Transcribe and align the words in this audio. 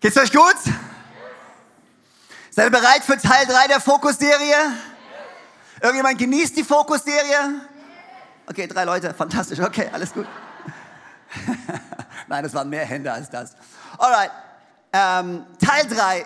Geht's 0.00 0.16
euch 0.16 0.32
gut? 0.32 0.56
Seid 2.50 2.68
ihr 2.68 2.70
bereit 2.70 3.04
für 3.04 3.18
Teil 3.18 3.44
3 3.44 3.68
der 3.68 3.80
Fokusserie? 3.80 4.56
Irgendjemand 5.82 6.18
genießt 6.18 6.56
die 6.56 6.64
Fokusserie? 6.64 7.60
Okay, 8.46 8.66
drei 8.66 8.84
Leute, 8.84 9.12
fantastisch. 9.12 9.60
Okay, 9.60 9.90
alles 9.92 10.14
gut. 10.14 10.26
Nein, 12.28 12.44
es 12.46 12.54
waren 12.54 12.70
mehr 12.70 12.86
Hände 12.86 13.12
als 13.12 13.28
das. 13.28 13.54
Alright, 13.98 14.30
ähm, 14.94 15.44
Teil 15.58 15.86
3. 15.86 16.24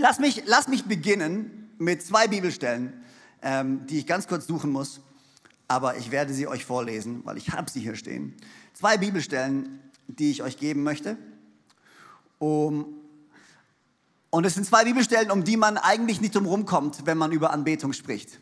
Lass 0.00 0.18
mich, 0.18 0.42
lass 0.46 0.66
mich 0.66 0.86
beginnen 0.86 1.72
mit 1.78 2.04
zwei 2.04 2.26
Bibelstellen, 2.26 3.04
ähm, 3.40 3.86
die 3.86 4.00
ich 4.00 4.06
ganz 4.08 4.26
kurz 4.26 4.48
suchen 4.48 4.72
muss. 4.72 5.00
Aber 5.68 5.96
ich 5.96 6.10
werde 6.10 6.34
sie 6.34 6.48
euch 6.48 6.64
vorlesen, 6.64 7.20
weil 7.24 7.36
ich 7.36 7.50
habe 7.50 7.70
sie 7.70 7.78
hier 7.78 7.94
stehen. 7.94 8.36
Zwei 8.74 8.96
Bibelstellen, 8.96 9.80
die 10.08 10.32
ich 10.32 10.42
euch 10.42 10.56
geben 10.56 10.82
möchte. 10.82 11.16
Um, 12.42 12.86
und 14.30 14.44
es 14.44 14.54
sind 14.54 14.66
zwei 14.66 14.82
Bibelstellen, 14.82 15.30
um 15.30 15.44
die 15.44 15.56
man 15.56 15.76
eigentlich 15.76 16.20
nicht 16.20 16.34
drum 16.34 16.66
kommt, 16.66 17.06
wenn 17.06 17.16
man 17.16 17.30
über 17.30 17.52
Anbetung 17.52 17.92
spricht. 17.92 18.40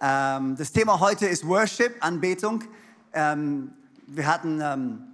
Ähm, 0.00 0.56
das 0.56 0.72
Thema 0.72 0.98
heute 0.98 1.26
ist 1.26 1.46
Worship, 1.46 1.94
Anbetung. 2.00 2.64
Ähm, 3.12 3.70
wir 4.08 4.26
hatten 4.26 4.60
ähm, 4.60 5.04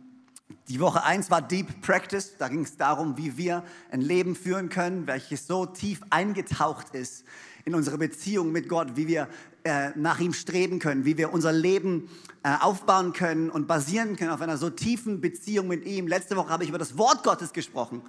die 0.68 0.80
Woche 0.80 1.02
1 1.02 1.30
war 1.30 1.42
Deep 1.42 1.82
Practice. 1.82 2.38
Da 2.38 2.48
ging 2.48 2.62
es 2.62 2.78
darum, 2.78 3.18
wie 3.18 3.36
wir 3.36 3.62
ein 3.90 4.00
Leben 4.00 4.34
führen 4.34 4.70
können, 4.70 5.06
welches 5.06 5.46
so 5.46 5.66
tief 5.66 6.00
eingetaucht 6.08 6.94
ist 6.94 7.24
in 7.64 7.74
unsere 7.74 7.98
Beziehung 7.98 8.52
mit 8.52 8.68
Gott, 8.68 8.96
wie 8.96 9.08
wir 9.08 9.28
äh, 9.64 9.90
nach 9.94 10.20
ihm 10.20 10.32
streben 10.32 10.78
können, 10.78 11.04
wie 11.04 11.16
wir 11.16 11.32
unser 11.32 11.52
Leben 11.52 12.08
äh, 12.42 12.54
aufbauen 12.60 13.12
können 13.12 13.50
und 13.50 13.66
basieren 13.66 14.16
können 14.16 14.30
auf 14.30 14.42
einer 14.42 14.58
so 14.58 14.68
tiefen 14.70 15.20
Beziehung 15.20 15.68
mit 15.68 15.86
ihm. 15.86 16.06
Letzte 16.06 16.36
Woche 16.36 16.50
habe 16.50 16.64
ich 16.64 16.68
über 16.68 16.78
das 16.78 16.98
Wort 16.98 17.22
Gottes 17.22 17.52
gesprochen. 17.52 18.02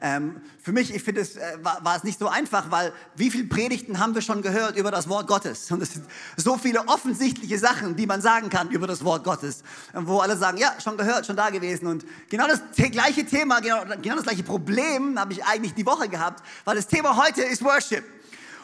Ähm, 0.00 0.40
für 0.62 0.70
mich, 0.70 0.94
ich 0.94 1.02
finde, 1.02 1.22
es 1.22 1.36
äh, 1.36 1.58
war, 1.62 1.84
war, 1.84 1.96
es 1.96 2.04
nicht 2.04 2.20
so 2.20 2.28
einfach, 2.28 2.70
weil 2.70 2.92
wie 3.16 3.30
viele 3.30 3.44
Predigten 3.44 3.98
haben 3.98 4.14
wir 4.14 4.22
schon 4.22 4.42
gehört 4.42 4.76
über 4.76 4.92
das 4.92 5.08
Wort 5.08 5.26
Gottes? 5.26 5.72
Und 5.72 5.82
es 5.82 5.94
sind 5.94 6.04
so 6.36 6.56
viele 6.56 6.86
offensichtliche 6.86 7.58
Sachen, 7.58 7.96
die 7.96 8.06
man 8.06 8.20
sagen 8.20 8.48
kann 8.48 8.70
über 8.70 8.86
das 8.86 9.02
Wort 9.02 9.24
Gottes, 9.24 9.64
wo 9.94 10.18
alle 10.18 10.36
sagen, 10.36 10.58
ja, 10.58 10.74
schon 10.80 10.96
gehört, 10.96 11.26
schon 11.26 11.34
da 11.34 11.50
gewesen. 11.50 11.88
Und 11.88 12.04
genau 12.28 12.46
das 12.46 12.60
gleiche 12.76 13.26
Thema, 13.26 13.58
genau, 13.60 13.82
genau 14.00 14.14
das 14.14 14.24
gleiche 14.24 14.44
Problem 14.44 15.18
habe 15.18 15.32
ich 15.32 15.44
eigentlich 15.44 15.74
die 15.74 15.84
Woche 15.84 16.08
gehabt, 16.08 16.44
weil 16.64 16.76
das 16.76 16.86
Thema 16.86 17.16
heute 17.16 17.42
ist 17.42 17.64
Worship. 17.64 18.04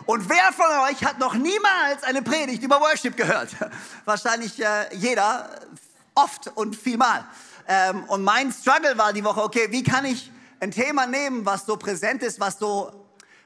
Und 0.06 0.28
wer 0.28 0.52
von 0.52 0.66
euch 0.90 1.02
hat 1.02 1.18
noch 1.18 1.34
niemals 1.34 2.02
eine 2.02 2.20
Predigt 2.20 2.62
über 2.62 2.78
Worship 2.80 3.16
gehört? 3.16 3.48
Wahrscheinlich 4.04 4.62
äh, 4.62 4.94
jeder, 4.94 5.48
oft 6.14 6.48
und 6.54 6.76
vielmal. 6.76 7.24
Ähm, 7.66 8.04
und 8.04 8.22
mein 8.22 8.52
Struggle 8.52 8.98
war 8.98 9.14
die 9.14 9.24
Woche, 9.24 9.42
okay, 9.42 9.68
wie 9.70 9.82
kann 9.82 10.04
ich 10.04 10.30
ein 10.60 10.70
Thema 10.70 11.06
nehmen, 11.06 11.46
was 11.46 11.64
so 11.64 11.78
präsent 11.78 12.22
ist, 12.22 12.38
was 12.38 12.58
so 12.58 13.04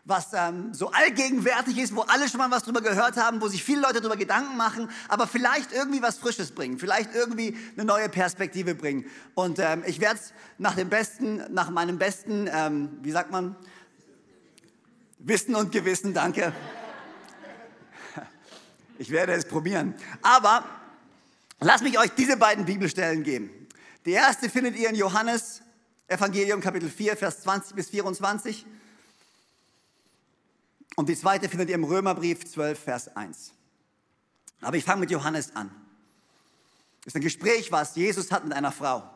was 0.09 0.28
ähm, 0.33 0.73
so 0.73 0.91
allgegenwärtig 0.91 1.77
ist, 1.77 1.95
wo 1.95 2.00
alle 2.00 2.31
schon 2.31 2.39
mal 2.39 2.50
was 2.50 2.62
drüber 2.62 2.81
gehört 2.81 3.19
haben, 3.19 3.43
wo 3.43 3.48
sich 3.48 3.62
viele 3.62 3.83
Leute 3.83 4.00
darüber 4.00 4.17
Gedanken 4.17 4.56
machen, 4.56 4.91
aber 5.06 5.27
vielleicht 5.27 5.70
irgendwie 5.70 6.00
was 6.00 6.17
Frisches 6.17 6.53
bringen, 6.53 6.78
vielleicht 6.78 7.15
irgendwie 7.15 7.55
eine 7.77 7.84
neue 7.84 8.09
Perspektive 8.09 8.75
bringen. 8.75 9.05
Und 9.34 9.59
ähm, 9.59 9.84
ich 9.87 10.00
werde 10.00 10.19
es 10.19 10.33
nach 10.56 10.75
dem 10.75 10.89
besten, 10.89 11.43
nach 11.53 11.69
meinem 11.69 11.98
besten, 11.98 12.48
ähm, 12.50 12.98
wie 13.03 13.11
sagt 13.11 13.31
man, 13.31 13.55
Wissen 15.19 15.55
und 15.55 15.73
Gewissen, 15.73 16.15
danke. 16.15 16.53
Ich 18.99 19.11
werde 19.11 19.33
es 19.33 19.45
probieren. 19.47 19.95
Aber 20.23 20.65
lasst 21.61 21.85
mich 21.85 21.99
euch 21.99 22.11
diese 22.11 22.37
beiden 22.37 22.65
Bibelstellen 22.65 23.23
geben. 23.23 23.51
Die 24.05 24.13
erste 24.13 24.49
findet 24.49 24.77
ihr 24.77 24.89
in 24.89 24.95
Johannes 24.95 25.63
Evangelium 26.07 26.61
Kapitel 26.61 26.89
4, 26.89 27.17
Vers 27.17 27.43
20 27.43 27.77
bis 27.77 27.91
24. 27.91 28.65
Und 30.97 31.09
die 31.09 31.17
zweite 31.17 31.49
findet 31.49 31.69
ihr 31.69 31.75
im 31.75 31.85
Römerbrief 31.85 32.45
12, 32.45 32.79
Vers 32.79 33.17
1. 33.17 33.53
Aber 34.61 34.77
ich 34.77 34.84
fange 34.84 35.01
mit 35.01 35.11
Johannes 35.11 35.55
an. 35.55 35.71
Das 37.05 37.12
ist 37.12 37.17
ein 37.17 37.23
Gespräch, 37.23 37.71
was 37.71 37.95
Jesus 37.95 38.33
hat 38.33 38.45
mit 38.45 38.53
einer 38.53 38.73
Frau. 38.73 39.09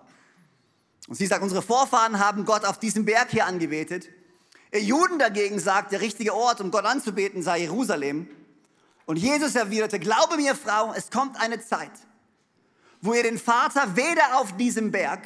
Und 1.08 1.16
sie 1.16 1.26
sagt, 1.26 1.42
unsere 1.42 1.62
Vorfahren 1.62 2.18
haben 2.18 2.44
Gott 2.44 2.64
auf 2.64 2.78
diesem 2.78 3.04
Berg 3.04 3.30
hier 3.30 3.46
angebetet. 3.46 4.08
Ihr 4.72 4.82
Juden 4.82 5.18
dagegen 5.18 5.60
sagt, 5.60 5.92
der 5.92 6.00
richtige 6.00 6.34
Ort, 6.34 6.62
um 6.62 6.70
Gott 6.70 6.86
anzubeten, 6.86 7.42
sei 7.42 7.60
Jerusalem. 7.60 8.26
Und 9.04 9.16
Jesus 9.16 9.54
erwiderte, 9.54 9.98
glaube 9.98 10.36
mir, 10.36 10.54
Frau, 10.54 10.94
es 10.94 11.10
kommt 11.10 11.38
eine 11.38 11.60
Zeit, 11.60 11.92
wo 13.02 13.12
ihr 13.12 13.22
den 13.22 13.38
Vater 13.38 13.96
weder 13.96 14.38
auf 14.38 14.56
diesem 14.56 14.90
Berg 14.90 15.20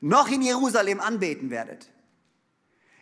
noch 0.00 0.28
in 0.28 0.42
Jerusalem 0.42 1.00
anbeten 1.00 1.50
werdet. 1.50 1.88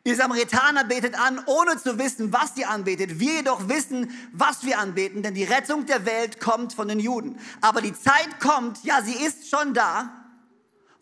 Ihr 0.05 0.15
Samaritaner 0.15 0.85
betet 0.85 1.19
an, 1.19 1.43
ohne 1.47 1.79
zu 1.79 1.99
wissen, 1.99 2.33
was 2.33 2.57
ihr 2.57 2.69
anbetet. 2.71 3.19
Wir 3.19 3.37
jedoch 3.37 3.69
wissen, 3.69 4.11
was 4.33 4.63
wir 4.65 4.79
anbeten, 4.79 5.23
denn 5.23 5.35
die 5.35 5.45
Rettung 5.45 5.87
der 5.87 6.05
Welt 6.05 6.39
kommt 6.39 6.75
von 6.75 6.87
den 6.89 7.01
Juden. 7.01 7.41
Aber 7.61 7.81
die 7.81 7.93
Zeit 7.93 8.39
kommt, 8.41 8.85
ja, 8.85 9.03
sie 9.03 9.15
ist 9.15 9.49
schon 9.49 9.75
da, 9.75 10.26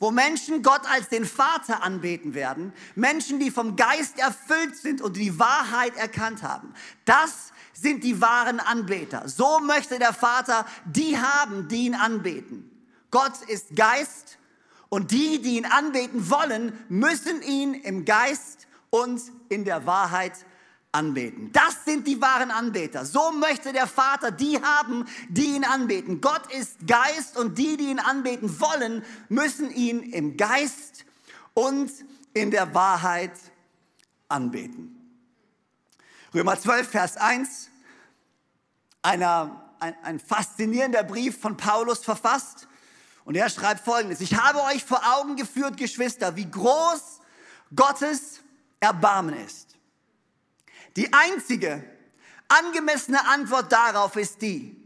wo 0.04 0.10
Menschen 0.10 0.62
Gott 0.62 0.82
als 0.86 1.08
den 1.08 1.24
Vater 1.24 1.82
anbeten 1.82 2.34
werden. 2.34 2.74
Menschen, 2.94 3.40
die 3.40 3.50
vom 3.50 3.74
Geist 3.74 4.18
erfüllt 4.18 4.76
sind 4.76 5.00
und 5.00 5.16
die 5.16 5.38
Wahrheit 5.38 5.96
erkannt 5.96 6.42
haben. 6.42 6.74
Das 7.06 7.54
sind 7.72 8.04
die 8.04 8.20
wahren 8.20 8.60
Anbeter. 8.60 9.26
So 9.30 9.60
möchte 9.60 9.98
der 9.98 10.12
Vater 10.12 10.66
die 10.84 11.16
haben, 11.16 11.68
die 11.68 11.86
ihn 11.86 11.94
anbeten. 11.94 12.70
Gott 13.10 13.32
ist 13.48 13.74
Geist 13.76 14.36
und 14.90 15.10
die, 15.10 15.40
die 15.40 15.56
ihn 15.56 15.64
anbeten 15.64 16.28
wollen, 16.28 16.78
müssen 16.90 17.40
ihn 17.40 17.72
im 17.72 18.04
Geist 18.04 18.66
und 18.90 19.22
in 19.48 19.64
der 19.64 19.86
Wahrheit 19.86 20.34
anbeten. 20.94 21.50
Das 21.52 21.84
sind 21.84 22.06
die 22.06 22.20
wahren 22.20 22.50
Anbeter. 22.50 23.04
So 23.04 23.32
möchte 23.32 23.72
der 23.72 23.86
Vater 23.86 24.30
die 24.30 24.62
haben, 24.62 25.06
die 25.28 25.56
ihn 25.56 25.64
anbeten. 25.64 26.20
Gott 26.20 26.52
ist 26.52 26.86
Geist 26.86 27.36
und 27.36 27.58
die, 27.58 27.76
die 27.76 27.90
ihn 27.90 27.98
anbeten 27.98 28.60
wollen, 28.60 29.04
müssen 29.28 29.70
ihn 29.70 30.02
im 30.02 30.36
Geist 30.36 31.04
und 31.52 31.90
in 32.32 32.50
der 32.50 32.74
Wahrheit 32.74 33.32
anbeten. 34.28 34.90
Römer 36.32 36.58
12, 36.58 36.88
Vers 36.88 37.16
1, 37.16 37.70
einer, 39.02 39.74
ein, 39.80 39.94
ein 40.02 40.20
faszinierender 40.20 41.04
Brief 41.04 41.40
von 41.40 41.56
Paulus 41.56 42.00
verfasst. 42.00 42.68
Und 43.24 43.36
er 43.36 43.48
schreibt 43.48 43.84
folgendes, 43.84 44.20
ich 44.20 44.36
habe 44.36 44.62
euch 44.64 44.84
vor 44.84 45.00
Augen 45.16 45.36
geführt, 45.36 45.76
Geschwister, 45.76 46.36
wie 46.36 46.50
groß 46.50 47.20
Gottes 47.74 48.40
Erbarmen 48.80 49.34
ist. 49.34 49.63
Die 50.96 51.12
einzige 51.12 51.84
angemessene 52.48 53.26
Antwort 53.26 53.72
darauf 53.72 54.16
ist 54.16 54.42
die, 54.42 54.76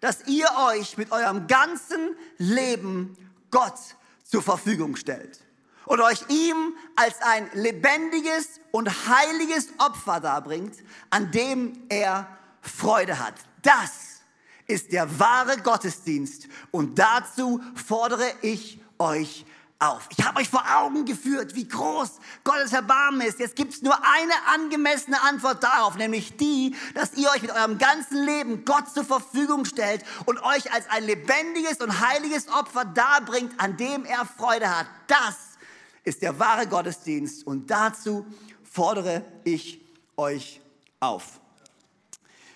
dass 0.00 0.26
ihr 0.26 0.46
euch 0.70 0.96
mit 0.96 1.12
eurem 1.12 1.46
ganzen 1.46 2.16
Leben 2.38 3.16
Gott 3.50 3.78
zur 4.24 4.42
Verfügung 4.42 4.96
stellt 4.96 5.40
und 5.84 6.00
euch 6.00 6.24
ihm 6.28 6.74
als 6.96 7.20
ein 7.22 7.50
lebendiges 7.54 8.60
und 8.70 8.88
heiliges 9.08 9.68
Opfer 9.78 10.20
darbringt, 10.20 10.76
an 11.10 11.30
dem 11.30 11.72
er 11.88 12.28
Freude 12.60 13.18
hat. 13.18 13.34
Das 13.62 14.22
ist 14.66 14.92
der 14.92 15.18
wahre 15.18 15.58
Gottesdienst 15.58 16.46
und 16.70 16.98
dazu 16.98 17.60
fordere 17.74 18.30
ich 18.42 18.80
euch 18.98 19.46
auf. 19.78 20.08
Ich 20.16 20.24
habe 20.24 20.40
euch 20.40 20.48
vor 20.48 20.64
Augen 20.76 21.04
geführt, 21.04 21.54
wie 21.54 21.68
groß 21.68 22.18
Gottes 22.44 22.72
Erbarmen 22.72 23.20
ist. 23.20 23.38
Jetzt 23.38 23.56
gibt 23.56 23.74
es 23.74 23.82
nur 23.82 23.94
eine 23.94 24.32
angemessene 24.54 25.20
Antwort 25.22 25.62
darauf, 25.62 25.96
nämlich 25.96 26.36
die, 26.36 26.74
dass 26.94 27.14
ihr 27.14 27.30
euch 27.30 27.42
mit 27.42 27.52
eurem 27.52 27.78
ganzen 27.78 28.24
Leben 28.24 28.64
Gott 28.64 28.88
zur 28.92 29.04
Verfügung 29.04 29.64
stellt 29.64 30.04
und 30.26 30.42
euch 30.42 30.72
als 30.72 30.88
ein 30.90 31.04
lebendiges 31.04 31.78
und 31.78 32.00
heiliges 32.00 32.48
Opfer 32.48 32.84
darbringt, 32.84 33.52
an 33.58 33.76
dem 33.76 34.04
er 34.04 34.26
Freude 34.26 34.68
hat. 34.68 34.86
Das 35.06 35.36
ist 36.04 36.22
der 36.22 36.38
wahre 36.38 36.66
Gottesdienst 36.66 37.46
und 37.46 37.70
dazu 37.70 38.26
fordere 38.64 39.24
ich 39.44 39.80
euch 40.16 40.60
auf. 41.00 41.40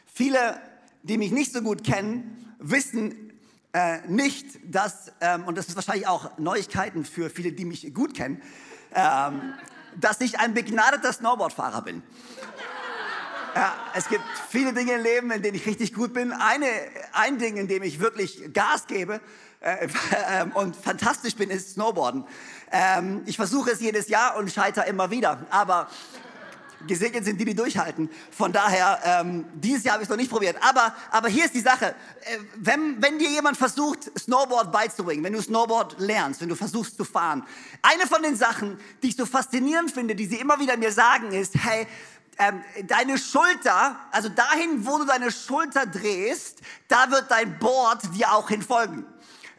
Viele 0.06 0.60
die 1.02 1.18
mich 1.18 1.32
nicht 1.32 1.52
so 1.52 1.62
gut 1.62 1.84
kennen, 1.84 2.54
wissen 2.58 3.21
äh, 3.72 3.98
nicht, 4.06 4.46
dass, 4.64 5.12
ähm, 5.20 5.44
und 5.44 5.56
das 5.56 5.68
ist 5.68 5.76
wahrscheinlich 5.76 6.06
auch 6.06 6.36
Neuigkeiten 6.38 7.04
für 7.04 7.30
viele, 7.30 7.52
die 7.52 7.64
mich 7.64 7.92
gut 7.94 8.14
kennen, 8.14 8.42
ähm, 8.94 9.54
dass 9.96 10.20
ich 10.20 10.38
ein 10.38 10.54
begnadeter 10.54 11.12
Snowboardfahrer 11.12 11.82
bin. 11.82 12.02
Ja, 13.54 13.74
es 13.94 14.08
gibt 14.08 14.24
viele 14.48 14.72
Dinge 14.72 14.92
im 14.92 15.02
Leben, 15.02 15.30
in 15.30 15.42
denen 15.42 15.56
ich 15.56 15.66
richtig 15.66 15.92
gut 15.92 16.14
bin. 16.14 16.32
Eine, 16.32 16.66
ein 17.12 17.38
Ding, 17.38 17.56
in 17.58 17.68
dem 17.68 17.82
ich 17.82 18.00
wirklich 18.00 18.52
Gas 18.54 18.86
gebe 18.86 19.20
äh, 19.60 19.86
äh, 19.86 20.44
und 20.54 20.74
fantastisch 20.74 21.36
bin, 21.36 21.50
ist 21.50 21.72
Snowboarden. 21.72 22.24
Ähm, 22.70 23.22
ich 23.26 23.36
versuche 23.36 23.70
es 23.70 23.80
jedes 23.80 24.08
Jahr 24.08 24.36
und 24.36 24.50
scheitere 24.50 24.86
immer 24.86 25.10
wieder. 25.10 25.46
Aber 25.50 25.88
Gesegnet 26.86 27.24
sind 27.24 27.40
die, 27.40 27.44
die 27.44 27.54
durchhalten. 27.54 28.10
Von 28.30 28.52
daher, 28.52 29.00
ähm, 29.04 29.44
dieses 29.54 29.84
Jahr 29.84 29.94
habe 29.94 30.02
ich 30.02 30.06
es 30.06 30.10
noch 30.10 30.16
nicht 30.16 30.30
probiert. 30.30 30.56
Aber, 30.60 30.94
aber 31.10 31.28
hier 31.28 31.44
ist 31.44 31.54
die 31.54 31.60
Sache. 31.60 31.86
Äh, 31.86 32.38
wenn, 32.56 33.02
wenn 33.02 33.18
dir 33.18 33.30
jemand 33.30 33.56
versucht, 33.56 34.10
Snowboard 34.18 34.72
beizubringen, 34.72 35.24
wenn 35.24 35.32
du 35.32 35.42
Snowboard 35.42 35.98
lernst, 35.98 36.40
wenn 36.40 36.48
du 36.48 36.56
versuchst 36.56 36.96
zu 36.96 37.04
fahren, 37.04 37.44
eine 37.82 38.06
von 38.06 38.22
den 38.22 38.36
Sachen, 38.36 38.78
die 39.02 39.08
ich 39.08 39.16
so 39.16 39.26
faszinierend 39.26 39.90
finde, 39.90 40.14
die 40.14 40.26
sie 40.26 40.36
immer 40.36 40.58
wieder 40.60 40.76
mir 40.76 40.92
sagen, 40.92 41.32
ist, 41.32 41.54
hey, 41.54 41.86
ähm, 42.38 42.62
deine 42.84 43.18
Schulter, 43.18 43.96
also 44.10 44.28
dahin, 44.28 44.86
wo 44.86 44.98
du 44.98 45.04
deine 45.04 45.30
Schulter 45.30 45.86
drehst, 45.86 46.60
da 46.88 47.10
wird 47.10 47.30
dein 47.30 47.58
Board 47.58 48.00
dir 48.14 48.32
auch 48.32 48.48
hinfolgen. 48.48 49.04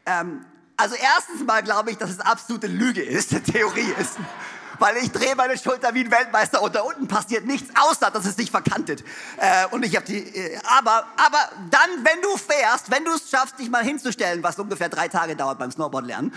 Ähm, 0.06 0.46
also 0.76 0.96
erstens 0.96 1.46
mal 1.46 1.62
glaube 1.62 1.92
ich, 1.92 1.98
dass 1.98 2.10
es 2.10 2.20
absolute 2.20 2.68
Lüge 2.68 3.04
ist, 3.04 3.30
Theorie 3.52 3.94
ist 4.00 4.18
weil 4.80 4.98
ich 4.98 5.12
drehe 5.12 5.36
meine 5.36 5.58
Schulter 5.58 5.94
wie 5.94 6.02
ein 6.02 6.12
Weltmeister 6.12 6.62
und 6.62 6.76
da 6.76 6.82
unten 6.82 7.08
passiert 7.08 7.46
nichts, 7.46 7.70
außer 7.80 8.12
dass 8.12 8.26
es 8.26 8.36
sich 8.36 8.52
verkantet. 8.52 9.04
Äh, 9.38 9.68
und 9.72 9.84
ich 9.84 9.96
habe 9.96 10.06
die, 10.06 10.20
äh, 10.20 10.58
aber, 10.64 11.06
aber 11.18 11.50
dann, 11.70 11.90
wenn 12.04 12.22
du 12.22 12.38
fährst, 12.38 12.92
wenn 12.92 13.06
du 13.06 13.12
es 13.12 13.30
schaffst, 13.30 13.60
dich 13.60 13.70
mal 13.70 13.84
hinzustellen, 13.84 14.44
was 14.44 14.58
ungefähr 14.60 14.90
drei 14.90 15.08
Tage 15.08 15.36
dauert 15.36 15.60
beim 15.60 15.72
Snowboard 15.72 16.06
lernen, 16.06 16.34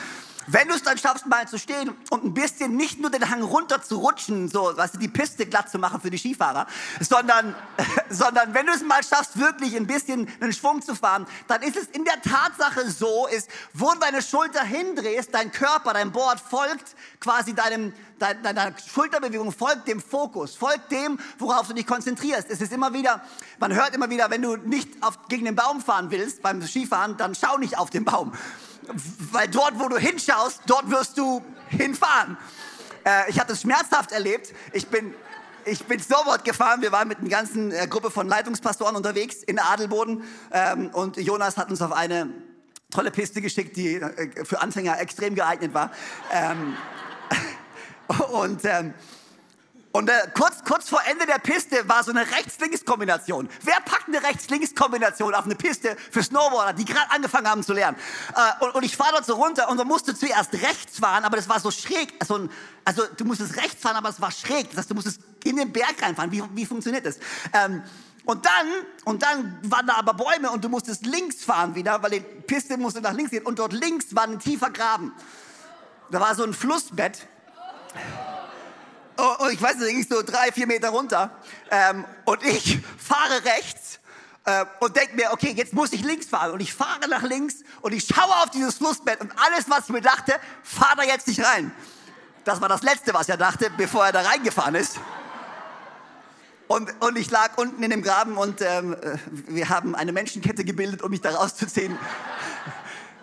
wenn 0.47 0.69
du 0.69 0.75
es 0.75 0.83
dann 0.83 0.99
schaffst, 0.99 1.27
mal 1.27 1.49
zu 1.49 1.59
stehen 1.59 1.93
und 2.11 2.25
ein 2.25 2.35
bisschen 2.35 2.77
nicht 2.77 3.01
nur 3.01 3.11
den 3.11 3.29
Hang 3.31 3.43
runter 3.43 3.83
zu 3.83 3.97
rutschen, 3.97 4.49
so, 4.49 4.77
weißt 4.77 4.95
du, 4.95 4.99
die 4.99 5.09
Piste 5.09 5.47
glatt 5.47 5.71
zu 5.71 5.79
machen 5.79 6.01
für 6.01 6.11
die 6.11 6.19
Skifahrer, 6.19 6.67
sondern, 7.01 7.55
sondern 8.11 8.55
wenn 8.55 8.67
du 8.67 8.73
es 8.73 8.83
mal 8.83 9.03
schaffst, 9.03 9.39
wirklich 9.39 9.77
ein 9.77 9.87
bisschen 9.87 10.29
einen 10.41 10.53
Schwung 10.53 10.83
zu 10.83 10.95
fahren, 10.95 11.27
dann 11.49 11.63
ist 11.63 11.77
es 11.77 11.87
in 11.89 12.05
der 12.05 12.21
Tatsache 12.23 12.91
so, 12.91 13.27
ist, 13.27 13.51
wo 13.73 13.91
du 13.93 13.99
deine 13.99 14.23
Schulter 14.23 14.63
hindrehst, 14.63 15.35
dein 15.35 15.51
Körper, 15.53 15.93
dein 15.93 16.13
Board 16.13 16.41
folgt 16.41 16.95
quasi 17.21 17.55
deinem, 17.55 17.93
deiner, 18.19 18.53
deiner 18.53 18.73
Schulterbewegung, 18.79 19.53
folgt 19.53 19.89
dem 19.89 20.01
Fokus, 20.01 20.55
folgt 20.55 20.93
dem, 20.93 21.19
worauf 21.39 21.69
du 21.69 21.75
dich 21.75 21.87
konzentrierst. 21.87 22.51
Es 22.51 22.61
ist 22.61 22.73
immer 22.73 22.93
wieder, 22.93 23.23
man 23.59 23.75
hört 23.75 23.95
immer 23.95 24.11
wieder, 24.11 24.31
wenn 24.31 24.43
du 24.43 24.57
nicht 24.57 25.03
auf, 25.03 25.27
gegen 25.29 25.45
den 25.45 25.57
Baum 25.57 25.81
fahren 25.81 26.11
willst 26.11 26.43
beim 26.43 26.63
Skifahren, 26.63 27.17
dann 27.17 27.35
schau 27.35 27.59
nicht 27.59 27.79
auf 27.79 27.91
den 27.91 28.05
Baum 28.05 28.33
weil 29.33 29.49
dort, 29.49 29.79
wo 29.79 29.89
du 29.89 29.97
hinschaust, 29.97 30.63
dort 30.67 30.91
wirst 30.91 31.19
du 31.19 31.43
hinfahren. 31.69 32.37
Äh, 33.05 33.31
ich 33.31 33.41
hatte 33.41 33.53
es 33.53 33.63
schmerzhaft 33.63 34.13
erlebt. 34.13 34.53
Ich 34.73 34.89
bin, 34.89 35.15
ich 35.65 35.85
bin 35.85 36.01
Snowboard 36.01 36.45
gefahren. 36.45 36.83
Wir 36.83 36.93
waren 36.93 37.09
mit 37.09 37.19
einer 37.19 37.29
ganzen 37.29 37.73
äh, 37.73 37.87
Gruppe 37.89 38.11
von 38.11 38.29
Leitungspastoren 38.29 38.97
unterwegs 38.97 39.37
in 39.37 39.59
Adelboden. 39.59 40.25
Ähm, 40.53 40.91
und 40.93 41.17
Jonas 41.17 41.57
hat 41.57 41.71
uns 41.71 41.83
auf 41.83 41.93
eine 41.93 42.31
tolle 42.91 43.11
Piste 43.11 43.41
geschickt, 43.41 43.77
die 43.77 43.95
äh, 43.95 44.45
für 44.45 44.61
Anfänger 44.61 45.01
extrem 45.01 45.35
geeignet 45.35 45.75
war. 45.75 45.91
Ähm, 46.33 46.77
und 48.31 48.65
ähm, 48.65 48.95
und 49.93 50.11
äh, 50.11 50.13
kurz, 50.35 50.63
kurz 50.63 50.91
vor 50.91 51.01
Ende 51.09 51.25
der 51.25 51.39
Piste 51.39 51.89
war 51.89 52.05
so 52.05 52.11
eine 52.11 52.21
Rechts-Links-Kombination. 52.21 53.49
Wer 53.63 53.81
packt 53.85 54.09
eine 54.09 54.23
Rechts-Links-Kombination 54.23 55.35
auf 55.35 55.47
eine 55.47 55.55
Piste 55.55 55.97
für 56.11 56.23
Snowboarder, 56.23 56.75
die 56.75 56.85
gerade 56.85 57.11
angefangen 57.11 57.49
haben 57.49 57.63
zu 57.63 57.73
lernen? 57.73 57.97
Äh, 58.35 58.65
und, 58.65 58.75
und, 58.75 58.83
ich 58.85 58.95
fahre 58.95 59.13
dort 59.13 59.25
so 59.25 59.35
runter 59.37 59.71
und 59.71 59.79
man 59.79 59.87
musste 59.87 60.15
zuerst 60.15 60.53
rechts 60.53 60.99
fahren, 60.99 61.25
aber 61.25 61.37
das 61.37 61.49
war 61.49 61.61
so 61.61 61.71
schräg. 61.71 62.13
Also, 62.19 62.49
also 62.85 63.05
du 63.17 63.25
musstest 63.25 63.57
rechts 63.57 63.81
fahren, 63.81 63.97
aber 63.97 64.11
es 64.11 64.21
war 64.21 64.31
schräg. 64.31 64.69
Das 64.69 64.79
heißt, 64.81 64.91
du 64.91 64.95
musstest 64.95 65.21
in 65.45 65.57
den 65.57 65.73
Berg 65.73 66.03
reinfahren. 66.03 66.31
Wie, 66.31 66.43
wie 66.53 66.67
funktioniert 66.67 67.07
das? 67.07 67.19
Ähm, 67.55 67.83
und 68.27 68.45
dann, 68.45 68.67
und 69.05 69.23
dann 69.23 69.59
waren 69.63 69.87
da 69.87 69.95
aber 69.95 70.13
Bäume 70.13 70.51
und 70.51 70.63
du 70.63 70.69
musstest 70.69 71.07
links 71.07 71.45
fahren 71.45 71.75
wieder, 71.77 72.03
weil 72.03 72.11
die 72.11 72.21
Piste 72.21 72.77
musste 72.77 73.01
nach 73.01 73.13
links 73.13 73.31
gehen. 73.31 73.47
Und 73.47 73.61
dort 73.61 73.73
links 73.73 74.15
war 74.15 74.25
ein 74.25 74.41
tiefer 74.41 74.69
Graben. 74.69 75.15
Da 76.11 76.21
war 76.21 76.35
so 76.35 76.43
ein 76.43 76.53
Flussbett. 76.53 77.27
Und 79.17 79.53
ich 79.53 79.61
weiß 79.61 79.77
nicht, 79.77 79.89
ging 79.89 80.07
so 80.09 80.23
drei, 80.23 80.53
vier 80.53 80.67
Meter 80.67 80.91
runter. 80.91 81.31
Ähm, 81.71 82.05
und 82.25 82.43
ich 82.45 82.81
fahre 82.99 83.45
rechts 83.45 83.99
äh, 84.45 84.65
und 84.81 84.97
denke 84.97 85.17
mir, 85.17 85.33
okay, 85.33 85.53
jetzt 85.57 85.73
muss 85.73 85.93
ich 85.93 86.03
links 86.03 86.27
fahren. 86.27 86.53
Und 86.53 86.61
ich 86.61 86.73
fahre 86.73 87.09
nach 87.09 87.23
links 87.23 87.57
und 87.83 87.93
ich 87.93 88.07
schaue 88.07 88.35
auf 88.43 88.51
dieses 88.51 88.77
Flussbett 88.77 89.21
und 89.21 89.33
alles, 89.37 89.69
was 89.69 89.85
ich 89.85 89.89
mir 89.91 90.03
dachte, 90.03 90.35
fahr 90.63 90.95
da 90.97 91.03
jetzt 91.03 91.27
nicht 91.29 91.45
rein. 91.45 91.73
Das 92.45 92.61
war 92.61 92.69
das 92.69 92.83
Letzte, 92.83 93.13
was 93.13 93.29
er 93.29 93.37
dachte, 93.37 93.71
bevor 93.77 94.07
er 94.07 94.13
da 94.13 94.21
reingefahren 94.21 94.77
ist. 94.77 95.01
Und, 96.69 96.93
und 97.01 97.17
ich 97.17 97.31
lag 97.31 97.59
unten 97.59 97.83
in 97.83 97.91
dem 97.91 98.03
Graben 98.03 98.37
und 98.37 98.61
ähm, 98.61 98.95
äh, 98.95 99.19
wir 99.49 99.69
haben 99.69 99.95
eine 99.95 100.13
Menschenkette 100.13 100.65
gebildet, 100.65 101.03
um 101.03 101.11
mich 101.11 101.21
da 101.21 101.31
rauszuziehen. 101.31 101.97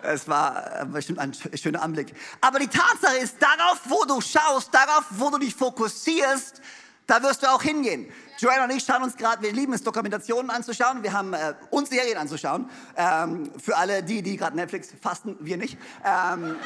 Es 0.04 0.28
war 0.28 0.82
äh, 0.82 0.86
bestimmt 0.86 1.18
ein 1.18 1.32
schöner 1.54 1.82
Anblick. 1.82 2.14
Aber 2.40 2.58
die 2.58 2.68
Tatsache 2.68 3.16
ist, 3.16 3.36
darauf, 3.40 3.80
wo 3.84 4.04
du 4.04 4.20
schaust, 4.20 4.72
darauf, 4.72 5.04
wo 5.10 5.30
du 5.30 5.38
dich 5.38 5.54
fokussierst, 5.54 6.60
da 7.06 7.22
wirst 7.22 7.42
du 7.42 7.50
auch 7.50 7.62
hingehen. 7.62 8.10
Joanna 8.38 8.64
und 8.64 8.70
ich 8.70 8.84
schauen 8.84 9.02
uns 9.02 9.16
gerade, 9.16 9.42
wir 9.42 9.52
lieben 9.52 9.72
es, 9.72 9.82
Dokumentationen 9.82 10.50
anzuschauen. 10.50 11.02
Wir 11.02 11.12
haben 11.12 11.34
äh, 11.34 11.54
uns 11.70 11.90
Serien 11.90 12.18
anzuschauen. 12.18 12.68
Ähm, 12.96 13.50
für 13.58 13.76
alle 13.76 14.02
die, 14.02 14.22
die 14.22 14.36
gerade 14.36 14.56
Netflix 14.56 14.88
fasten, 15.00 15.36
wir 15.40 15.56
nicht. 15.56 15.78
Ähm, 16.04 16.56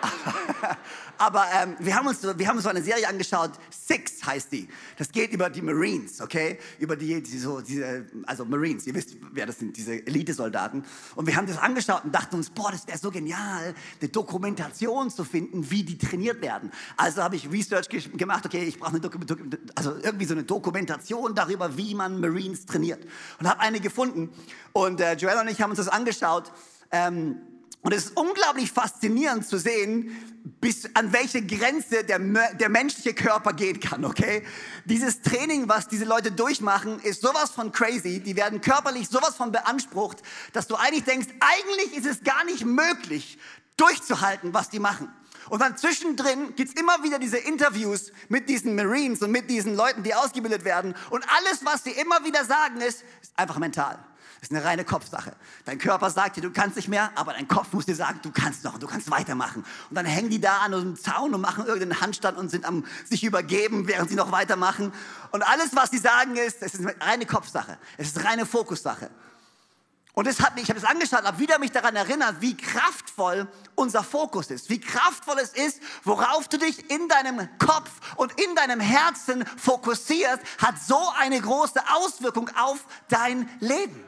Aber 1.18 1.46
ähm, 1.54 1.76
wir, 1.78 1.94
haben 1.94 2.06
uns, 2.06 2.22
wir 2.22 2.46
haben 2.46 2.56
uns 2.56 2.64
so 2.64 2.68
eine 2.68 2.82
Serie 2.82 3.08
angeschaut, 3.08 3.52
Six 3.70 4.24
heißt 4.24 4.52
die. 4.52 4.68
Das 4.98 5.10
geht 5.10 5.32
über 5.32 5.48
die 5.48 5.62
Marines, 5.62 6.20
okay? 6.20 6.58
Über 6.78 6.96
die, 6.96 7.22
die 7.22 7.38
so, 7.38 7.60
diese, 7.60 8.06
also 8.26 8.44
Marines, 8.44 8.86
ihr 8.86 8.94
wisst, 8.94 9.16
wer 9.32 9.46
das 9.46 9.58
sind, 9.58 9.76
diese 9.76 10.06
Elitesoldaten. 10.06 10.84
Und 11.14 11.26
wir 11.26 11.36
haben 11.36 11.46
das 11.46 11.58
angeschaut 11.58 12.04
und 12.04 12.14
dachten 12.14 12.36
uns, 12.36 12.50
boah, 12.50 12.70
das 12.70 12.86
wäre 12.86 12.98
so 12.98 13.10
genial, 13.10 13.74
eine 14.00 14.08
Dokumentation 14.10 15.10
zu 15.10 15.24
finden, 15.24 15.70
wie 15.70 15.84
die 15.84 15.96
trainiert 15.96 16.42
werden. 16.42 16.70
Also 16.96 17.22
habe 17.22 17.36
ich 17.36 17.50
Research 17.50 17.88
gemacht, 17.88 18.44
okay, 18.44 18.64
ich 18.64 18.78
brauche 18.78 19.00
also 19.74 19.96
irgendwie 20.02 20.26
so 20.26 20.34
eine 20.34 20.44
Dokumentation 20.44 21.34
darüber, 21.34 21.76
wie 21.76 21.94
man 21.94 22.20
Marines 22.20 22.66
trainiert. 22.66 23.06
Und 23.38 23.48
habe 23.48 23.60
eine 23.60 23.80
gefunden. 23.80 24.30
Und 24.72 25.00
äh, 25.00 25.14
Joel 25.14 25.38
und 25.38 25.48
ich 25.48 25.60
haben 25.62 25.70
uns 25.70 25.78
das 25.78 25.88
angeschaut. 25.88 26.52
Ähm, 26.90 27.36
und 27.82 27.92
es 27.92 28.06
ist 28.06 28.16
unglaublich 28.16 28.72
faszinierend 28.72 29.46
zu 29.46 29.58
sehen, 29.58 30.10
bis 30.60 30.88
an 30.94 31.12
welche 31.12 31.44
Grenze 31.44 32.04
der, 32.04 32.18
der 32.18 32.68
menschliche 32.68 33.14
Körper 33.14 33.52
gehen 33.52 33.80
kann, 33.80 34.04
okay? 34.04 34.44
Dieses 34.84 35.22
Training, 35.22 35.68
was 35.68 35.88
diese 35.88 36.04
Leute 36.04 36.32
durchmachen, 36.32 37.00
ist 37.00 37.20
sowas 37.20 37.50
von 37.50 37.72
crazy. 37.72 38.20
Die 38.20 38.36
werden 38.36 38.60
körperlich 38.60 39.08
sowas 39.08 39.36
von 39.36 39.52
beansprucht, 39.52 40.22
dass 40.52 40.66
du 40.66 40.76
eigentlich 40.76 41.04
denkst, 41.04 41.28
eigentlich 41.40 41.96
ist 41.96 42.06
es 42.06 42.24
gar 42.24 42.44
nicht 42.44 42.64
möglich, 42.64 43.38
durchzuhalten, 43.76 44.54
was 44.54 44.70
die 44.70 44.78
machen. 44.78 45.08
Und 45.48 45.62
dann 45.62 45.76
zwischendrin 45.76 46.54
gibt's 46.56 46.78
immer 46.80 47.02
wieder 47.02 47.18
diese 47.18 47.38
Interviews 47.38 48.12
mit 48.28 48.48
diesen 48.48 48.74
Marines 48.74 49.22
und 49.22 49.30
mit 49.30 49.48
diesen 49.48 49.76
Leuten, 49.76 50.02
die 50.02 50.14
ausgebildet 50.14 50.64
werden. 50.64 50.94
Und 51.10 51.24
alles, 51.38 51.64
was 51.64 51.84
sie 51.84 51.92
immer 51.92 52.24
wieder 52.24 52.44
sagen, 52.44 52.80
ist, 52.80 53.04
ist 53.22 53.32
einfach 53.36 53.58
mental. 53.58 53.98
Das 54.40 54.50
ist 54.50 54.56
eine 54.56 54.64
reine 54.64 54.84
Kopfsache. 54.84 55.34
Dein 55.64 55.78
Körper 55.78 56.10
sagt 56.10 56.36
dir, 56.36 56.42
du 56.42 56.50
kannst 56.50 56.76
nicht 56.76 56.88
mehr, 56.88 57.10
aber 57.14 57.32
dein 57.32 57.48
Kopf 57.48 57.72
muss 57.72 57.86
dir 57.86 57.96
sagen, 57.96 58.20
du 58.22 58.30
kannst 58.30 58.64
noch 58.64 58.78
du 58.78 58.86
kannst 58.86 59.10
weitermachen. 59.10 59.64
Und 59.88 59.96
dann 59.96 60.06
hängen 60.06 60.28
die 60.28 60.40
da 60.40 60.58
an 60.58 60.74
einem 60.74 60.96
Zaun 60.96 61.34
und 61.34 61.40
machen 61.40 61.66
irgendeinen 61.66 62.00
Handstand 62.00 62.36
und 62.36 62.50
sind 62.50 62.64
am 62.64 62.84
sich 63.08 63.24
übergeben, 63.24 63.88
während 63.88 64.10
sie 64.10 64.14
noch 64.14 64.32
weitermachen. 64.32 64.92
Und 65.32 65.42
alles, 65.42 65.74
was 65.74 65.90
sie 65.90 65.98
sagen, 65.98 66.36
ist, 66.36 66.62
es 66.62 66.74
ist 66.74 66.80
eine 66.80 66.94
reine 67.00 67.26
Kopfsache. 67.26 67.78
Es 67.96 68.08
ist 68.08 68.18
eine 68.18 68.28
reine 68.28 68.46
Fokussache. 68.46 69.10
Und 70.18 70.26
das 70.26 70.40
hat 70.40 70.54
mich, 70.54 70.64
ich 70.64 70.70
habe 70.70 70.78
es 70.78 70.84
angeschaut, 70.86 71.24
habe 71.24 71.38
wieder 71.38 71.58
mich 71.58 71.72
daran 71.72 71.94
erinnert, 71.94 72.36
wie 72.40 72.56
kraftvoll 72.56 73.46
unser 73.74 74.02
Fokus 74.02 74.50
ist, 74.50 74.70
wie 74.70 74.80
kraftvoll 74.80 75.38
es 75.38 75.50
ist, 75.50 75.78
worauf 76.04 76.48
du 76.48 76.56
dich 76.56 76.90
in 76.90 77.06
deinem 77.06 77.46
Kopf 77.58 77.90
und 78.16 78.32
in 78.40 78.54
deinem 78.54 78.80
Herzen 78.80 79.44
fokussierst, 79.58 80.40
hat 80.56 80.76
so 80.80 80.98
eine 81.18 81.38
große 81.38 81.80
Auswirkung 81.90 82.50
auf 82.56 82.86
dein 83.08 83.46
Leben. 83.60 84.05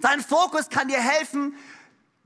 Dein 0.00 0.20
Fokus 0.20 0.68
kann 0.68 0.88
dir 0.88 1.00
helfen, 1.00 1.54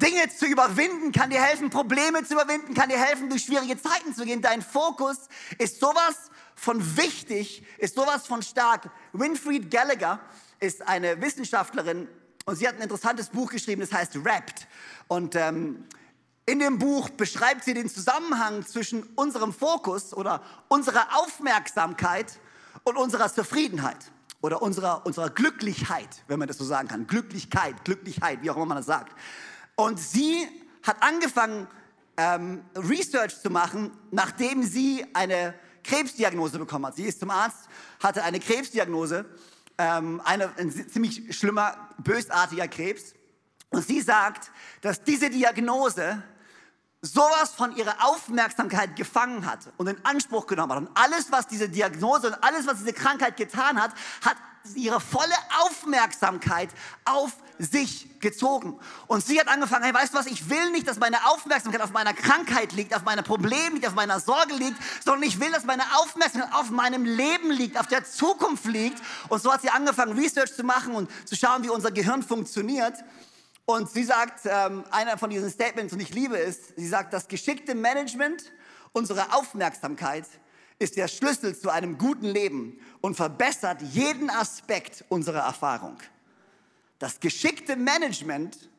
Dinge 0.01 0.29
zu 0.35 0.47
überwinden, 0.47 1.13
kann 1.13 1.31
dir 1.31 1.43
helfen, 1.43 1.69
Probleme 1.71 2.25
zu 2.25 2.35
überwinden, 2.35 2.75
kann 2.75 2.89
dir 2.89 2.99
helfen, 2.99 3.29
durch 3.29 3.45
schwierige 3.45 3.81
Zeiten 3.81 4.15
zu 4.15 4.25
gehen. 4.25 4.41
Dein 4.41 4.63
Fokus 4.63 5.29
ist 5.59 5.79
sowas 5.79 6.31
von 6.55 6.97
wichtig, 6.97 7.63
ist 7.79 7.95
sowas 7.95 8.27
von 8.27 8.43
stark. 8.43 8.91
Winfried 9.13 9.71
Gallagher 9.71 10.21
ist 10.59 10.87
eine 10.87 11.21
Wissenschaftlerin 11.21 12.09
und 12.47 12.57
sie 12.57 12.67
hat 12.67 12.77
ein 12.77 12.83
interessantes 12.83 13.29
Buch 13.29 13.51
geschrieben, 13.51 13.83
das 13.83 13.93
heißt 13.93 14.25
Wrapped. 14.25 14.67
Und 15.07 15.37
ähm, 15.37 15.85
in 16.47 16.59
dem 16.59 16.79
Buch 16.79 17.11
beschreibt 17.11 17.65
sie 17.65 17.75
den 17.75 17.89
Zusammenhang 17.89 18.67
zwischen 18.67 19.03
unserem 19.15 19.53
Fokus 19.53 20.15
oder 20.15 20.43
unserer 20.69 21.07
Aufmerksamkeit 21.19 22.39
und 22.85 22.97
unserer 22.97 23.33
Zufriedenheit 23.33 24.11
oder 24.43 24.63
unserer, 24.63 25.05
unserer 25.05 25.31
Glücklichkeit, 25.31 26.25
wenn 26.29 26.39
man 26.39 26.49
das 26.49 26.59
so 26.59 26.65
sagen 26.65 26.89
kann. 26.89 27.07
Glücklichkeit, 27.07 27.85
Glücklichkeit, 27.85 28.43
wie 28.43 28.51
auch 28.51 28.57
immer 28.57 28.67
man 28.67 28.79
das 28.79 28.87
sagt. 28.87 29.15
Und 29.77 29.99
sie 29.99 30.47
hat 30.83 31.03
angefangen, 31.03 31.67
ähm, 32.17 32.65
Research 32.77 33.41
zu 33.41 33.51
machen, 33.51 33.93
nachdem 34.11 34.63
sie 34.63 35.07
eine 35.15 35.55
Krebsdiagnose 35.85 36.59
bekommen 36.59 36.87
hat. 36.87 36.97
Sie 36.97 37.05
ist 37.05 37.21
zum 37.21 37.31
Arzt, 37.31 37.69
hatte 38.03 38.23
eine 38.23 38.41
Krebsdiagnose, 38.41 39.25
ähm, 39.79 40.21
eine, 40.25 40.51
ein 40.59 40.71
ziemlich 40.71 41.37
schlimmer, 41.37 41.89
bösartiger 41.99 42.69
Krebs. 42.69 43.15
Und 43.71 43.87
sie 43.87 44.01
sagt, 44.01 44.51
dass 44.81 45.03
diese 45.03 45.31
Diagnose 45.31 46.23
sowas 47.03 47.53
von 47.57 47.75
ihrer 47.77 47.95
Aufmerksamkeit 48.05 48.95
gefangen 48.97 49.47
hat 49.47 49.61
und 49.79 49.87
in 49.87 50.05
Anspruch 50.05 50.47
genommen 50.47 50.73
hat. 50.73 50.79
Und 50.79 50.91
alles, 50.95 51.33
was 51.33 51.47
diese 51.47 51.69
Diagnose 51.69 52.29
und 52.29 52.45
alles, 52.45 52.67
was 52.67 52.79
diese 52.79 52.93
Krankheit 52.93 53.37
getan 53.37 53.81
hat, 53.81 53.93
hat 54.25 54.37
ihre 54.75 55.01
volle 55.01 55.35
Aufmerksamkeit 55.63 56.69
auf 57.07 57.33
sich 57.59 58.21
gezogen. 58.21 58.79
Und 59.07 59.25
sie 59.25 59.41
hat 59.41 59.49
angefangen, 59.49 59.85
hey, 59.85 59.95
weißt 59.95 60.13
du 60.13 60.19
was, 60.19 60.27
ich 60.27 60.51
will 60.51 60.71
nicht, 60.71 60.87
dass 60.87 60.99
meine 60.99 61.27
Aufmerksamkeit 61.27 61.81
auf 61.81 61.93
meiner 61.93 62.13
Krankheit 62.13 62.73
liegt, 62.73 62.95
auf 62.95 63.05
meinem 63.05 63.25
Problem 63.25 63.75
liegt, 63.75 63.87
auf 63.87 63.95
meiner 63.95 64.21
Sorge 64.21 64.55
liegt, 64.55 64.77
sondern 65.03 65.23
ich 65.23 65.41
will, 65.41 65.51
dass 65.51 65.65
meine 65.65 65.83
Aufmerksamkeit 65.97 66.55
auf 66.55 66.71
meinem 66.71 67.05
Leben 67.05 67.51
liegt, 67.51 67.79
auf 67.79 67.87
der 67.87 68.05
Zukunft 68.05 68.67
liegt. 68.67 69.01
Und 69.29 69.43
so 69.43 69.53
hat 69.53 69.63
sie 69.63 69.71
angefangen, 69.71 70.19
Research 70.19 70.55
zu 70.55 70.63
machen 70.63 70.95
und 70.95 71.11
zu 71.27 71.37
schauen, 71.37 71.63
wie 71.63 71.71
unser 71.71 71.91
Gehirn 71.91 72.23
funktioniert. 72.23 72.95
Und 73.65 73.91
sie 73.91 74.05
sagt, 74.05 74.41
ähm, 74.45 74.85
einer 74.91 75.17
von 75.19 75.31
diesen 75.31 75.51
Statements, 75.51 75.93
und 75.93 76.01
ich 76.01 76.13
liebe 76.15 76.39
es, 76.39 76.69
sie 76.77 76.89
sagt, 76.89 77.13
das 77.13 77.29
geschickte 77.29 77.75
Management 77.75 78.53
unserer 78.93 79.37
Aufmerksamkeit 79.37 80.27
ist 80.81 80.97
der 80.97 81.09
Schlüssel 81.09 81.57
zu 81.57 81.71
einem 81.71 81.99
guten 81.99 82.27
Leben 82.27 82.81
und 83.01 83.15
verbessert 83.15 83.83
jeden 83.83 84.31
Aspekt 84.31 85.05
unserer 85.09 85.41
Erfahrung. 85.41 85.99
Das 86.99 87.21
geschickte 87.21 87.77
Management, 87.77 88.71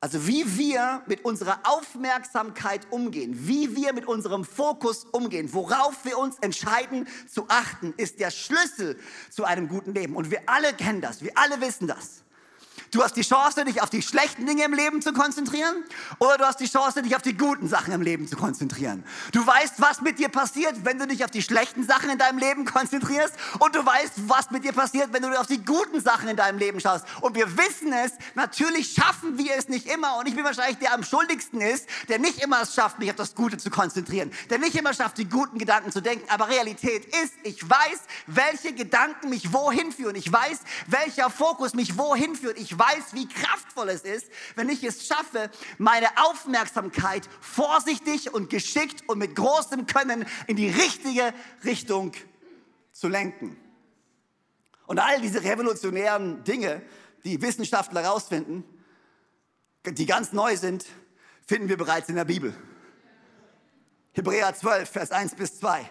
also 0.00 0.26
wie 0.26 0.58
wir 0.58 1.02
mit 1.06 1.24
unserer 1.24 1.58
Aufmerksamkeit 1.64 2.86
umgehen, 2.90 3.48
wie 3.48 3.74
wir 3.74 3.94
mit 3.94 4.06
unserem 4.06 4.44
Fokus 4.44 5.04
umgehen, 5.04 5.52
worauf 5.52 6.04
wir 6.04 6.18
uns 6.18 6.38
entscheiden 6.40 7.08
zu 7.26 7.46
achten, 7.48 7.94
ist 7.96 8.20
der 8.20 8.30
Schlüssel 8.30 8.98
zu 9.30 9.44
einem 9.44 9.68
guten 9.68 9.94
Leben. 9.94 10.16
Und 10.16 10.30
wir 10.30 10.42
alle 10.46 10.74
kennen 10.74 11.00
das, 11.00 11.22
wir 11.22 11.32
alle 11.34 11.60
wissen 11.62 11.88
das. 11.88 12.22
Du 12.92 13.02
hast 13.02 13.16
die 13.16 13.22
Chance, 13.22 13.64
dich 13.64 13.82
auf 13.82 13.90
die 13.90 14.02
schlechten 14.02 14.46
Dinge 14.46 14.64
im 14.64 14.72
Leben 14.72 15.02
zu 15.02 15.12
konzentrieren 15.12 15.74
oder 16.18 16.38
du 16.38 16.44
hast 16.44 16.60
die 16.60 16.68
Chance, 16.68 17.02
dich 17.02 17.16
auf 17.16 17.22
die 17.22 17.36
guten 17.36 17.68
Sachen 17.68 17.92
im 17.92 18.00
Leben 18.00 18.28
zu 18.28 18.36
konzentrieren. 18.36 19.04
Du 19.32 19.44
weißt, 19.44 19.74
was 19.78 20.00
mit 20.00 20.18
dir 20.18 20.28
passiert, 20.28 20.84
wenn 20.84 20.98
du 20.98 21.06
dich 21.06 21.24
auf 21.24 21.30
die 21.30 21.42
schlechten 21.42 21.84
Sachen 21.84 22.10
in 22.10 22.18
deinem 22.18 22.38
Leben 22.38 22.64
konzentrierst 22.64 23.34
und 23.58 23.74
du 23.74 23.84
weißt, 23.84 24.28
was 24.28 24.50
mit 24.50 24.64
dir 24.64 24.72
passiert, 24.72 25.12
wenn 25.12 25.22
du 25.22 25.38
auf 25.38 25.46
die 25.46 25.64
guten 25.64 26.00
Sachen 26.00 26.28
in 26.28 26.36
deinem 26.36 26.58
Leben 26.58 26.80
schaust. 26.80 27.04
Und 27.20 27.34
wir 27.34 27.56
wissen 27.56 27.92
es, 27.92 28.12
natürlich 28.34 28.92
schaffen 28.92 29.36
wir 29.38 29.54
es 29.56 29.68
nicht 29.68 29.86
immer 29.86 30.18
und 30.18 30.28
ich 30.28 30.34
bin 30.34 30.44
wahrscheinlich 30.44 30.78
der 30.78 30.94
am 30.94 31.02
schuldigsten 31.02 31.60
ist, 31.60 31.88
der 32.08 32.18
nicht 32.18 32.42
immer 32.42 32.62
es 32.62 32.74
schafft, 32.74 32.98
mich 32.98 33.10
auf 33.10 33.16
das 33.16 33.34
Gute 33.34 33.58
zu 33.58 33.70
konzentrieren, 33.70 34.30
der 34.50 34.58
nicht 34.58 34.76
immer 34.76 34.94
schafft, 34.94 35.18
die 35.18 35.28
guten 35.28 35.58
Gedanken 35.58 35.90
zu 35.90 36.00
denken. 36.00 36.28
Aber 36.30 36.48
Realität 36.48 37.04
ist, 37.22 37.34
ich 37.42 37.68
weiß, 37.68 38.00
welche 38.26 38.72
Gedanken 38.72 39.30
mich 39.30 39.52
wohin 39.52 39.92
führen. 39.92 40.16
Ich 40.16 40.32
weiß, 40.32 40.60
welcher 40.86 41.30
Fokus 41.30 41.74
mich 41.74 41.98
wohin 41.98 42.36
führt. 42.36 42.58
Ich 42.58 42.75
weiß, 42.78 43.12
wie 43.14 43.28
kraftvoll 43.28 43.88
es 43.88 44.02
ist, 44.02 44.26
wenn 44.54 44.68
ich 44.68 44.82
es 44.84 45.06
schaffe, 45.06 45.50
meine 45.78 46.08
Aufmerksamkeit 46.16 47.28
vorsichtig 47.40 48.32
und 48.32 48.50
geschickt 48.50 49.08
und 49.08 49.18
mit 49.18 49.34
großem 49.34 49.86
Können 49.86 50.26
in 50.46 50.56
die 50.56 50.68
richtige 50.68 51.32
Richtung 51.64 52.12
zu 52.92 53.08
lenken. 53.08 53.56
Und 54.86 54.98
all 54.98 55.20
diese 55.20 55.42
revolutionären 55.42 56.44
Dinge, 56.44 56.82
die 57.24 57.42
Wissenschaftler 57.42 58.02
herausfinden, 58.02 58.64
die 59.84 60.06
ganz 60.06 60.32
neu 60.32 60.56
sind, 60.56 60.86
finden 61.46 61.68
wir 61.68 61.76
bereits 61.76 62.08
in 62.08 62.16
der 62.16 62.24
Bibel. 62.24 62.54
Hebräer 64.12 64.54
12, 64.54 64.88
Vers 64.88 65.10
1 65.12 65.34
bis 65.34 65.58
2. 65.58 65.88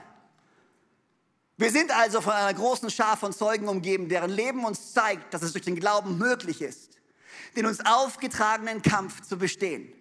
Wir 1.57 1.71
sind 1.71 1.91
also 1.91 2.19
von 2.19 2.33
einer 2.33 2.53
großen 2.53 2.89
Schar 2.89 3.15
von 3.15 3.31
Zeugen 3.31 3.69
umgeben, 3.69 4.09
deren 4.09 4.29
Leben 4.29 4.65
uns 4.65 4.91
zeigt, 4.91 5.33
dass 5.33 5.41
es 5.41 5.53
durch 5.53 5.63
den 5.63 5.75
Glauben 5.75 6.17
möglich 6.17 6.61
ist, 6.61 6.97
den 7.55 7.65
uns 7.65 7.79
aufgetragenen 7.85 8.81
Kampf 8.81 9.21
zu 9.21 9.37
bestehen. 9.37 9.91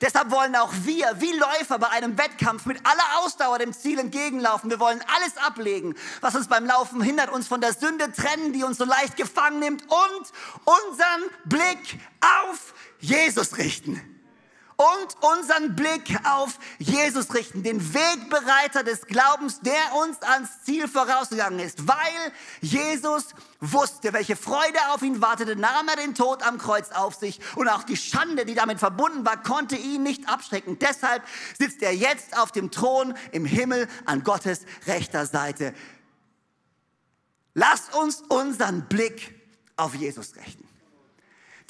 Deshalb 0.00 0.30
wollen 0.30 0.56
auch 0.56 0.72
wir, 0.84 1.20
wie 1.20 1.32
Läufer 1.32 1.78
bei 1.78 1.88
einem 1.88 2.16
Wettkampf, 2.18 2.66
mit 2.66 2.78
aller 2.84 3.18
Ausdauer 3.18 3.58
dem 3.58 3.72
Ziel 3.72 3.98
entgegenlaufen. 3.98 4.70
Wir 4.70 4.80
wollen 4.80 5.02
alles 5.16 5.36
ablegen, 5.38 5.94
was 6.20 6.34
uns 6.34 6.48
beim 6.48 6.66
Laufen 6.66 7.00
hindert, 7.02 7.30
uns 7.30 7.46
von 7.46 7.60
der 7.60 7.72
Sünde 7.72 8.12
trennen, 8.12 8.52
die 8.52 8.62
uns 8.62 8.78
so 8.78 8.84
leicht 8.84 9.16
gefangen 9.16 9.58
nimmt 9.58 9.82
und 9.82 10.32
unseren 10.64 11.30
Blick 11.46 11.98
auf 12.20 12.74
Jesus 13.00 13.56
richten 13.58 14.19
und 14.80 15.16
unseren 15.20 15.76
Blick 15.76 16.18
auf 16.24 16.58
Jesus 16.78 17.34
richten, 17.34 17.62
den 17.62 17.92
Wegbereiter 17.92 18.82
des 18.82 19.06
Glaubens, 19.06 19.60
der 19.60 19.94
uns 20.02 20.22
ans 20.22 20.62
Ziel 20.64 20.88
vorausgegangen 20.88 21.58
ist. 21.58 21.86
Weil 21.86 22.32
Jesus 22.62 23.34
wusste, 23.60 24.14
welche 24.14 24.36
Freude 24.36 24.78
auf 24.94 25.02
ihn 25.02 25.20
wartete, 25.20 25.54
nahm 25.54 25.86
er 25.88 25.96
den 25.96 26.14
Tod 26.14 26.42
am 26.42 26.56
Kreuz 26.56 26.92
auf 26.92 27.14
sich 27.14 27.40
und 27.56 27.68
auch 27.68 27.82
die 27.82 27.98
Schande, 27.98 28.46
die 28.46 28.54
damit 28.54 28.78
verbunden 28.78 29.26
war, 29.26 29.42
konnte 29.42 29.76
ihn 29.76 30.02
nicht 30.02 30.26
abschrecken. 30.30 30.78
Deshalb 30.78 31.24
sitzt 31.58 31.82
er 31.82 31.94
jetzt 31.94 32.38
auf 32.38 32.50
dem 32.50 32.70
Thron 32.70 33.14
im 33.32 33.44
Himmel 33.44 33.86
an 34.06 34.24
Gottes 34.24 34.62
rechter 34.86 35.26
Seite. 35.26 35.74
Lass 37.52 37.90
uns 37.90 38.22
unseren 38.30 38.88
Blick 38.88 39.34
auf 39.76 39.94
Jesus 39.94 40.36
richten 40.36 40.69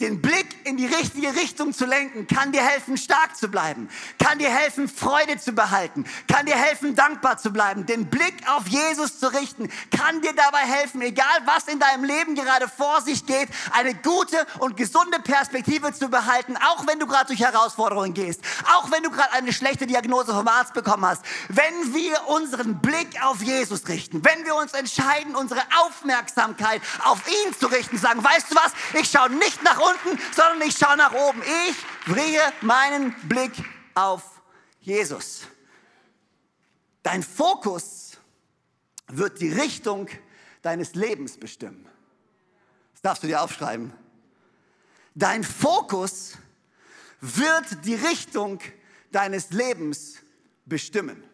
den 0.01 0.23
Blick 0.23 0.47
in 0.65 0.77
die 0.77 0.87
richtige 0.87 1.35
Richtung 1.35 1.73
zu 1.73 1.85
lenken, 1.85 2.27
kann 2.27 2.53
dir 2.53 2.63
helfen, 2.63 2.97
stark 2.97 3.37
zu 3.37 3.49
bleiben, 3.49 3.89
kann 4.19 4.39
dir 4.39 4.51
helfen, 4.51 4.89
Freude 4.89 5.39
zu 5.39 5.53
behalten, 5.53 6.05
kann 6.27 6.47
dir 6.47 6.57
helfen, 6.57 6.95
dankbar 6.95 7.39
zu 7.39 7.53
bleiben. 7.53 7.87
Den 7.87 8.07
Blick 8.07 8.35
auf 8.49 8.67
Jesus 8.67 9.19
zu 9.19 9.33
richten, 9.33 9.71
kann 9.97 10.21
dir 10.23 10.33
dabei 10.33 10.61
helfen, 10.61 11.03
egal 11.03 11.27
was 11.45 11.65
in 11.69 11.79
deinem 11.79 12.05
Leben 12.05 12.35
gerade 12.35 12.67
vor 12.69 13.03
sich 13.03 13.27
geht, 13.27 13.49
eine 13.73 13.95
gute 13.95 14.47
und 14.59 14.77
gesunde 14.77 15.21
Perspektive 15.21 15.93
zu 15.93 16.09
behalten, 16.09 16.57
auch 16.57 16.87
wenn 16.87 16.99
du 16.99 17.07
gerade 17.07 17.27
durch 17.27 17.41
Herausforderungen 17.41 18.15
gehst, 18.15 18.41
auch 18.75 18.91
wenn 18.91 19.03
du 19.03 19.11
gerade 19.11 19.33
eine 19.33 19.53
schlechte 19.53 19.87
Diagnose 19.87 20.33
vom 20.33 20.49
Arzt 20.49 20.73
bekommen 20.73 21.05
hast. 21.05 21.23
Wenn 21.49 21.95
wir 21.95 22.27
unseren 22.29 22.81
Blick 22.81 23.23
auf 23.23 23.43
Jesus 23.43 23.87
richten, 23.89 24.25
wenn 24.25 24.45
wir 24.47 24.55
uns 24.55 24.73
entscheiden, 24.73 25.37
unsere 25.37 25.61
Aufmerksamkeit 25.83 26.81
auf 27.05 27.21
ihn 27.29 27.55
zu 27.59 27.67
richten, 27.67 27.99
sagen, 27.99 28.25
weißt 28.25 28.51
du 28.51 28.55
was, 28.57 28.73
ich 28.99 29.11
schaue 29.11 29.31
nicht 29.31 29.63
nach 29.63 29.79
unten, 29.79 29.90
unten, 29.91 30.21
sondern 30.35 30.63
ich 30.69 30.77
schaue 30.77 30.97
nach 30.97 31.13
oben. 31.13 31.43
Ich 31.69 31.77
bringe 32.13 32.41
meinen 32.61 33.15
Blick 33.29 33.53
auf 33.95 34.41
Jesus. 34.81 35.43
Dein 37.03 37.23
Fokus 37.23 38.19
wird 39.09 39.41
die 39.41 39.53
Richtung 39.53 40.09
deines 40.63 40.95
Lebens 40.95 41.37
bestimmen. 41.39 41.89
Das 42.93 43.03
darfst 43.03 43.23
du 43.23 43.27
dir 43.27 43.43
aufschreiben. 43.43 43.93
Dein 45.15 45.43
Fokus 45.43 46.37
wird 47.21 47.85
die 47.85 47.95
Richtung 47.95 48.61
deines 49.11 49.51
Lebens 49.51 50.17
bestimmen. 50.67 51.25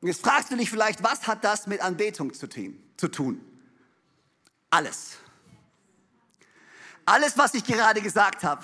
Jetzt 0.00 0.20
fragst 0.20 0.50
du 0.50 0.56
dich 0.56 0.68
vielleicht, 0.68 1.02
was 1.02 1.26
hat 1.26 1.44
das 1.44 1.66
mit 1.66 1.80
Anbetung 1.80 2.34
zu 2.34 2.48
tun? 2.48 3.40
Alles. 4.70 5.18
Alles, 7.04 7.36
was 7.36 7.54
ich 7.54 7.64
gerade 7.64 8.00
gesagt 8.00 8.44
habe, 8.44 8.62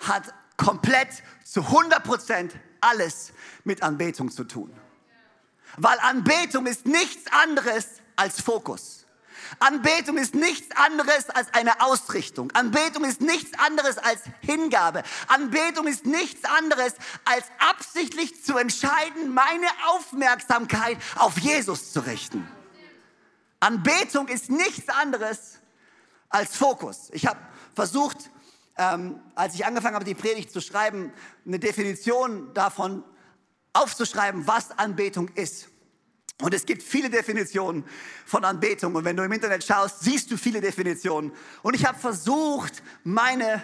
hat 0.00 0.32
komplett 0.56 1.22
zu 1.44 1.60
100 1.62 2.04
Prozent 2.04 2.54
alles 2.80 3.32
mit 3.64 3.82
Anbetung 3.82 4.30
zu 4.30 4.44
tun. 4.44 4.72
Weil 5.76 5.98
Anbetung 6.00 6.66
ist 6.66 6.86
nichts 6.86 7.30
anderes 7.32 7.86
als 8.16 8.40
Fokus. 8.40 9.06
Anbetung 9.58 10.16
ist 10.16 10.34
nichts 10.34 10.74
anderes 10.76 11.28
als 11.30 11.52
eine 11.52 11.80
Ausrichtung. 11.80 12.50
Anbetung 12.52 13.04
ist 13.04 13.20
nichts 13.20 13.58
anderes 13.58 13.98
als 13.98 14.22
Hingabe. 14.40 15.02
Anbetung 15.28 15.86
ist 15.86 16.06
nichts 16.06 16.44
anderes 16.44 16.94
als 17.24 17.44
absichtlich 17.58 18.44
zu 18.44 18.56
entscheiden, 18.56 19.34
meine 19.34 19.66
Aufmerksamkeit 19.88 20.98
auf 21.16 21.38
Jesus 21.38 21.92
zu 21.92 22.00
richten. 22.00 22.48
Anbetung 23.60 24.28
ist 24.28 24.50
nichts 24.50 24.88
anderes 24.88 25.60
als 26.34 26.56
Fokus. 26.56 27.10
Ich 27.12 27.26
habe 27.26 27.38
versucht, 27.76 28.30
ähm, 28.76 29.20
als 29.36 29.54
ich 29.54 29.64
angefangen 29.64 29.94
habe, 29.94 30.04
die 30.04 30.16
Predigt 30.16 30.50
zu 30.50 30.60
schreiben, 30.60 31.12
eine 31.46 31.60
Definition 31.60 32.52
davon 32.54 33.04
aufzuschreiben, 33.72 34.44
was 34.46 34.76
Anbetung 34.76 35.28
ist. 35.36 35.68
Und 36.42 36.52
es 36.52 36.66
gibt 36.66 36.82
viele 36.82 37.08
Definitionen 37.08 37.84
von 38.26 38.44
Anbetung. 38.44 38.96
Und 38.96 39.04
wenn 39.04 39.16
du 39.16 39.22
im 39.22 39.30
Internet 39.30 39.62
schaust, 39.62 40.00
siehst 40.00 40.28
du 40.32 40.36
viele 40.36 40.60
Definitionen. 40.60 41.30
Und 41.62 41.74
ich 41.74 41.86
habe 41.86 41.96
versucht, 41.96 42.82
meine 43.04 43.62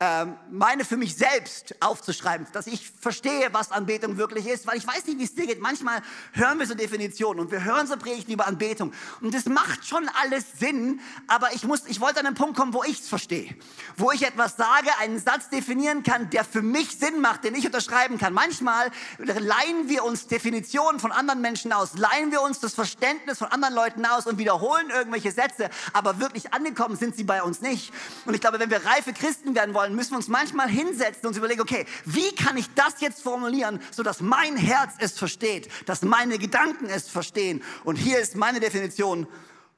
meine 0.00 0.84
für 0.84 0.96
mich 0.96 1.16
selbst 1.16 1.74
aufzuschreiben, 1.80 2.46
dass 2.52 2.68
ich 2.68 2.88
verstehe, 3.00 3.48
was 3.50 3.72
Anbetung 3.72 4.16
wirklich 4.16 4.46
ist, 4.46 4.64
weil 4.68 4.76
ich 4.76 4.86
weiß 4.86 5.06
nicht, 5.06 5.18
wie 5.18 5.24
es 5.24 5.34
dir 5.34 5.48
geht. 5.48 5.60
Manchmal 5.60 6.02
hören 6.34 6.60
wir 6.60 6.68
so 6.68 6.74
Definitionen 6.74 7.40
und 7.40 7.50
wir 7.50 7.64
hören 7.64 7.88
so 7.88 7.96
Predigten 7.96 8.32
über 8.32 8.46
Anbetung 8.46 8.92
und 9.20 9.34
das 9.34 9.46
macht 9.46 9.84
schon 9.88 10.08
alles 10.22 10.44
Sinn, 10.60 11.00
aber 11.26 11.52
ich 11.52 11.64
muss, 11.64 11.84
ich 11.86 12.00
wollte 12.00 12.20
an 12.20 12.26
einen 12.26 12.36
Punkt 12.36 12.56
kommen, 12.56 12.74
wo 12.74 12.84
ich 12.84 13.00
es 13.00 13.08
verstehe, 13.08 13.56
wo 13.96 14.12
ich 14.12 14.22
etwas 14.22 14.56
sage, 14.56 14.88
einen 15.00 15.18
Satz 15.18 15.48
definieren 15.48 16.04
kann, 16.04 16.30
der 16.30 16.44
für 16.44 16.62
mich 16.62 16.96
Sinn 16.96 17.20
macht, 17.20 17.42
den 17.42 17.56
ich 17.56 17.66
unterschreiben 17.66 18.18
kann. 18.18 18.32
Manchmal 18.32 18.92
leihen 19.18 19.88
wir 19.88 20.04
uns 20.04 20.28
Definitionen 20.28 21.00
von 21.00 21.10
anderen 21.10 21.40
Menschen 21.40 21.72
aus, 21.72 21.98
leihen 21.98 22.30
wir 22.30 22.42
uns 22.42 22.60
das 22.60 22.72
Verständnis 22.72 23.38
von 23.38 23.48
anderen 23.48 23.74
Leuten 23.74 24.06
aus 24.06 24.28
und 24.28 24.38
wiederholen 24.38 24.90
irgendwelche 24.90 25.32
Sätze, 25.32 25.70
aber 25.92 26.20
wirklich 26.20 26.54
angekommen 26.54 26.94
sind 26.94 27.16
sie 27.16 27.24
bei 27.24 27.42
uns 27.42 27.62
nicht. 27.62 27.92
Und 28.26 28.34
ich 28.34 28.40
glaube, 28.40 28.60
wenn 28.60 28.70
wir 28.70 28.84
reife 28.84 29.12
Christen 29.12 29.56
werden 29.56 29.74
wollen, 29.74 29.87
wollen, 29.88 29.96
müssen 29.96 30.12
wir 30.12 30.18
uns 30.18 30.28
manchmal 30.28 30.68
hinsetzen 30.68 31.22
und 31.22 31.28
uns 31.28 31.36
überlegen, 31.36 31.60
okay, 31.60 31.86
wie 32.04 32.34
kann 32.34 32.56
ich 32.56 32.72
das 32.74 33.00
jetzt 33.00 33.22
formulieren, 33.22 33.80
sodass 33.90 34.20
mein 34.20 34.56
Herz 34.56 34.94
es 34.98 35.18
versteht, 35.18 35.68
dass 35.86 36.02
meine 36.02 36.38
Gedanken 36.38 36.86
es 36.86 37.08
verstehen. 37.08 37.62
Und 37.84 37.96
hier 37.96 38.18
ist 38.18 38.36
meine 38.36 38.60
Definition 38.60 39.26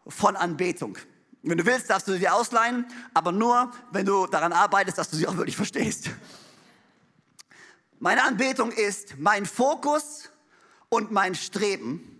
von 0.06 0.36
Anbetung. 0.36 0.98
Wenn 1.42 1.58
du 1.58 1.64
willst, 1.64 1.88
darfst 1.88 2.08
du 2.08 2.12
sie 2.12 2.18
dir 2.18 2.34
ausleihen, 2.34 2.86
aber 3.14 3.32
nur, 3.32 3.70
wenn 3.92 4.04
du 4.04 4.26
daran 4.26 4.52
arbeitest, 4.52 4.98
dass 4.98 5.08
du 5.08 5.16
sie 5.16 5.26
auch 5.26 5.36
wirklich 5.36 5.56
verstehst. 5.56 6.10
Meine 7.98 8.24
Anbetung 8.24 8.72
ist 8.72 9.18
mein 9.18 9.46
Fokus 9.46 10.30
und 10.88 11.12
mein 11.12 11.34
Streben, 11.34 12.18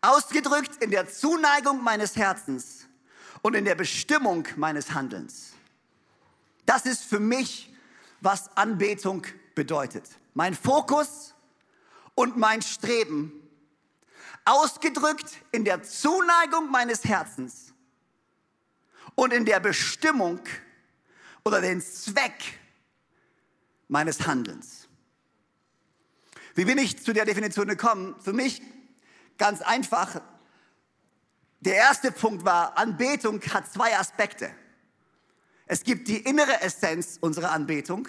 ausgedrückt 0.00 0.82
in 0.82 0.90
der 0.90 1.08
Zuneigung 1.08 1.82
meines 1.82 2.14
Herzens 2.14 2.86
und 3.42 3.54
in 3.54 3.64
der 3.64 3.74
Bestimmung 3.74 4.46
meines 4.56 4.92
Handelns. 4.94 5.57
Das 6.68 6.84
ist 6.84 7.02
für 7.02 7.18
mich, 7.18 7.72
was 8.20 8.54
Anbetung 8.54 9.26
bedeutet. 9.54 10.04
Mein 10.34 10.54
Fokus 10.54 11.34
und 12.14 12.36
mein 12.36 12.60
Streben, 12.60 13.32
ausgedrückt 14.44 15.38
in 15.50 15.64
der 15.64 15.82
Zuneigung 15.82 16.70
meines 16.70 17.06
Herzens 17.06 17.72
und 19.14 19.32
in 19.32 19.46
der 19.46 19.60
Bestimmung 19.60 20.40
oder 21.42 21.62
den 21.62 21.80
Zweck 21.80 22.58
meines 23.88 24.26
Handelns. 24.26 24.88
Wie 26.54 26.66
bin 26.66 26.76
ich 26.76 27.02
zu 27.02 27.14
der 27.14 27.24
Definition 27.24 27.66
gekommen? 27.68 28.14
Für 28.20 28.34
mich 28.34 28.60
ganz 29.38 29.62
einfach. 29.62 30.20
Der 31.60 31.76
erste 31.76 32.12
Punkt 32.12 32.44
war, 32.44 32.76
Anbetung 32.76 33.40
hat 33.54 33.72
zwei 33.72 33.96
Aspekte. 33.96 34.50
Es 35.68 35.84
gibt 35.84 36.08
die 36.08 36.18
innere 36.18 36.62
Essenz 36.62 37.18
unserer 37.20 37.52
Anbetung, 37.52 38.08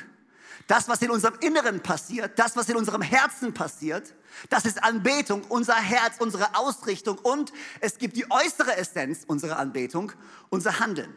das, 0.68 0.88
was 0.88 1.01
in 1.01 1.12
unserem 1.12 1.36
Inneren 1.42 1.82
passiert, 1.82 2.38
das, 2.39 2.56
was 2.56 2.70
in 2.70 2.78
unserem 2.78 3.01
Herzen 3.01 3.54
passiert, 3.54 4.13
das 4.50 4.66
ist 4.66 4.82
Anbetung, 4.84 5.44
unser 5.50 5.75
Herz, 5.75 6.16
unsere 6.20 6.56
Ausrichtung 6.56 7.18
und 7.18 7.51
es 7.82 7.98
gibt 7.98 8.16
die 8.16 8.30
äußere 8.30 8.78
Essenz 8.78 9.24
unserer 9.28 9.60
Anbetung, 9.60 10.12
unser 10.50 10.80
Handeln. 10.80 11.13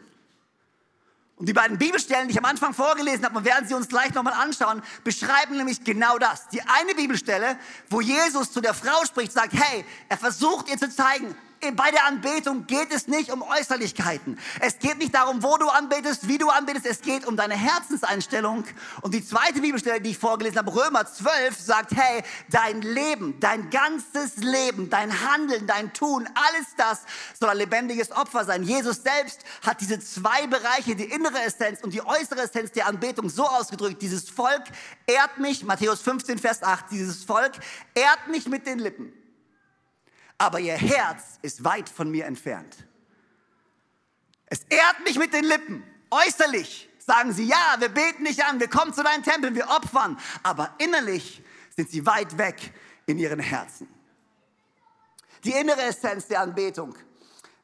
Und 1.37 1.47
die 1.47 1.53
beiden 1.53 1.77
Bibelstellen, 1.77 2.27
die 2.27 2.33
ich 2.33 2.37
am 2.37 2.45
Anfang 2.45 2.73
vorgelesen 2.73 3.25
habe, 3.25 3.37
und 3.37 3.45
werden 3.45 3.67
sie 3.67 3.73
uns 3.73 3.87
gleich 3.87 4.13
nochmal 4.13 4.33
anschauen, 4.33 4.81
beschreiben 5.03 5.57
nämlich 5.57 5.83
genau 5.83 6.17
das. 6.17 6.47
Die 6.49 6.61
eine 6.61 6.93
Bibelstelle, 6.95 7.57
wo 7.89 8.01
Jesus 8.01 8.51
zu 8.51 8.61
der 8.61 8.73
Frau 8.73 9.03
spricht, 9.05 9.31
sagt, 9.31 9.53
hey, 9.53 9.83
er 10.09 10.17
versucht 10.17 10.69
ihr 10.69 10.77
zu 10.77 10.89
zeigen, 10.89 11.35
bei 11.71 11.91
der 11.91 12.05
Anbetung 12.05 12.67
geht 12.67 12.91
es 12.91 13.07
nicht 13.07 13.31
um 13.31 13.41
Äußerlichkeiten. 13.41 14.37
Es 14.59 14.79
geht 14.79 14.97
nicht 14.97 15.15
darum, 15.15 15.41
wo 15.43 15.57
du 15.57 15.69
anbetest, 15.69 16.27
wie 16.27 16.37
du 16.37 16.49
anbetest. 16.49 16.85
Es 16.85 17.01
geht 17.01 17.25
um 17.25 17.37
deine 17.37 17.55
Herzenseinstellung. 17.55 18.65
Und 19.01 19.13
die 19.13 19.25
zweite 19.25 19.61
Bibelstelle, 19.61 20.01
die 20.01 20.11
ich 20.11 20.17
vorgelesen 20.17 20.57
habe, 20.57 20.73
Römer 20.73 21.05
12, 21.05 21.59
sagt, 21.59 21.91
hey, 21.95 22.23
dein 22.49 22.81
Leben, 22.81 23.39
dein 23.39 23.69
ganzes 23.69 24.37
Leben, 24.37 24.89
dein 24.89 25.11
Handeln, 25.27 25.65
dein 25.67 25.93
Tun, 25.93 26.27
alles 26.35 26.67
das 26.77 27.01
soll 27.39 27.49
ein 27.49 27.57
lebendiges 27.57 28.11
Opfer 28.11 28.45
sein. 28.45 28.63
Jesus 28.63 29.03
selbst 29.03 29.41
hat 29.65 29.79
diese 29.81 29.99
zwei 29.99 30.47
Bereiche, 30.47 30.95
die 30.95 31.05
innere 31.05 31.41
Essenz 31.43 31.81
und 31.81 31.93
die 31.93 32.05
äußere 32.05 32.41
Essenz 32.41 32.71
der 32.71 32.87
Anbetung 32.87 33.29
so 33.29 33.45
ausgedrückt. 33.45 34.01
Dieses 34.01 34.29
Volk 34.29 34.63
ehrt 35.07 35.37
mich, 35.39 35.63
Matthäus 35.63 36.01
15, 36.01 36.39
Vers 36.39 36.63
8, 36.63 36.85
dieses 36.91 37.23
Volk 37.23 37.53
ehrt 37.93 38.27
mich 38.27 38.47
mit 38.47 38.67
den 38.67 38.79
Lippen 38.79 39.22
aber 40.43 40.59
ihr 40.59 40.75
Herz 40.75 41.39
ist 41.41 41.63
weit 41.63 41.87
von 41.87 42.11
mir 42.11 42.25
entfernt. 42.25 42.75
Es 44.47 44.63
ehrt 44.63 44.99
mich 45.05 45.17
mit 45.17 45.33
den 45.33 45.45
Lippen, 45.45 45.83
äußerlich 46.11 46.89
sagen 46.97 47.31
sie, 47.31 47.45
ja, 47.45 47.75
wir 47.79 47.87
beten 47.87 48.25
dich 48.25 48.43
an, 48.43 48.59
wir 48.59 48.67
kommen 48.67 48.93
zu 48.93 49.03
deinen 49.03 49.23
Tempeln, 49.23 49.55
wir 49.55 49.69
opfern, 49.69 50.19
aber 50.43 50.71
innerlich 50.79 51.41
sind 51.73 51.89
sie 51.89 52.05
weit 52.05 52.37
weg 52.37 52.73
in 53.05 53.19
ihren 53.19 53.39
Herzen. 53.39 53.87
Die 55.45 55.51
innere 55.51 55.81
Essenz 55.83 56.27
der 56.27 56.41
Anbetung. 56.41 56.93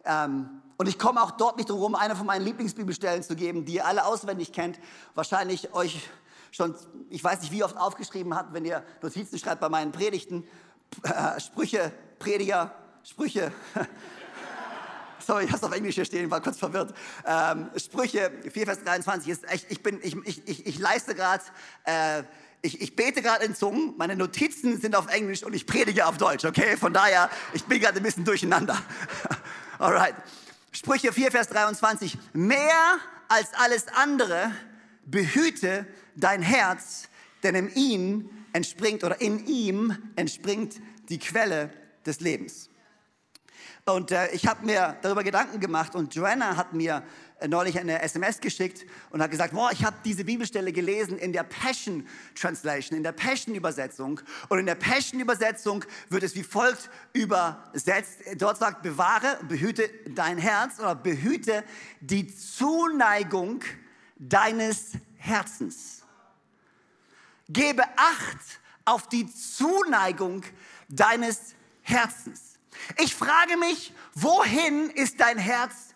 Ähm, 0.05 0.61
und 0.77 0.87
ich 0.87 0.97
komme 0.97 1.21
auch 1.21 1.31
dort 1.31 1.57
nicht 1.57 1.69
drum 1.69 1.79
herum, 1.79 1.95
eine 1.95 2.15
von 2.15 2.25
meinen 2.25 2.45
Lieblingsbibelstellen 2.45 3.23
zu 3.23 3.35
geben, 3.35 3.65
die 3.65 3.75
ihr 3.75 3.85
alle 3.85 4.05
auswendig 4.05 4.53
kennt, 4.53 4.79
wahrscheinlich 5.15 5.73
euch 5.73 6.09
schon, 6.51 6.75
ich 7.09 7.21
weiß 7.21 7.41
nicht 7.41 7.51
wie 7.51 7.61
oft 7.61 7.75
aufgeschrieben 7.75 8.33
habt, 8.35 8.53
wenn 8.53 8.63
ihr 8.63 8.85
Notizen 9.01 9.37
schreibt 9.37 9.59
bei 9.59 9.67
meinen 9.67 9.91
Predigten, 9.91 10.47
äh, 11.03 11.39
Sprüche 11.41 11.91
Prediger, 12.19 12.75
Sprüche. 13.03 13.51
Sorry, 15.25 15.45
ich 15.45 15.49
habe 15.51 15.57
es 15.57 15.63
auf 15.63 15.73
Englisch 15.73 15.95
hier 15.95 16.05
stehen, 16.05 16.29
war 16.31 16.41
kurz 16.41 16.57
verwirrt. 16.57 16.93
Ähm, 17.25 17.69
Sprüche 17.75 18.31
4, 18.51 18.65
Vers 18.65 18.83
23 18.83 19.29
ist 19.29 19.49
echt, 19.49 19.67
ich, 19.69 19.83
bin, 19.83 19.99
ich, 20.01 20.15
ich, 20.25 20.47
ich, 20.47 20.65
ich 20.65 20.79
leiste 20.79 21.15
gerade, 21.15 21.43
äh, 21.85 22.23
ich, 22.61 22.81
ich 22.81 22.95
bete 22.95 23.21
gerade 23.21 23.45
in 23.45 23.55
Zungen, 23.55 23.93
meine 23.97 24.15
Notizen 24.15 24.79
sind 24.81 24.95
auf 24.95 25.07
Englisch 25.07 25.43
und 25.43 25.53
ich 25.53 25.65
predige 25.65 26.07
auf 26.07 26.17
Deutsch, 26.17 26.45
okay? 26.45 26.77
Von 26.77 26.93
daher, 26.93 27.29
ich 27.53 27.63
bin 27.65 27.79
gerade 27.79 27.97
ein 27.97 28.03
bisschen 28.03 28.25
durcheinander. 28.25 28.77
Alright. 29.79 30.15
Sprüche 30.71 31.13
4, 31.13 31.31
Vers 31.31 31.47
23. 31.49 32.17
Mehr 32.33 32.97
als 33.27 33.53
alles 33.53 33.87
andere 33.87 34.51
behüte 35.05 35.85
dein 36.15 36.41
Herz, 36.41 37.07
denn 37.43 37.55
in 37.55 37.73
ihm 37.75 38.29
entspringt 38.53 39.03
oder 39.03 39.21
in 39.21 39.45
ihm 39.47 39.95
entspringt 40.15 40.75
die 41.09 41.19
Quelle 41.19 41.71
des 42.09 42.19
Lebens. 42.19 42.69
Und 43.85 44.11
äh, 44.11 44.29
ich 44.31 44.45
habe 44.45 44.65
mir 44.65 44.97
darüber 45.01 45.23
Gedanken 45.23 45.59
gemacht 45.59 45.95
und 45.95 46.13
Joanna 46.13 46.57
hat 46.57 46.73
mir 46.73 47.03
äh, 47.39 47.47
neulich 47.47 47.79
eine 47.79 48.01
SMS 48.01 48.39
geschickt 48.39 48.85
und 49.09 49.21
hat 49.21 49.31
gesagt, 49.31 49.53
boah, 49.53 49.71
ich 49.71 49.83
habe 49.83 49.95
diese 50.05 50.25
Bibelstelle 50.25 50.71
gelesen 50.71 51.17
in 51.17 51.33
der 51.33 51.43
Passion 51.43 52.07
Translation, 52.35 52.97
in 52.97 53.03
der 53.03 53.13
Passion 53.13 53.55
Übersetzung. 53.55 54.19
Und 54.49 54.59
in 54.59 54.65
der 54.65 54.75
Passion 54.75 55.19
Übersetzung 55.19 55.85
wird 56.09 56.23
es 56.23 56.35
wie 56.35 56.43
folgt 56.43 56.89
übersetzt. 57.13 58.19
Dort 58.37 58.57
sagt, 58.57 58.83
bewahre, 58.83 59.39
behüte 59.47 59.89
dein 60.09 60.37
Herz 60.37 60.79
oder 60.79 60.95
behüte 60.95 61.63
die 62.01 62.27
Zuneigung 62.27 63.63
deines 64.17 64.91
Herzens. 65.17 66.03
Gebe 67.47 67.83
Acht 67.95 68.59
auf 68.85 69.07
die 69.07 69.25
Zuneigung 69.31 70.43
deines 70.89 71.55
Herzens. 71.89 72.59
Ich 72.97 73.15
frage 73.15 73.57
mich, 73.57 73.93
wohin 74.13 74.89
ist 74.91 75.19
dein 75.19 75.37
Herz 75.37 75.93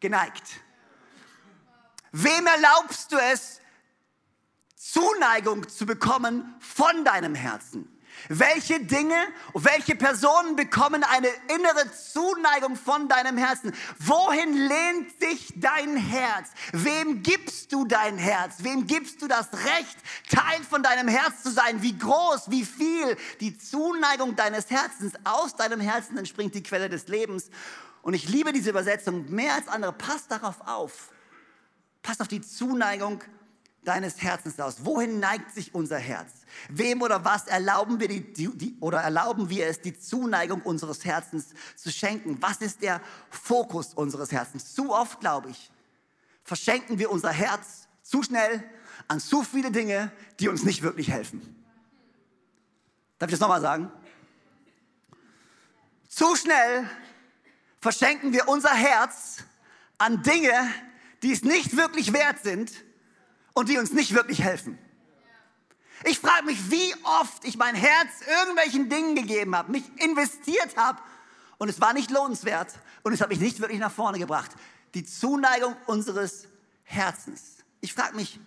geneigt? 0.00 0.60
Wem 2.12 2.46
erlaubst 2.46 3.12
du 3.12 3.18
es, 3.18 3.60
Zuneigung 4.76 5.68
zu 5.68 5.84
bekommen 5.84 6.54
von 6.60 7.04
deinem 7.04 7.34
Herzen? 7.34 7.95
Welche 8.28 8.80
Dinge, 8.80 9.16
welche 9.54 9.94
Personen 9.94 10.56
bekommen 10.56 11.04
eine 11.04 11.28
innere 11.48 11.90
Zuneigung 11.92 12.76
von 12.76 13.08
deinem 13.08 13.36
Herzen? 13.36 13.72
Wohin 13.98 14.52
lehnt 14.52 15.20
sich 15.20 15.52
dein 15.56 15.96
Herz? 15.96 16.50
Wem 16.72 17.22
gibst 17.22 17.72
du 17.72 17.84
dein 17.84 18.18
Herz? 18.18 18.56
Wem 18.58 18.86
gibst 18.86 19.22
du 19.22 19.28
das 19.28 19.52
Recht, 19.52 19.96
Teil 20.30 20.62
von 20.68 20.82
deinem 20.82 21.08
Herz 21.08 21.42
zu 21.42 21.50
sein? 21.50 21.82
Wie 21.82 21.96
groß, 21.96 22.50
wie 22.50 22.64
viel 22.64 23.16
die 23.40 23.56
Zuneigung 23.56 24.36
deines 24.36 24.70
Herzens 24.70 25.14
aus 25.24 25.54
deinem 25.56 25.80
Herzen 25.80 26.18
entspringt 26.18 26.54
die 26.54 26.62
Quelle 26.62 26.88
des 26.88 27.08
Lebens. 27.08 27.50
Und 28.02 28.14
ich 28.14 28.28
liebe 28.28 28.52
diese 28.52 28.70
Übersetzung 28.70 29.30
mehr 29.30 29.54
als 29.54 29.68
andere. 29.68 29.92
Passt 29.92 30.30
darauf 30.30 30.60
auf. 30.66 31.10
Passt 32.02 32.20
auf 32.20 32.28
die 32.28 32.40
Zuneigung 32.40 33.20
deines 33.86 34.20
Herzens 34.20 34.58
aus? 34.58 34.84
Wohin 34.84 35.20
neigt 35.20 35.52
sich 35.52 35.74
unser 35.74 35.98
Herz? 35.98 36.32
Wem 36.68 37.02
oder 37.02 37.24
was 37.24 37.46
erlauben 37.46 38.00
wir, 38.00 38.08
die, 38.08 38.20
die, 38.22 38.76
oder 38.80 38.98
erlauben 38.98 39.48
wir 39.48 39.66
es, 39.66 39.80
die 39.80 39.98
Zuneigung 39.98 40.62
unseres 40.62 41.04
Herzens 41.04 41.48
zu 41.76 41.90
schenken? 41.90 42.38
Was 42.40 42.58
ist 42.58 42.82
der 42.82 43.00
Fokus 43.30 43.94
unseres 43.94 44.32
Herzens? 44.32 44.74
Zu 44.74 44.92
oft, 44.92 45.20
glaube 45.20 45.50
ich, 45.50 45.70
verschenken 46.42 46.98
wir 46.98 47.10
unser 47.10 47.30
Herz 47.30 47.88
zu 48.02 48.22
schnell 48.22 48.64
an 49.08 49.20
zu 49.20 49.42
viele 49.42 49.70
Dinge, 49.70 50.10
die 50.40 50.48
uns 50.48 50.64
nicht 50.64 50.82
wirklich 50.82 51.10
helfen. 51.10 51.64
Darf 53.18 53.28
ich 53.28 53.32
das 53.32 53.40
nochmal 53.40 53.60
sagen? 53.60 53.90
Zu 56.08 56.34
schnell 56.34 56.88
verschenken 57.80 58.32
wir 58.32 58.48
unser 58.48 58.74
Herz 58.74 59.44
an 59.98 60.22
Dinge, 60.22 60.70
die 61.22 61.32
es 61.32 61.42
nicht 61.42 61.76
wirklich 61.76 62.12
wert 62.12 62.42
sind 62.42 62.85
und 63.56 63.70
die 63.70 63.78
uns 63.78 63.92
nicht 63.92 64.12
wirklich 64.14 64.42
helfen. 64.42 64.78
Ich 66.04 66.18
frage 66.18 66.44
mich, 66.44 66.70
wie 66.70 66.94
oft 67.20 67.42
ich 67.44 67.56
mein 67.56 67.74
Herz 67.74 68.10
irgendwelchen 68.28 68.90
Dingen 68.90 69.14
gegeben 69.14 69.56
habe, 69.56 69.72
mich 69.72 69.84
investiert 69.96 70.76
habe 70.76 71.00
und 71.56 71.70
es 71.70 71.80
war 71.80 71.94
nicht 71.94 72.10
lohnenswert 72.10 72.74
und 73.02 73.14
es 73.14 73.20
hat 73.22 73.30
mich 73.30 73.40
nicht 73.40 73.58
wirklich 73.60 73.80
nach 73.80 73.90
vorne 73.90 74.18
gebracht. 74.18 74.50
Die 74.92 75.04
Zuneigung 75.04 75.74
unseres 75.86 76.48
Herzens. 76.82 77.64
Ich 77.80 77.94
frage 77.94 78.14
mich, 78.14 78.38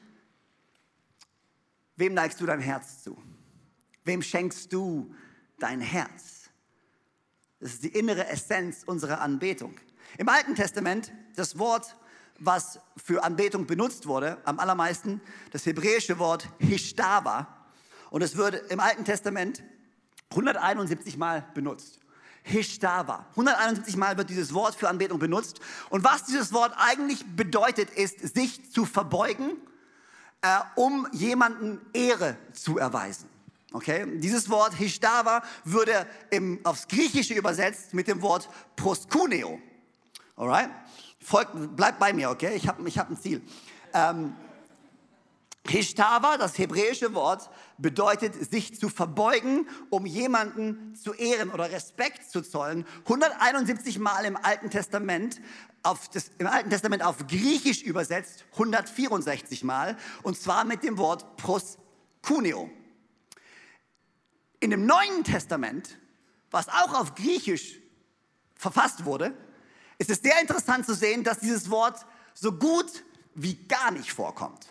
wem 1.96 2.14
neigst 2.14 2.40
du 2.40 2.46
dein 2.46 2.62
Herz 2.62 3.02
zu? 3.04 3.18
Wem 4.04 4.22
schenkst 4.22 4.72
du 4.72 5.14
dein 5.58 5.82
Herz? 5.82 6.52
Das 7.60 7.74
ist 7.74 7.84
die 7.84 7.98
innere 7.98 8.28
Essenz 8.28 8.84
unserer 8.86 9.22
Anbetung. 9.22 9.76
Im 10.20 10.30
Alten 10.30 10.54
Testament, 10.54 11.12
das 11.36 11.58
Wort 11.58 11.96
was 12.40 12.80
für 12.98 13.24
Anbetung 13.24 13.66
benutzt 13.66 14.08
wurde, 14.08 14.38
am 14.46 14.60
allermeisten 14.60 15.22
das 15.52 15.66
hebräische 15.66 16.20
Wort 16.20 16.48
Hishtava. 16.60 17.48
Und 18.10 18.22
es 18.22 18.36
wird 18.36 18.72
im 18.72 18.80
Alten 18.80 19.06
Testament 19.06 19.64
171 20.32 21.18
Mal 21.18 21.46
benutzt. 21.54 22.00
Hishtava. 22.44 23.26
171 23.32 23.98
Mal 23.98 24.18
wird 24.18 24.30
dieses 24.30 24.54
Wort 24.54 24.76
für 24.76 24.90
Anbetung 24.90 25.20
benutzt. 25.20 25.60
Und 25.90 26.04
was 26.04 26.26
dieses 26.26 26.54
Wort 26.54 26.74
eigentlich 26.78 27.26
bedeutet, 27.36 27.90
ist, 27.92 28.36
sich 28.36 28.72
zu 28.72 28.86
verbeugen, 28.86 29.58
äh, 30.42 30.60
um 30.76 31.08
jemanden 31.12 31.82
Ehre 31.94 32.38
zu 32.54 32.78
erweisen. 32.78 33.30
Okay? 33.74 34.06
Dieses 34.20 34.50
Wort 34.50 34.74
Hishtava 34.74 35.44
würde 35.64 36.08
im, 36.32 36.60
aufs 36.64 36.88
Griechische 36.88 37.34
übersetzt 37.34 37.94
mit 37.94 38.08
dem 38.08 38.22
Wort 38.22 38.50
proskuneo. 38.76 39.60
Alright? 40.36 40.70
Folgt, 41.22 41.76
bleibt 41.76 42.00
bei 42.00 42.14
mir, 42.14 42.30
okay? 42.30 42.56
Ich 42.56 42.68
habe 42.68 42.88
ich 42.88 42.98
hab 42.98 43.10
ein 43.10 43.18
Ziel. 43.18 43.42
Ähm, 43.94 44.36
Hishtava, 45.68 46.38
das 46.38 46.58
hebräische 46.58 47.14
Wort, 47.14 47.50
bedeutet 47.78 48.50
sich 48.50 48.80
zu 48.80 48.90
verbeugen, 48.90 49.68
um 49.90 50.06
jemanden 50.06 50.96
zu 50.96 51.14
ehren 51.14 51.52
oder 51.52 51.72
Respekt 51.72 52.30
zu 52.30 52.42
zollen. 52.42 52.86
171 53.04 54.00
Mal 54.00 54.26
im 54.26 54.38
Alten 54.38 54.70
Testament, 54.70 55.42
auf 55.84 56.10
das, 56.10 56.32
im 56.40 56.48
Alten 56.48 56.70
Testament 56.70 57.04
auf 57.04 57.28
Griechisch 57.28 57.84
übersetzt, 57.84 58.46
164 58.54 59.64
Mal, 59.64 59.98
und 60.24 60.38
zwar 60.38 60.66
mit 60.66 60.84
dem 60.84 60.98
Wort 60.98 61.38
proskuneo. 61.38 62.70
In 64.60 64.72
dem 64.72 64.86
Neuen 64.86 65.24
Testament, 65.24 65.98
was 66.52 66.68
auch 66.68 67.00
auf 67.00 67.16
Griechisch 67.16 67.80
verfasst 68.56 69.06
wurde, 69.06 69.34
ist 70.00 70.10
es 70.10 70.20
sehr 70.22 70.42
interessant 70.42 70.86
zu 70.86 70.96
sehen, 70.96 71.24
dass 71.24 71.40
dieses 71.40 71.70
Wort 71.70 72.06
so 72.34 72.52
gut 72.52 73.04
wie 73.36 73.56
gar 73.68 73.92
nicht 73.92 74.12
vorkommt. 74.12 74.66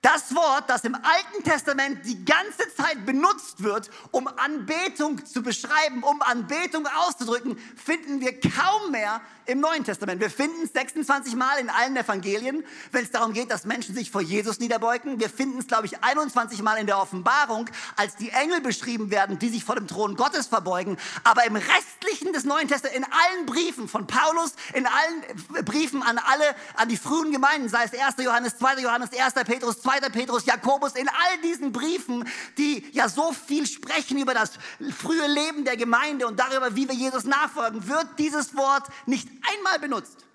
Das 0.00 0.34
Wort, 0.34 0.70
das 0.70 0.84
im 0.84 0.94
Alten 0.94 1.42
Testament 1.42 2.06
die 2.06 2.24
ganze 2.24 2.72
Zeit 2.76 3.04
benutzt 3.04 3.62
wird, 3.62 3.90
um 4.12 4.28
Anbetung 4.28 5.24
zu 5.26 5.42
beschreiben, 5.42 6.04
um 6.04 6.22
Anbetung 6.22 6.86
auszudrücken, 6.86 7.58
finden 7.76 8.20
wir 8.20 8.38
kaum 8.38 8.92
mehr 8.92 9.20
im 9.46 9.60
Neuen 9.60 9.84
Testament. 9.84 10.20
Wir 10.20 10.30
finden 10.30 10.64
es 10.64 10.72
26 10.72 11.36
Mal 11.36 11.58
in 11.58 11.70
allen 11.70 11.96
Evangelien, 11.96 12.64
wenn 12.92 13.04
es 13.04 13.10
darum 13.10 13.32
geht, 13.32 13.50
dass 13.50 13.64
Menschen 13.64 13.94
sich 13.94 14.10
vor 14.10 14.20
Jesus 14.20 14.58
niederbeugen. 14.58 15.20
Wir 15.20 15.30
finden 15.30 15.58
es, 15.58 15.66
glaube 15.66 15.86
ich, 15.86 16.02
21 16.02 16.62
Mal 16.62 16.76
in 16.76 16.86
der 16.86 16.98
Offenbarung, 16.98 17.68
als 17.96 18.16
die 18.16 18.30
Engel 18.30 18.60
beschrieben 18.60 19.10
werden, 19.10 19.38
die 19.38 19.48
sich 19.48 19.64
vor 19.64 19.76
dem 19.76 19.86
Thron 19.86 20.16
Gottes 20.16 20.46
verbeugen. 20.46 20.96
Aber 21.24 21.44
im 21.44 21.56
restlichen 21.56 22.32
des 22.32 22.44
Neuen 22.44 22.68
Testaments, 22.68 22.98
in 22.98 23.04
allen 23.04 23.46
Briefen 23.46 23.88
von 23.88 24.06
Paulus, 24.06 24.54
in 24.74 24.86
allen 24.86 25.64
Briefen 25.64 26.02
an 26.02 26.18
alle, 26.18 26.54
an 26.74 26.88
die 26.88 26.96
frühen 26.96 27.32
Gemeinden, 27.32 27.68
sei 27.68 27.84
es 27.84 27.92
1. 27.92 28.16
Johannes, 28.24 28.58
2. 28.58 28.80
Johannes, 28.80 29.10
1. 29.16 29.34
Petrus, 29.44 29.80
2. 29.80 30.00
Petrus, 30.10 30.46
Jakobus, 30.46 30.92
in 30.92 31.08
all 31.08 31.38
diesen 31.42 31.72
Briefen, 31.72 32.28
die 32.58 32.84
ja 32.92 33.08
so 33.08 33.32
viel 33.32 33.66
sprechen 33.66 34.18
über 34.18 34.34
das 34.34 34.52
frühe 34.96 35.26
Leben 35.26 35.64
der 35.64 35.76
Gemeinde 35.76 36.26
und 36.26 36.38
darüber, 36.38 36.74
wie 36.74 36.88
wir 36.88 36.94
Jesus 36.94 37.24
nachfolgen, 37.24 37.86
wird 37.88 38.06
dieses 38.18 38.56
Wort 38.56 38.84
nicht 39.06 39.28
einmal 39.54 39.78
benutzt. 39.78 40.26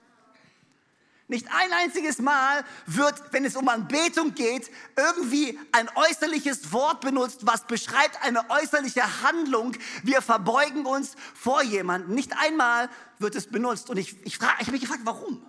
Nicht 1.31 1.47
ein 1.47 1.71
einziges 1.71 2.19
Mal 2.19 2.65
wird, 2.87 3.15
wenn 3.31 3.45
es 3.45 3.55
um 3.55 3.69
Anbetung 3.69 4.33
geht, 4.33 4.69
irgendwie 4.97 5.57
ein 5.71 5.87
äußerliches 5.95 6.73
Wort 6.73 6.99
benutzt, 6.99 7.45
was 7.47 7.65
beschreibt 7.67 8.21
eine 8.21 8.49
äußerliche 8.49 9.23
Handlung. 9.23 9.77
Wir 10.03 10.21
verbeugen 10.21 10.85
uns 10.85 11.15
vor 11.33 11.63
jemandem. 11.63 12.15
Nicht 12.15 12.33
einmal 12.37 12.89
wird 13.19 13.35
es 13.35 13.47
benutzt. 13.47 13.89
Und 13.89 13.95
ich, 13.95 14.13
ich, 14.25 14.35
ich 14.35 14.41
habe 14.41 14.71
mich 14.71 14.81
gefragt, 14.81 15.03
warum? 15.05 15.41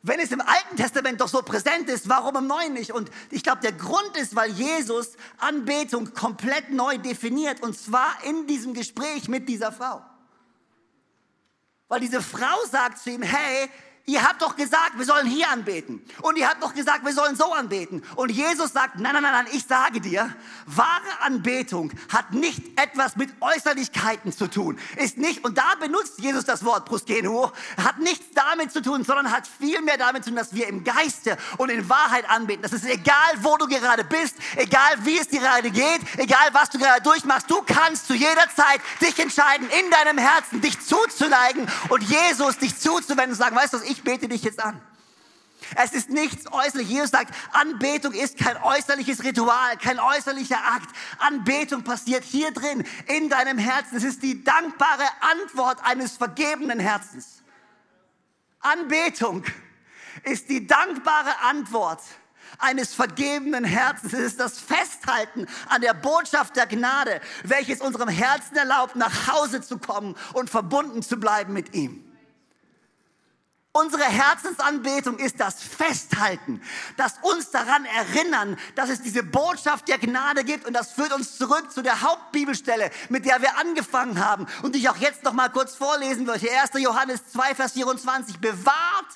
Wenn 0.00 0.20
es 0.20 0.32
im 0.32 0.40
Alten 0.40 0.76
Testament 0.76 1.20
doch 1.20 1.28
so 1.28 1.42
präsent 1.42 1.90
ist, 1.90 2.08
warum 2.08 2.36
im 2.36 2.46
Neuen 2.46 2.72
nicht? 2.72 2.92
Und 2.92 3.10
ich 3.30 3.42
glaube, 3.42 3.60
der 3.60 3.72
Grund 3.72 4.16
ist, 4.16 4.34
weil 4.34 4.50
Jesus 4.52 5.10
Anbetung 5.36 6.14
komplett 6.14 6.70
neu 6.70 6.96
definiert. 6.96 7.62
Und 7.62 7.78
zwar 7.78 8.24
in 8.24 8.46
diesem 8.46 8.72
Gespräch 8.72 9.28
mit 9.28 9.50
dieser 9.50 9.70
Frau. 9.70 10.02
Weil 11.88 12.00
diese 12.00 12.22
Frau 12.22 12.64
sagt 12.70 12.98
zu 12.98 13.10
ihm, 13.10 13.22
hey, 13.22 13.68
ihr 14.06 14.22
habt 14.22 14.42
doch 14.42 14.56
gesagt, 14.56 14.98
wir 14.98 15.04
sollen 15.04 15.26
hier 15.26 15.48
anbeten. 15.48 16.04
Und 16.22 16.36
ihr 16.36 16.48
habt 16.48 16.62
doch 16.62 16.74
gesagt, 16.74 17.04
wir 17.04 17.12
sollen 17.12 17.36
so 17.36 17.52
anbeten. 17.52 18.02
Und 18.16 18.30
Jesus 18.30 18.72
sagt, 18.72 18.98
nein, 18.98 19.12
nein, 19.12 19.22
nein, 19.22 19.32
nein, 19.32 19.46
ich 19.52 19.64
sage 19.64 20.00
dir, 20.00 20.34
wahre 20.66 21.20
Anbetung 21.20 21.92
hat 22.12 22.32
nicht 22.32 22.80
etwas 22.80 23.16
mit 23.16 23.30
Äußerlichkeiten 23.40 24.32
zu 24.32 24.48
tun. 24.48 24.78
Ist 24.96 25.18
nicht, 25.18 25.44
und 25.44 25.56
da 25.56 25.74
benutzt 25.78 26.18
Jesus 26.18 26.44
das 26.44 26.64
Wort 26.64 26.86
Proskeno, 26.86 27.52
hat 27.76 27.98
nichts 27.98 28.26
damit 28.34 28.72
zu 28.72 28.82
tun, 28.82 29.04
sondern 29.04 29.30
hat 29.30 29.46
viel 29.46 29.80
mehr 29.82 29.98
damit 29.98 30.24
zu 30.24 30.30
tun, 30.30 30.36
dass 30.36 30.54
wir 30.54 30.66
im 30.66 30.82
Geiste 30.82 31.38
und 31.58 31.70
in 31.70 31.88
Wahrheit 31.88 32.28
anbeten. 32.28 32.62
Das 32.62 32.72
ist 32.72 32.84
egal, 32.84 33.14
wo 33.40 33.56
du 33.56 33.68
gerade 33.68 34.02
bist, 34.04 34.34
egal 34.56 34.96
wie 35.02 35.18
es 35.18 35.28
dir 35.28 35.40
gerade 35.40 35.70
geht, 35.70 36.00
egal 36.16 36.48
was 36.52 36.70
du 36.70 36.78
gerade 36.78 37.02
durchmachst, 37.02 37.48
du 37.48 37.62
kannst 37.62 38.08
zu 38.08 38.14
jeder 38.14 38.48
Zeit 38.56 38.80
dich 39.00 39.16
entscheiden, 39.18 39.68
in 39.68 39.90
deinem 39.90 40.18
Herzen 40.18 40.60
dich 40.60 40.80
zuzuneigen 40.80 41.68
und 41.88 42.02
Jesus 42.02 42.58
dich 42.58 42.76
zuzuwenden 42.76 43.32
und 43.32 43.36
sagen, 43.36 43.54
weißt 43.54 43.74
du 43.74 43.91
ich 43.92 44.02
bete 44.02 44.28
dich 44.28 44.42
jetzt 44.42 44.62
an. 44.62 44.80
Es 45.76 45.92
ist 45.92 46.10
nichts 46.10 46.50
äußerlich. 46.50 46.88
Jesus 46.88 47.10
sagt, 47.10 47.34
Anbetung 47.52 48.12
ist 48.12 48.36
kein 48.36 48.56
äußerliches 48.62 49.22
Ritual, 49.22 49.76
kein 49.78 50.00
äußerlicher 50.00 50.58
Akt. 50.58 50.88
Anbetung 51.18 51.84
passiert 51.84 52.24
hier 52.24 52.52
drin, 52.52 52.84
in 53.06 53.28
deinem 53.28 53.58
Herzen. 53.58 53.96
Es 53.96 54.04
ist 54.04 54.22
die 54.22 54.42
dankbare 54.42 55.04
Antwort 55.20 55.78
eines 55.84 56.16
vergebenen 56.16 56.80
Herzens. 56.80 57.42
Anbetung 58.60 59.44
ist 60.24 60.48
die 60.48 60.66
dankbare 60.66 61.40
Antwort 61.42 62.00
eines 62.58 62.94
vergebenen 62.94 63.64
Herzens. 63.64 64.12
Es 64.12 64.20
ist 64.20 64.40
das 64.40 64.58
Festhalten 64.58 65.46
an 65.68 65.80
der 65.80 65.94
Botschaft 65.94 66.56
der 66.56 66.66
Gnade, 66.66 67.20
welches 67.44 67.80
unserem 67.80 68.08
Herzen 68.08 68.56
erlaubt, 68.56 68.96
nach 68.96 69.32
Hause 69.32 69.62
zu 69.62 69.78
kommen 69.78 70.16
und 70.34 70.50
verbunden 70.50 71.02
zu 71.02 71.18
bleiben 71.18 71.52
mit 71.52 71.74
ihm. 71.74 72.11
Unsere 73.74 74.04
Herzensanbetung 74.04 75.18
ist 75.18 75.40
das 75.40 75.62
Festhalten, 75.62 76.60
das 76.98 77.14
uns 77.22 77.52
daran 77.52 77.86
erinnern, 77.86 78.58
dass 78.74 78.90
es 78.90 79.00
diese 79.00 79.22
Botschaft 79.22 79.88
der 79.88 79.96
Gnade 79.96 80.44
gibt 80.44 80.66
und 80.66 80.74
das 80.74 80.92
führt 80.92 81.10
uns 81.14 81.38
zurück 81.38 81.72
zu 81.72 81.80
der 81.80 82.02
Hauptbibelstelle, 82.02 82.90
mit 83.08 83.24
der 83.24 83.40
wir 83.40 83.56
angefangen 83.56 84.22
haben 84.22 84.46
und 84.60 84.74
die 84.74 84.80
ich 84.80 84.90
auch 84.90 84.98
jetzt 84.98 85.24
noch 85.24 85.32
mal 85.32 85.48
kurz 85.48 85.74
vorlesen 85.74 86.26
möchte. 86.26 86.50
1. 86.50 86.82
Johannes 86.82 87.26
2 87.32 87.54
Vers 87.54 87.72
24. 87.72 88.40
Bewahrt 88.40 89.06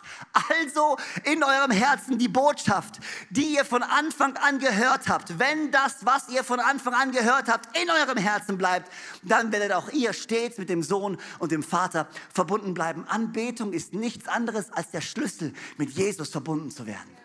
also 0.49 0.97
in 1.25 1.45
eurem 1.45 1.71
Herzen 1.71 2.16
die 2.16 2.29
Botschaft, 2.29 3.01
die 3.29 3.57
ihr 3.57 3.66
von 3.66 3.83
Anfang 3.83 4.38
an 4.38 4.59
gehört 4.59 5.11
habt. 5.11 5.38
Wenn 5.38 5.71
das, 5.71 6.07
was 6.07 6.31
ihr 6.31 6.45
von 6.45 6.61
Anfang 6.61 6.95
an 6.95 7.12
gehört 7.12 7.51
habt, 7.51 7.77
in 7.77 7.90
eurem 7.90 8.16
Herzen 8.16 8.57
bleibt, 8.57 8.90
dann 9.23 9.53
werdet 9.53 9.73
auch 9.73 9.90
ihr 9.90 10.14
stets 10.14 10.57
mit 10.57 10.71
dem 10.71 10.83
Sohn 10.83 11.19
und 11.40 11.53
dem 11.53 11.62
Vater 11.62 12.09
verbunden 12.33 12.73
bleiben. 12.73 13.05
Anbetung 13.07 13.75
ist 13.75 13.92
nichts 13.92 14.27
anderes 14.29 14.45
anderes 14.46 14.72
als 14.72 14.90
der 14.90 15.00
Schlüssel, 15.00 15.52
mit 15.76 15.90
Jesus 15.90 16.30
verbunden 16.30 16.70
zu 16.70 16.87
werden 16.87 17.16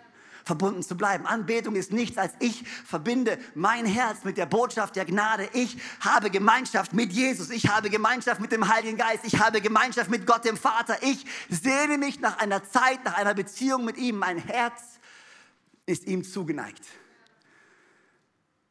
verbunden 0.43 0.81
zu 0.81 0.97
bleiben. 0.97 1.27
Anbetung 1.27 1.75
ist 1.75 1.91
nichts 1.91 2.17
als 2.17 2.33
ich 2.39 2.67
verbinde 2.67 3.37
mein 3.53 3.85
Herz 3.85 4.23
mit 4.23 4.37
der 4.37 4.47
Botschaft 4.47 4.95
der 4.95 5.05
Gnade. 5.05 5.47
Ich 5.53 5.77
habe 5.99 6.31
Gemeinschaft 6.31 6.93
mit 6.93 7.13
Jesus. 7.13 7.51
Ich 7.51 7.67
habe 7.67 7.91
Gemeinschaft 7.91 8.41
mit 8.41 8.51
dem 8.51 8.67
Heiligen 8.67 8.97
Geist. 8.97 9.23
Ich 9.23 9.39
habe 9.39 9.61
Gemeinschaft 9.61 10.09
mit 10.09 10.25
Gott 10.25 10.43
dem 10.43 10.57
Vater. 10.57 10.97
Ich 11.03 11.27
sehne 11.47 11.99
mich 11.99 12.21
nach 12.21 12.39
einer 12.39 12.63
Zeit, 12.63 13.05
nach 13.05 13.13
einer 13.13 13.35
Beziehung 13.35 13.85
mit 13.85 13.97
ihm. 13.97 14.17
Mein 14.17 14.39
Herz 14.39 14.81
ist 15.85 16.05
ihm 16.07 16.23
zugeneigt. 16.23 16.85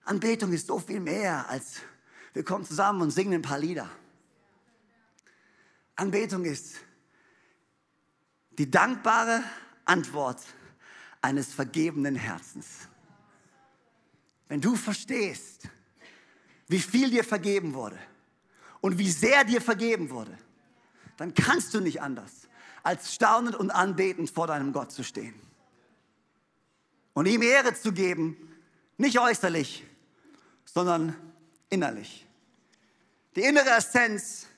Anbetung 0.04 0.52
ist 0.52 0.66
so 0.66 0.80
viel 0.80 0.98
mehr 0.98 1.48
als 1.48 1.76
wir 2.32 2.44
kommen 2.44 2.64
zusammen 2.64 3.02
und 3.02 3.10
singen 3.12 3.34
ein 3.34 3.42
paar 3.42 3.60
Lieder. 3.60 3.88
Anbetung 5.94 6.44
ist 6.44 6.74
die 8.60 8.70
dankbare 8.70 9.42
Antwort 9.86 10.42
eines 11.22 11.50
vergebenen 11.50 12.14
Herzens. 12.14 12.66
Wenn 14.48 14.60
du 14.60 14.76
verstehst, 14.76 15.62
wie 16.68 16.78
viel 16.78 17.08
dir 17.08 17.24
vergeben 17.24 17.72
wurde 17.72 17.98
und 18.82 18.98
wie 18.98 19.10
sehr 19.10 19.44
dir 19.44 19.62
vergeben 19.62 20.10
wurde, 20.10 20.36
dann 21.16 21.32
kannst 21.32 21.72
du 21.72 21.80
nicht 21.80 22.02
anders, 22.02 22.48
als 22.82 23.14
staunend 23.14 23.56
und 23.56 23.70
anbetend 23.70 24.28
vor 24.28 24.46
deinem 24.46 24.74
Gott 24.74 24.92
zu 24.92 25.04
stehen. 25.04 25.40
Und 27.14 27.24
ihm 27.24 27.40
Ehre 27.40 27.72
zu 27.72 27.92
geben, 27.92 28.36
nicht 28.98 29.18
äußerlich, 29.18 29.86
sondern 30.66 31.16
innerlich. 31.70 32.26
Die 33.36 33.40
innere 33.40 33.70
Essenz 33.70 34.48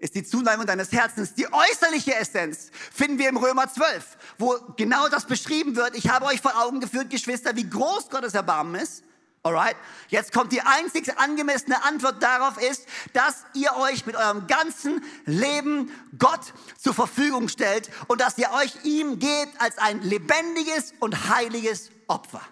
ist 0.00 0.14
die 0.14 0.24
Zuneigung 0.24 0.66
deines 0.66 0.90
Herzens. 0.90 1.34
Die 1.34 1.46
äußerliche 1.52 2.14
Essenz 2.14 2.70
finden 2.92 3.18
wir 3.18 3.28
im 3.28 3.36
Römer 3.36 3.72
12, 3.72 4.16
wo 4.38 4.56
genau 4.76 5.08
das 5.08 5.26
beschrieben 5.26 5.76
wird. 5.76 5.94
Ich 5.94 6.08
habe 6.08 6.24
euch 6.24 6.40
vor 6.40 6.60
Augen 6.60 6.80
geführt, 6.80 7.10
Geschwister, 7.10 7.54
wie 7.54 7.68
groß 7.68 8.08
Gottes 8.08 8.34
Erbarmen 8.34 8.80
ist. 8.80 9.04
Alright? 9.42 9.76
Jetzt 10.08 10.32
kommt 10.32 10.52
die 10.52 10.60
einzig 10.60 11.18
angemessene 11.18 11.82
Antwort 11.84 12.22
darauf 12.22 12.60
ist, 12.60 12.86
dass 13.12 13.44
ihr 13.54 13.74
euch 13.76 14.04
mit 14.04 14.16
eurem 14.16 14.46
ganzen 14.46 15.02
Leben 15.24 15.90
Gott 16.18 16.52
zur 16.78 16.92
Verfügung 16.92 17.48
stellt 17.48 17.90
und 18.08 18.20
dass 18.20 18.36
ihr 18.36 18.50
euch 18.52 18.84
ihm 18.84 19.18
gebt 19.18 19.58
als 19.58 19.78
ein 19.78 20.02
lebendiges 20.02 20.92
und 20.98 21.28
heiliges 21.30 21.90
Opfer. 22.06 22.42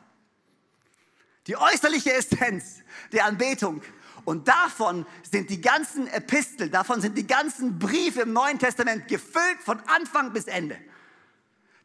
Die 1.47 1.57
äußerliche 1.57 2.13
Essenz 2.13 2.83
der 3.13 3.25
Anbetung 3.25 3.83
und 4.29 4.47
davon 4.47 5.07
sind 5.23 5.49
die 5.49 5.61
ganzen 5.61 6.07
Epistel, 6.09 6.69
davon 6.69 7.01
sind 7.01 7.17
die 7.17 7.27
ganzen 7.27 7.79
Briefe 7.79 8.21
im 8.21 8.35
Neuen 8.35 8.59
Testament 8.59 9.09
gefüllt 9.09 9.63
von 9.65 9.81
Anfang 9.87 10.35
bis 10.35 10.45
Ende 10.45 10.77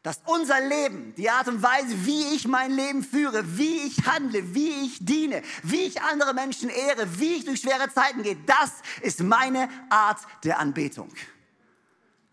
dass 0.04 0.20
unser 0.26 0.60
Leben, 0.60 1.14
die 1.16 1.30
Art 1.30 1.48
und 1.48 1.62
Weise, 1.62 2.04
wie 2.04 2.34
ich 2.34 2.46
mein 2.46 2.70
Leben 2.70 3.02
führe, 3.02 3.42
wie 3.56 3.86
ich 3.86 4.06
handle, 4.06 4.54
wie 4.54 4.84
ich 4.84 4.98
diene, 5.00 5.40
wie 5.62 5.84
ich 5.84 6.02
andere 6.02 6.34
Menschen 6.34 6.68
ehre, 6.68 7.18
wie 7.18 7.36
ich 7.36 7.46
durch 7.46 7.62
schwere 7.62 7.90
Zeiten 7.90 8.22
gehe, 8.22 8.36
das 8.44 8.70
ist 9.00 9.22
meine 9.22 9.66
Art 9.88 10.18
der 10.44 10.58
Anbetung. 10.58 11.10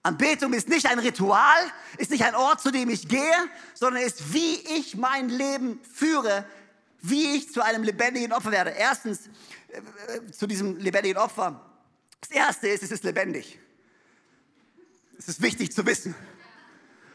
Anbetung 0.04 0.52
ist 0.52 0.68
nicht 0.68 0.86
ein 0.86 1.00
Ritual, 1.00 1.62
ist 1.98 2.12
nicht 2.12 2.26
ein 2.26 2.36
Ort, 2.36 2.60
zu 2.60 2.72
dem 2.72 2.90
ich 2.90 3.08
gehe, 3.08 3.50
sondern 3.74 4.04
ist, 4.04 4.34
wie 4.34 4.56
ich 4.78 4.98
mein 4.98 5.30
Leben 5.30 5.80
führe, 5.94 6.44
wie 7.02 7.36
ich 7.36 7.52
zu 7.52 7.64
einem 7.64 7.84
lebendigen 7.84 8.32
Opfer 8.32 8.52
werde. 8.52 8.72
Erstens, 8.72 9.28
äh, 9.70 9.78
äh, 10.18 10.32
zu 10.32 10.48
diesem 10.48 10.78
lebendigen 10.78 11.18
Opfer. 11.18 11.60
Das 12.20 12.32
erste 12.32 12.68
ist, 12.68 12.84
es 12.84 12.92
ist 12.92 13.04
lebendig. 13.04 13.60
Es 15.18 15.28
ist 15.28 15.42
wichtig 15.42 15.72
zu 15.72 15.86
wissen. 15.86 16.16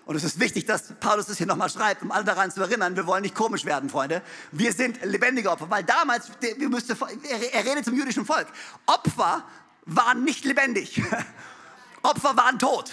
Und 0.04 0.14
es 0.14 0.22
ist 0.22 0.38
wichtig, 0.38 0.66
dass 0.66 0.92
Paulus 1.00 1.28
es 1.28 1.38
hier 1.38 1.46
nochmal 1.46 1.68
schreibt, 1.68 2.02
um 2.02 2.12
alle 2.12 2.24
daran 2.24 2.52
zu 2.52 2.60
erinnern, 2.60 2.94
wir 2.94 3.06
wollen 3.06 3.22
nicht 3.22 3.34
komisch 3.34 3.64
werden, 3.64 3.90
Freunde. 3.90 4.22
Wir 4.52 4.72
sind 4.72 5.04
lebendige 5.04 5.50
Opfer, 5.50 5.68
weil 5.68 5.82
damals, 5.82 6.30
wir 6.40 6.68
müsste, 6.68 6.96
er 7.52 7.64
redet 7.64 7.84
zum 7.84 7.94
jüdischen 7.94 8.24
Volk, 8.24 8.46
Opfer 8.86 9.44
waren 9.84 10.22
nicht 10.22 10.44
lebendig. 10.44 11.02
Opfer 12.02 12.36
waren 12.36 12.58
tot. 12.58 12.92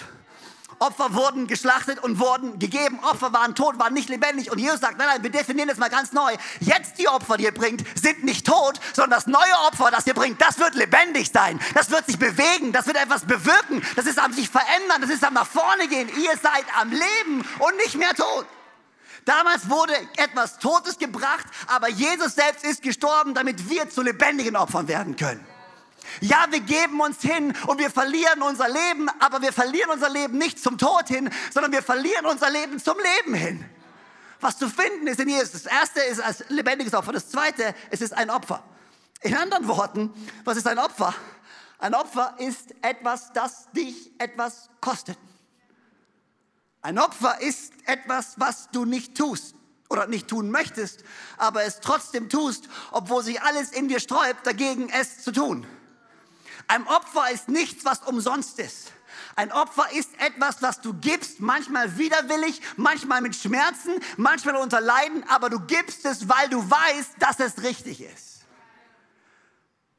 Opfer 0.78 1.14
wurden 1.14 1.46
geschlachtet 1.46 2.02
und 2.02 2.18
wurden 2.18 2.58
gegeben. 2.58 2.98
Opfer 3.02 3.32
waren 3.32 3.54
tot, 3.54 3.78
waren 3.78 3.94
nicht 3.94 4.08
lebendig. 4.08 4.50
Und 4.50 4.58
Jesus 4.58 4.80
sagt, 4.80 4.98
nein, 4.98 5.08
nein, 5.08 5.22
wir 5.22 5.30
definieren 5.30 5.68
das 5.68 5.78
mal 5.78 5.90
ganz 5.90 6.12
neu. 6.12 6.34
Jetzt 6.60 6.98
die 6.98 7.08
Opfer, 7.08 7.36
die 7.36 7.44
ihr 7.44 7.54
bringt, 7.54 7.84
sind 8.00 8.24
nicht 8.24 8.46
tot, 8.46 8.80
sondern 8.92 9.18
das 9.18 9.26
neue 9.26 9.58
Opfer, 9.66 9.90
das 9.90 10.06
ihr 10.06 10.14
bringt, 10.14 10.40
das 10.40 10.58
wird 10.58 10.74
lebendig 10.74 11.30
sein. 11.32 11.60
Das 11.74 11.90
wird 11.90 12.06
sich 12.06 12.18
bewegen, 12.18 12.72
das 12.72 12.86
wird 12.86 12.96
etwas 12.96 13.24
bewirken. 13.24 13.82
Das 13.96 14.06
ist 14.06 14.18
am 14.18 14.32
sich 14.32 14.48
verändern, 14.48 15.00
das 15.00 15.10
ist 15.10 15.24
am 15.24 15.34
nach 15.34 15.46
vorne 15.46 15.88
gehen. 15.88 16.08
Ihr 16.08 16.36
seid 16.42 16.64
am 16.80 16.90
Leben 16.90 17.44
und 17.58 17.76
nicht 17.76 17.96
mehr 17.96 18.14
tot. 18.14 18.46
Damals 19.24 19.70
wurde 19.70 19.94
etwas 20.16 20.58
Totes 20.58 20.98
gebracht, 20.98 21.46
aber 21.66 21.88
Jesus 21.88 22.34
selbst 22.34 22.64
ist 22.64 22.82
gestorben, 22.82 23.34
damit 23.34 23.70
wir 23.70 23.88
zu 23.88 24.02
lebendigen 24.02 24.56
Opfern 24.56 24.86
werden 24.86 25.16
können. 25.16 25.44
Ja, 26.20 26.46
wir 26.50 26.60
geben 26.60 27.00
uns 27.00 27.20
hin 27.20 27.54
und 27.66 27.78
wir 27.78 27.90
verlieren 27.90 28.42
unser 28.42 28.68
Leben, 28.68 29.08
aber 29.20 29.42
wir 29.42 29.52
verlieren 29.52 29.90
unser 29.90 30.10
Leben 30.10 30.38
nicht 30.38 30.62
zum 30.62 30.78
Tod 30.78 31.08
hin, 31.08 31.30
sondern 31.52 31.72
wir 31.72 31.82
verlieren 31.82 32.26
unser 32.26 32.50
Leben 32.50 32.78
zum 32.78 32.96
Leben 32.98 33.34
hin. 33.34 33.64
Was 34.40 34.58
zu 34.58 34.68
finden 34.68 35.06
ist 35.06 35.20
in 35.20 35.28
Jesus. 35.28 35.52
Das 35.52 35.66
erste 35.66 36.00
ist 36.00 36.20
als 36.20 36.44
lebendiges 36.48 36.94
Opfer. 36.94 37.12
Das 37.12 37.30
zweite, 37.30 37.74
es 37.90 38.00
ist 38.00 38.12
ein 38.12 38.30
Opfer. 38.30 38.62
In 39.22 39.34
anderen 39.34 39.66
Worten, 39.68 40.12
was 40.44 40.56
ist 40.56 40.66
ein 40.66 40.78
Opfer? 40.78 41.14
Ein 41.78 41.94
Opfer 41.94 42.34
ist 42.38 42.74
etwas, 42.82 43.32
das 43.32 43.70
dich 43.72 44.12
etwas 44.18 44.68
kostet. 44.80 45.18
Ein 46.82 46.98
Opfer 46.98 47.40
ist 47.40 47.72
etwas, 47.86 48.34
was 48.36 48.68
du 48.70 48.84
nicht 48.84 49.16
tust 49.16 49.54
oder 49.88 50.06
nicht 50.06 50.28
tun 50.28 50.50
möchtest, 50.50 51.02
aber 51.38 51.64
es 51.64 51.80
trotzdem 51.80 52.28
tust, 52.28 52.68
obwohl 52.90 53.22
sich 53.22 53.40
alles 53.40 53.72
in 53.72 53.88
dir 53.88 54.00
sträubt, 54.00 54.46
dagegen 54.46 54.90
es 54.90 55.22
zu 55.22 55.32
tun. 55.32 55.66
Ein 56.68 56.86
Opfer 56.86 57.30
ist 57.30 57.48
nichts, 57.48 57.84
was 57.84 58.00
umsonst 58.00 58.58
ist. 58.58 58.92
Ein 59.36 59.52
Opfer 59.52 59.90
ist 59.92 60.10
etwas, 60.18 60.62
was 60.62 60.80
du 60.80 60.94
gibst, 60.94 61.40
manchmal 61.40 61.98
widerwillig, 61.98 62.60
manchmal 62.76 63.20
mit 63.20 63.34
Schmerzen, 63.34 63.92
manchmal 64.16 64.56
unter 64.56 64.80
Leiden, 64.80 65.24
aber 65.28 65.50
du 65.50 65.60
gibst 65.60 66.04
es, 66.04 66.28
weil 66.28 66.48
du 66.48 66.58
weißt, 66.68 67.12
dass 67.18 67.40
es 67.40 67.62
richtig 67.62 68.00
ist. 68.00 68.44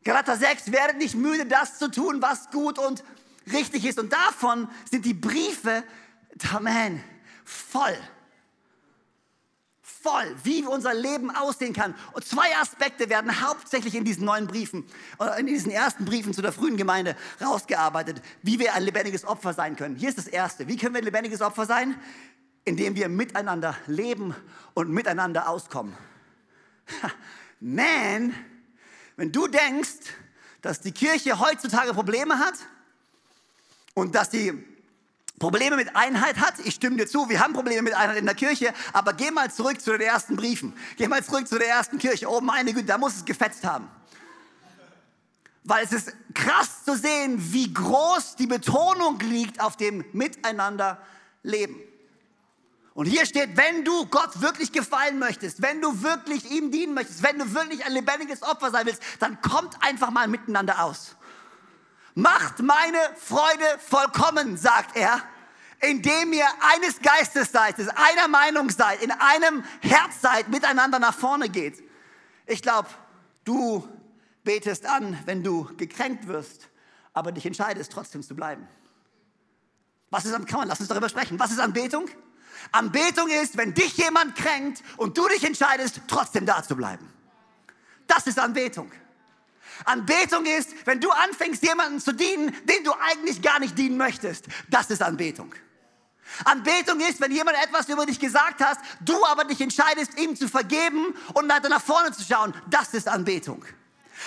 Galater 0.04 0.38
6, 0.38 0.72
werdet 0.72 0.98
nicht 0.98 1.16
müde, 1.16 1.46
das 1.46 1.80
zu 1.80 1.90
tun, 1.90 2.22
was 2.22 2.50
gut 2.52 2.78
und 2.80 3.04
richtig 3.52 3.86
ist. 3.86 4.00
Und 4.00 4.14
davon 4.14 4.70
sind 4.90 5.06
die 5.06 5.14
Briefe, 5.14 5.84
Amen, 6.54 7.04
voll 7.44 7.98
voll, 10.06 10.36
wie 10.44 10.64
unser 10.64 10.94
Leben 10.94 11.32
aussehen 11.32 11.74
kann. 11.74 11.96
Und 12.14 12.24
zwei 12.26 12.56
Aspekte 12.62 13.10
werden 13.10 13.42
hauptsächlich 13.42 13.96
in 13.96 14.06
diesen 14.06 14.24
neuen 14.24 14.46
Briefen, 14.46 14.86
äh, 15.20 15.40
in 15.40 15.48
diesen 15.48 15.72
ersten 15.72 16.06
Briefen 16.06 16.32
zu 16.32 16.44
der 16.44 16.52
frühen 16.52 16.78
Gemeinde 16.78 17.16
rausgearbeitet, 17.42 18.22
wie 18.44 18.60
wir 18.60 18.76
ein 18.76 18.84
lebendiges 18.84 19.26
Opfer 19.26 19.54
sein 19.54 19.76
können. 19.76 19.96
Hier 19.96 20.10
ist 20.10 20.20
das 20.20 20.28
Erste. 20.28 20.68
Wie 20.68 20.78
können 20.78 20.94
wir 20.94 21.02
ein 21.02 21.06
lebendiges 21.06 21.42
Opfer 21.42 21.66
sein? 21.66 22.00
Indem 22.66 22.96
wir 22.96 23.10
miteinander 23.10 23.76
leben 23.88 24.36
und 24.76 24.92
miteinander 24.92 25.50
auskommen. 25.50 25.98
Man, 27.60 28.36
wenn 29.16 29.32
du 29.32 29.48
denkst, 29.48 30.14
dass 30.62 30.82
die 30.82 30.92
Kirche 30.92 31.40
heutzutage 31.40 31.94
Probleme 31.94 32.38
hat 32.38 32.56
und 33.96 34.14
dass 34.14 34.30
die 34.30 34.54
Probleme 35.40 35.76
mit 35.76 35.96
Einheit 35.96 36.40
hat. 36.40 36.56
Ich 36.64 36.76
stimme 36.76 36.96
dir 36.96 37.08
zu, 37.08 37.28
wir 37.30 37.40
haben 37.40 37.54
Probleme 37.54 37.82
mit 37.82 37.94
Einheit 37.94 38.18
in 38.18 38.26
der 38.26 38.36
Kirche, 38.36 38.74
aber 38.94 39.14
geh 39.14 39.32
mal 39.32 39.52
zurück 39.52 39.82
zu 39.82 39.92
den 39.92 40.02
ersten 40.02 40.36
Briefen. 40.36 40.74
Geh 40.98 41.08
mal 41.08 41.24
zurück 41.24 41.48
zu 41.48 41.60
der 41.60 41.68
ersten 41.68 41.98
Kirche. 41.98 42.30
Oh 42.30 42.40
meine 42.42 42.74
Güte, 42.74 42.86
da 42.86 42.98
muss 42.98 43.16
es 43.16 43.26
gefetzt 43.26 43.66
haben. 43.66 43.90
Weil 45.64 45.84
es 45.84 45.92
ist 45.92 46.14
krass 46.34 46.86
zu 46.86 46.96
sehen, 46.96 47.38
wie 47.52 47.74
groß 47.74 48.36
die 48.38 48.48
Betonung 48.48 49.20
liegt 49.20 49.60
auf 49.60 49.78
dem 49.78 50.06
Miteinander 50.14 51.00
leben. 51.44 51.76
Und 52.94 53.08
hier 53.08 53.26
steht, 53.26 53.58
wenn 53.58 53.84
du 53.84 54.06
Gott 54.06 54.42
wirklich 54.42 54.72
gefallen 54.72 55.20
möchtest, 55.20 55.62
wenn 55.62 55.82
du 55.82 56.02
wirklich 56.02 56.50
ihm 56.50 56.72
dienen 56.72 56.94
möchtest, 56.94 57.24
wenn 57.24 57.38
du 57.38 57.54
wirklich 57.54 57.84
ein 57.86 57.92
lebendiges 57.92 58.42
Opfer 58.42 58.72
sein 58.72 58.86
willst, 58.86 59.02
dann 59.20 59.42
kommt 59.42 59.76
einfach 59.82 60.12
mal 60.12 60.30
miteinander 60.30 60.82
aus. 60.82 61.18
Macht 62.16 62.60
meine 62.62 62.98
Freude 63.18 63.66
vollkommen, 63.78 64.56
sagt 64.56 64.96
er, 64.96 65.22
indem 65.82 66.32
ihr 66.32 66.48
eines 66.74 67.02
Geistes 67.02 67.52
seid, 67.52 67.78
einer 67.80 68.30
Meinung 68.30 68.70
seid, 68.70 69.02
in 69.04 69.12
einem 69.12 69.64
Herz 69.82 70.22
seid, 70.22 70.48
miteinander 70.48 70.98
nach 70.98 71.14
vorne 71.14 71.50
geht. 71.50 71.84
Ich 72.48 72.62
glaube, 72.62 72.88
du 73.44 73.88
betest 74.46 74.86
an, 74.86 75.20
wenn 75.26 75.44
du 75.44 75.70
gekränkt 75.76 76.28
wirst, 76.28 76.70
aber 77.14 77.34
dich 77.34 77.46
entscheidest, 77.46 77.92
trotzdem 77.92 78.24
zu 78.24 78.34
bleiben. 78.34 78.66
Was 80.10 80.24
ist, 80.24 80.34
kann 80.48 80.60
man, 80.60 80.70
lass 80.70 80.80
uns 80.80 80.88
darüber 80.88 81.10
sprechen. 81.10 81.38
Was 81.38 81.52
ist 81.52 81.60
Anbetung? 81.60 82.08
Anbetung 82.72 83.30
ist, 83.30 83.58
wenn 83.58 83.74
dich 83.74 83.98
jemand 83.98 84.36
kränkt 84.36 84.82
und 84.96 85.18
du 85.18 85.28
dich 85.28 85.44
entscheidest, 85.44 86.00
trotzdem 86.08 86.46
da 86.46 86.64
zu 86.64 86.78
bleiben. 86.78 87.12
Das 88.08 88.26
ist 88.28 88.40
Anbetung. 88.40 88.90
Anbetung 89.84 90.46
ist, 90.46 90.70
wenn 90.86 91.02
du 91.02 91.12
anfängst, 91.12 91.64
jemanden 91.64 92.00
zu 92.00 92.14
dienen, 92.14 92.56
den 92.66 92.84
du 92.84 92.94
eigentlich 92.94 93.42
gar 93.42 93.60
nicht 93.60 93.78
dienen 93.78 93.98
möchtest. 93.98 94.46
Das 94.70 94.90
ist 94.90 95.02
Anbetung. 95.02 95.54
Anbetung 96.44 97.00
ist, 97.02 97.22
wenn 97.22 97.32
jemand 97.32 97.58
etwas 97.64 97.88
über 97.88 98.06
dich 98.06 98.20
gesagt 98.20 98.62
hat, 98.62 98.78
du 99.02 99.24
aber 99.26 99.46
dich 99.46 99.62
entscheidest, 99.62 100.20
ihm 100.20 100.36
zu 100.36 100.48
vergeben 100.48 101.16
und 101.34 101.48
nach 101.48 101.82
vorne 101.82 102.12
zu 102.12 102.24
schauen. 102.24 102.54
Das 102.70 102.94
ist 102.94 103.08
Anbetung. 103.08 103.64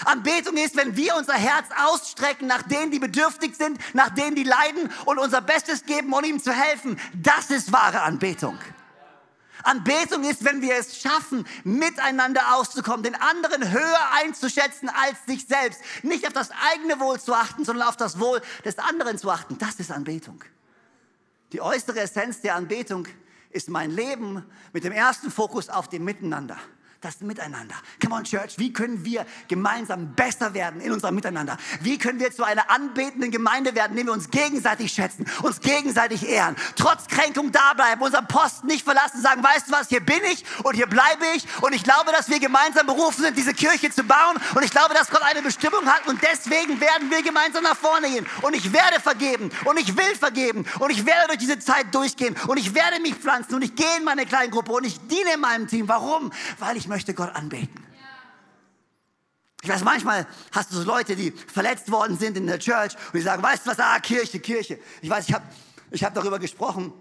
Anbetung 0.05 0.57
ist, 0.57 0.77
wenn 0.77 0.97
wir 0.97 1.17
unser 1.17 1.35
Herz 1.35 1.67
ausstrecken 1.87 2.47
nach 2.47 2.63
denen, 2.63 2.91
die 2.91 2.99
bedürftig 2.99 3.57
sind, 3.57 3.79
nach 3.95 4.11
denen, 4.11 4.37
die 4.37 4.45
leiden 4.45 4.91
und 5.07 5.19
unser 5.19 5.41
Bestes 5.41 5.85
geben, 5.85 6.13
um 6.13 6.23
ihnen 6.25 6.41
zu 6.41 6.53
helfen. 6.53 7.01
Das 7.15 7.51
ist 7.51 7.73
wahre 7.73 8.03
Anbetung. 8.03 8.59
Anbetung 9.65 10.25
ist, 10.25 10.45
wenn 10.45 10.63
wir 10.63 10.77
es 10.77 11.01
schaffen, 11.01 11.47
miteinander 11.65 12.55
auszukommen, 12.55 13.03
den 13.03 13.15
anderen 13.15 13.71
höher 13.71 14.13
einzuschätzen 14.13 14.89
als 14.89 15.17
sich 15.27 15.47
selbst. 15.47 15.81
Nicht 16.03 16.27
auf 16.27 16.33
das 16.33 16.51
eigene 16.73 17.01
Wohl 17.01 17.21
zu 17.21 17.35
achten, 17.35 17.65
sondern 17.65 17.89
auf 17.89 17.97
das 17.97 18.21
Wohl 18.21 18.41
des 18.65 18.79
anderen 18.79 19.19
zu 19.19 19.31
achten. 19.31 19.59
Das 19.59 19.77
ist 19.77 19.91
Anbetung. 19.91 20.45
Die 21.53 21.61
äußere 21.61 22.01
Essenz 22.01 22.41
der 22.41 22.55
Anbetung 22.55 23.07
ist 23.51 23.69
mein 23.69 23.91
Leben 23.91 24.45
mit 24.73 24.85
dem 24.85 24.93
ersten 24.93 25.31
Fokus 25.31 25.69
auf 25.69 25.89
dem 25.89 26.05
Miteinander 26.05 26.59
das 27.01 27.21
Miteinander. 27.21 27.77
Come 28.03 28.17
on, 28.17 28.25
Church, 28.25 28.59
wie 28.59 28.73
können 28.73 29.05
wir 29.05 29.25
gemeinsam 29.47 30.15
besser 30.17 30.53
werden 30.53 30.81
in 30.81 30.91
unserem 30.91 31.15
Miteinander? 31.15 31.57
Wie 31.81 31.97
können 31.97 32.19
wir 32.19 32.33
zu 32.33 32.43
einer 32.43 32.71
anbetenden 32.71 33.31
Gemeinde 33.31 33.77
werden, 33.77 33.93
indem 33.93 34.07
wir 34.07 34.13
uns 34.15 34.31
gegenseitig 34.31 34.93
schätzen, 34.93 35.25
uns 35.43 35.61
gegenseitig 35.61 36.29
ehren, 36.29 36.57
trotz 36.75 37.07
Kränkung 37.07 37.53
da 37.53 37.75
bleiben, 37.75 38.03
unseren 38.03 38.27
Posten 38.27 38.67
nicht 38.67 38.85
verlassen, 38.85 39.23
sagen, 39.23 39.45
weißt 39.45 39.69
du 39.69 39.73
was, 39.73 39.89
hier 39.89 40.01
bin 40.01 40.19
ich 40.33 40.45
und 40.65 40.75
hier 40.75 40.89
bleibe 40.89 41.25
ich 41.37 41.47
und 41.61 41.73
ich 41.73 41.85
glaube, 41.85 42.11
dass 42.11 42.29
wir 42.29 42.41
gemeinsam 42.41 42.87
berufen 42.87 43.23
sind, 43.23 43.39
diese 43.39 43.55
Kirche 43.55 43.91
zu 43.91 44.03
bauen 44.03 44.37
und 44.57 44.65
ich 44.65 44.73
glaube, 44.73 44.93
dass 44.93 45.09
Gott 45.09 45.23
eine 45.23 45.43
Bestimmung 45.43 45.87
hat 45.87 46.05
und 46.09 46.21
deswegen 46.23 46.81
werden 46.81 47.11
wir 47.11 47.23
gemeinsam 47.23 47.63
nach 47.63 47.77
vorne 47.77 48.11
gehen 48.11 48.27
und 48.43 48.57
ich 48.57 48.73
werde 48.73 49.01
vergeben 49.01 49.51
und 49.67 49.79
ich 49.79 49.97
will 49.97 50.17
vergeben 50.19 50.67
und 50.81 50.91
ich 50.91 51.07
werde 51.07 51.29
durch 51.29 51.39
diese 51.39 51.61
Zeit 51.61 51.95
durchgehen 51.95 52.35
und 52.49 52.57
ich 52.57 52.75
werde 52.75 53.01
mich 53.01 53.15
pflanzen 53.15 53.55
und 53.55 53.63
ich 53.63 53.77
gehe 53.77 53.99
in 53.99 54.05
meine 54.05 54.27
Kleingruppe 54.27 54.73
und 54.73 54.85
ich 54.85 54.99
diene 55.07 55.35
in 55.35 55.41
meinem 55.41 55.69
Team. 55.69 55.87
Warum? 55.87 56.33
Weil 56.59 56.77
ich 56.77 56.88
möchte 56.89 57.15
Gott 57.15 57.35
anbeten. 57.35 57.85
Ich 59.63 59.69
weiß, 59.69 59.83
manchmal 59.83 60.27
hast 60.53 60.71
du 60.71 60.77
so 60.77 60.85
Leute, 60.85 61.17
die 61.17 61.33
verletzt 61.33 61.91
worden 61.91 62.17
sind 62.17 62.37
in 62.37 62.47
der 62.47 62.61
Church 62.61 62.95
und 63.07 63.15
die 63.15 63.21
sagen, 63.21 63.43
weißt 63.43 63.67
du 63.67 63.71
was, 63.71 63.81
ah, 63.81 63.99
Kirche, 63.99 64.39
Kirche. 64.39 64.79
Ich 65.03 65.11
weiß, 65.11 65.29
ich 65.29 65.35
habe 65.35 65.45
ich 65.91 66.05
hab 66.05 66.15
darüber 66.15 66.39
gesprochen, 66.39 66.93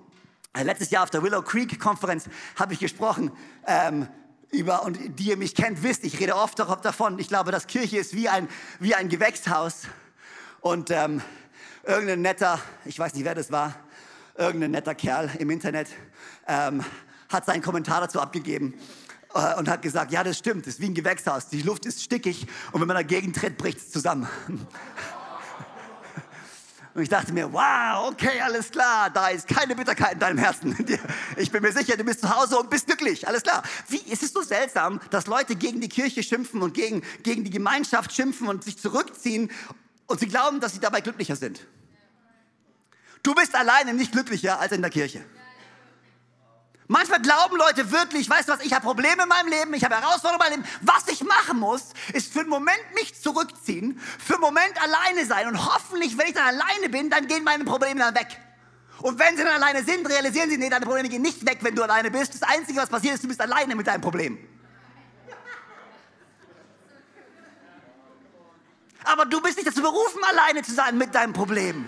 äh, 0.53 0.63
letztes 0.63 0.89
Jahr 0.89 1.03
auf 1.03 1.09
der 1.11 1.21
Willow 1.21 1.41
Creek 1.43 1.79
Konferenz 1.79 2.25
habe 2.55 2.73
ich 2.73 2.79
gesprochen 2.79 3.31
ähm, 3.67 4.07
über, 4.49 4.83
und 4.83 4.97
die 5.19 5.29
ihr 5.29 5.37
mich 5.37 5.53
kennt, 5.53 5.83
wisst, 5.83 6.03
ich 6.03 6.19
rede 6.19 6.35
oft 6.35 6.57
davon, 6.57 7.19
ich 7.19 7.27
glaube, 7.27 7.51
dass 7.51 7.67
Kirche 7.67 7.97
ist 7.97 8.15
wie 8.15 8.27
ein, 8.27 8.47
wie 8.79 8.95
ein 8.95 9.09
Gewächshaus 9.09 9.83
und 10.61 10.89
ähm, 10.89 11.21
irgendein 11.83 12.21
netter, 12.21 12.59
ich 12.85 12.97
weiß 12.97 13.13
nicht, 13.13 13.25
wer 13.25 13.35
das 13.35 13.51
war, 13.51 13.75
irgendein 14.35 14.71
netter 14.71 14.95
Kerl 14.95 15.29
im 15.37 15.49
Internet 15.51 15.89
ähm, 16.47 16.83
hat 17.29 17.45
seinen 17.45 17.61
Kommentar 17.61 18.01
dazu 18.01 18.19
abgegeben 18.19 18.73
und 19.57 19.69
hat 19.69 19.81
gesagt, 19.81 20.11
ja, 20.11 20.23
das 20.23 20.37
stimmt, 20.37 20.65
das 20.65 20.75
ist 20.75 20.81
wie 20.81 20.87
ein 20.87 20.93
Gewächshaus. 20.93 21.47
Die 21.47 21.61
Luft 21.61 21.85
ist 21.85 22.03
stickig 22.03 22.47
und 22.71 22.81
wenn 22.81 22.87
man 22.87 22.97
dagegen 22.97 23.33
tritt, 23.33 23.57
bricht 23.57 23.77
es 23.77 23.91
zusammen. 23.91 24.27
Und 26.97 27.03
ich 27.03 27.09
dachte 27.09 27.31
mir, 27.31 27.53
wow, 27.53 28.09
okay, 28.11 28.41
alles 28.41 28.71
klar, 28.71 29.11
da 29.11 29.27
ist 29.27 29.47
keine 29.47 29.75
Bitterkeit 29.75 30.13
in 30.13 30.19
deinem 30.19 30.39
Herzen. 30.39 30.75
Ich 31.37 31.51
bin 31.51 31.61
mir 31.61 31.71
sicher, 31.71 31.95
du 31.95 32.03
bist 32.03 32.21
zu 32.21 32.35
Hause 32.35 32.57
und 32.57 32.71
bist 32.71 32.87
glücklich, 32.87 33.27
alles 33.27 33.43
klar. 33.43 33.61
Wie 33.87 33.97
ist 33.97 34.23
es 34.23 34.33
so 34.33 34.41
seltsam, 34.41 34.99
dass 35.11 35.27
Leute 35.27 35.55
gegen 35.55 35.79
die 35.79 35.89
Kirche 35.89 36.23
schimpfen 36.23 36.63
und 36.63 36.73
gegen, 36.73 37.03
gegen 37.21 37.43
die 37.43 37.51
Gemeinschaft 37.51 38.11
schimpfen 38.11 38.47
und 38.47 38.63
sich 38.63 38.79
zurückziehen 38.79 39.51
und 40.07 40.19
sie 40.19 40.27
glauben, 40.27 40.59
dass 40.59 40.73
sie 40.73 40.79
dabei 40.79 41.01
glücklicher 41.01 41.35
sind? 41.35 41.67
Du 43.21 43.35
bist 43.35 43.53
alleine 43.53 43.93
nicht 43.93 44.11
glücklicher 44.11 44.59
als 44.59 44.71
in 44.71 44.81
der 44.81 44.89
Kirche. 44.89 45.23
Manchmal 46.89 47.21
glauben 47.21 47.57
Leute 47.57 47.91
wirklich, 47.91 48.29
weißt 48.29 48.47
du 48.47 48.53
was, 48.53 48.61
ich 48.61 48.73
habe 48.73 48.85
Probleme 48.85 49.23
in 49.23 49.29
meinem 49.29 49.49
Leben, 49.49 49.73
ich 49.73 49.83
habe 49.83 49.95
Herausforderungen 49.95 50.53
in 50.53 50.59
meinem 50.59 50.63
Leben. 50.63 50.77
Was 50.81 51.07
ich 51.09 51.21
machen 51.21 51.59
muss, 51.59 51.81
ist 52.13 52.31
für 52.31 52.39
einen 52.39 52.49
Moment 52.49 52.79
mich 52.95 53.21
zurückziehen, 53.21 53.99
für 53.99 54.35
einen 54.35 54.41
Moment 54.41 54.81
alleine 54.81 55.25
sein 55.25 55.47
und 55.47 55.65
hoffentlich, 55.65 56.17
wenn 56.17 56.27
ich 56.27 56.33
dann 56.33 56.45
alleine 56.45 56.87
bin, 56.89 57.09
dann 57.09 57.27
gehen 57.27 57.43
meine 57.43 57.65
Probleme 57.65 57.99
dann 57.99 58.15
weg. 58.15 58.39
Und 58.99 59.19
wenn 59.19 59.35
sie 59.35 59.43
dann 59.43 59.61
alleine 59.61 59.83
sind, 59.83 60.07
realisieren 60.07 60.49
sie, 60.49 60.57
nee, 60.57 60.69
deine 60.69 60.85
Probleme 60.85 61.09
gehen 61.09 61.21
nicht 61.21 61.45
weg, 61.45 61.59
wenn 61.61 61.75
du 61.75 61.83
alleine 61.83 62.09
bist. 62.09 62.33
Das 62.33 62.43
Einzige, 62.43 62.79
was 62.79 62.89
passiert 62.89 63.15
ist, 63.15 63.23
du 63.23 63.27
bist 63.27 63.41
alleine 63.41 63.75
mit 63.75 63.85
deinem 63.85 64.01
Problem. 64.01 64.39
Aber 69.03 69.25
du 69.25 69.41
bist 69.41 69.57
nicht 69.57 69.67
dazu 69.67 69.81
berufen, 69.81 70.21
alleine 70.23 70.63
zu 70.63 70.73
sein 70.73 70.97
mit 70.97 71.13
deinem 71.13 71.33
Problem. 71.33 71.87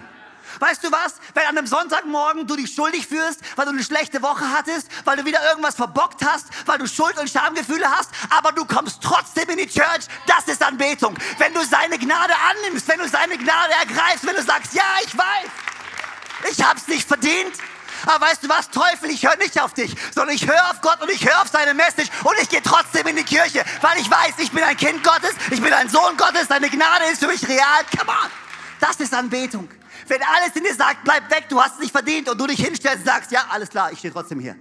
Weißt 0.60 0.84
du 0.84 0.92
was? 0.92 1.16
Wenn 1.34 1.46
an 1.46 1.58
einem 1.58 1.68
Sonntagmorgen 1.68 2.48
du 2.48 2.56
dich 2.56 2.74
schuldig 2.74 3.08
fühlst, 3.08 3.40
weil 3.56 3.66
du 3.66 3.72
eine 3.72 3.84
schlechte 3.84 4.22
Woche 4.22 4.50
hattest, 4.50 4.88
weil 5.06 5.18
du 5.18 5.26
wieder 5.26 5.44
irgendwas 5.50 5.76
verbockt 5.76 6.26
hast, 6.26 6.48
weil 6.66 6.78
du 6.78 6.88
Schuld 6.88 7.18
und 7.20 7.30
Schamgefühle 7.30 7.90
hast, 7.90 8.10
aber 8.30 8.52
du 8.52 8.66
kommst 8.66 9.02
trotzdem 9.02 9.50
in 9.50 9.58
die 9.58 9.68
Church, 9.68 10.08
das 10.26 10.48
ist 10.48 10.64
Anbetung. 10.64 11.16
Wenn 11.38 11.54
du 11.54 11.64
seine 11.64 11.98
Gnade 11.98 12.34
annimmst, 12.50 12.88
wenn 12.88 13.00
du 13.00 13.08
seine 13.08 13.38
Gnade 13.38 13.74
ergreifst, 13.80 14.26
wenn 14.26 14.36
du 14.36 14.44
sagst, 14.44 14.74
ja, 14.74 14.84
ich 15.06 15.18
weiß, 15.18 16.52
ich 16.52 16.64
hab's 16.64 16.88
nicht 16.88 17.08
verdient, 17.08 17.54
aber 18.06 18.26
weißt 18.26 18.44
du 18.44 18.50
was, 18.50 18.70
Teufel, 18.70 19.10
ich 19.10 19.26
höre 19.26 19.36
nicht 19.38 19.60
auf 19.62 19.74
dich, 19.74 19.94
sondern 20.14 20.36
ich 20.36 20.48
höre 20.48 20.70
auf 20.70 20.82
Gott 20.82 21.02
und 21.02 21.10
ich 21.10 21.28
höre 21.28 21.42
auf 21.42 21.50
seine 21.50 21.74
Message 21.74 22.10
und 22.24 22.36
ich 22.42 22.50
gehe 22.50 22.62
trotzdem 22.62 23.08
in 23.08 23.16
die 23.16 23.24
Kirche, 23.24 23.64
weil 23.82 24.00
ich 24.00 24.10
weiß, 24.10 24.34
ich 24.38 24.52
bin 24.52 24.64
ein 24.64 24.78
Kind 24.78 25.04
Gottes, 25.04 25.32
ich 25.52 25.62
bin 25.62 25.74
ein 25.74 25.90
Sohn 25.90 26.16
Gottes, 26.18 26.48
seine 26.48 26.70
Gnade 26.70 27.06
ist 27.12 27.20
für 27.20 27.28
mich 27.28 27.48
real. 27.48 27.86
Come 27.98 28.10
on. 28.10 28.30
Das 28.80 28.96
ist 28.98 29.14
Anbetung. 29.14 29.68
Wenn 30.10 30.24
alles 30.24 30.56
in 30.56 30.64
dir 30.64 30.74
sagt, 30.74 31.04
bleib 31.04 31.30
weg, 31.30 31.46
du 31.50 31.62
hast 31.62 31.76
es 31.76 31.80
nicht 31.80 31.92
verdient 31.92 32.28
und 32.30 32.42
du 32.42 32.48
dich 32.48 32.60
hinstellst 32.60 33.00
und 33.00 33.06
sagst, 33.06 33.32
ja, 33.32 33.46
alles 33.50 33.70
klar, 33.70 33.92
ich 33.92 34.00
stehe 34.00 34.12
trotzdem 34.12 34.40
hier. 34.40 34.56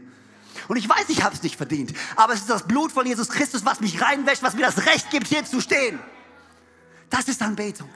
Und 0.69 0.77
ich 0.77 0.87
weiß, 0.87 1.09
ich 1.09 1.23
habe 1.23 1.35
es 1.35 1.43
nicht 1.43 1.57
verdient, 1.57 1.95
aber 2.17 2.35
es 2.35 2.41
ist 2.41 2.51
das 2.51 2.65
Blut 2.65 2.93
von 2.93 3.07
Jesus 3.07 3.31
Christus, 3.31 3.65
was 3.65 3.81
mich 3.81 4.03
reinwäscht, 4.03 4.43
was 4.43 4.55
mir 4.55 4.67
das 4.67 4.85
Recht 4.85 5.09
gibt, 5.11 5.27
hier 5.27 5.45
zu 5.45 5.63
stehen. 5.63 5.99
Das 7.09 7.29
ist 7.29 7.41
Anbetung. 7.41 7.89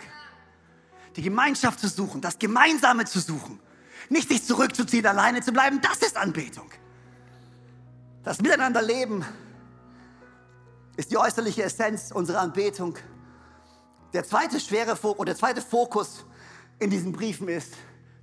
Die 1.17 1.23
Gemeinschaft 1.23 1.79
zu 1.79 1.89
suchen, 1.89 2.23
das 2.23 2.39
Gemeinsame 2.39 3.05
zu 3.05 3.21
suchen. 3.21 3.61
Nicht 4.09 4.29
sich 4.29 4.45
zurückzuziehen, 4.45 5.07
alleine 5.07 5.43
zu 5.43 5.53
bleiben, 5.53 5.81
das 5.83 5.99
ist 5.99 6.17
Anbetung. 6.17 6.71
Das 8.25 8.41
Miteinanderleben 8.41 9.25
ist 10.97 11.11
die 11.11 11.19
äußerliche 11.19 11.65
Essenz 11.65 12.13
unserer 12.13 12.41
Anbetung. 12.41 12.97
Der 14.15 14.25
zweite 14.25 14.59
schwere 14.59 14.97
Fokus, 14.97 15.27
der 15.27 15.37
zweite 15.37 15.61
Fokus 15.61 16.25
in 16.79 16.91
diesen 16.91 17.13
Briefen 17.13 17.49
ist, 17.49 17.75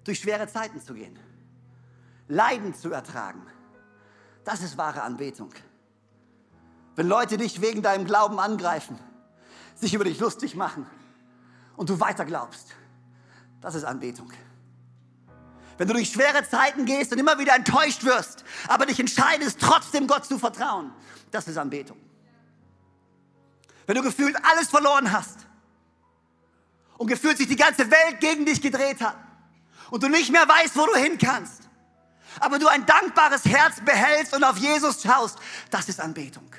durch 0.04 0.20
schwere 0.20 0.48
Zeiten 0.48 0.82
zu 0.82 0.94
gehen, 0.94 1.18
Leiden 2.28 2.74
zu 2.74 2.92
ertragen. 2.92 3.46
Das 4.44 4.62
ist 4.62 4.78
wahre 4.78 5.04
Anbetung. 5.04 5.54
Wenn 6.96 7.08
Leute 7.08 7.38
dich 7.38 7.62
wegen 7.62 7.82
deinem 7.82 8.06
Glauben 8.06 8.40
angreifen, 8.40 9.00
sich 9.76 9.94
über 9.94 10.04
dich 10.04 10.20
lustig 10.20 10.56
machen 10.56 10.86
und 11.78 11.90
du 11.90 12.00
weiter 12.00 12.26
glaubst, 12.26 12.76
das 13.62 13.76
ist 13.76 13.84
Anbetung. 13.84 14.32
Wenn 15.78 15.88
du 15.88 15.94
durch 15.94 16.10
schwere 16.10 16.44
Zeiten 16.48 16.86
gehst 16.86 17.12
und 17.14 17.20
immer 17.20 17.40
wieder 17.40 17.56
enttäuscht 17.56 18.04
wirst, 18.04 18.44
aber 18.68 18.86
dich 18.86 19.00
entscheidest, 19.00 19.60
trotzdem 19.62 20.08
Gott 20.08 20.26
zu 20.26 20.38
vertrauen, 20.38 20.92
das 21.32 21.48
ist 21.48 21.58
Anbetung. 21.58 21.98
Wenn 23.86 23.96
du 23.96 24.04
gefühlt 24.04 24.36
alles 24.44 24.70
verloren 24.70 25.12
hast 25.12 25.49
und 27.00 27.08
gefühlt 27.08 27.38
sich 27.38 27.48
die 27.48 27.56
ganze 27.56 27.90
Welt 27.90 28.20
gegen 28.20 28.46
dich 28.46 28.62
gedreht 28.62 29.02
hat 29.02 29.16
und 29.90 30.04
du 30.04 30.10
nicht 30.10 30.32
mehr 30.32 30.48
weißt, 30.48 30.76
wo 30.76 30.86
du 30.86 30.96
hin 30.96 31.18
kannst, 31.18 31.62
aber 32.42 32.60
du 32.60 32.68
ein 32.68 32.86
dankbares 32.86 33.46
Herz 33.46 33.80
behältst 33.84 34.36
und 34.36 34.44
auf 34.44 34.58
Jesus 34.58 35.02
schaust, 35.02 35.40
das 35.72 35.88
ist 35.88 36.00
Anbetung. 36.02 36.52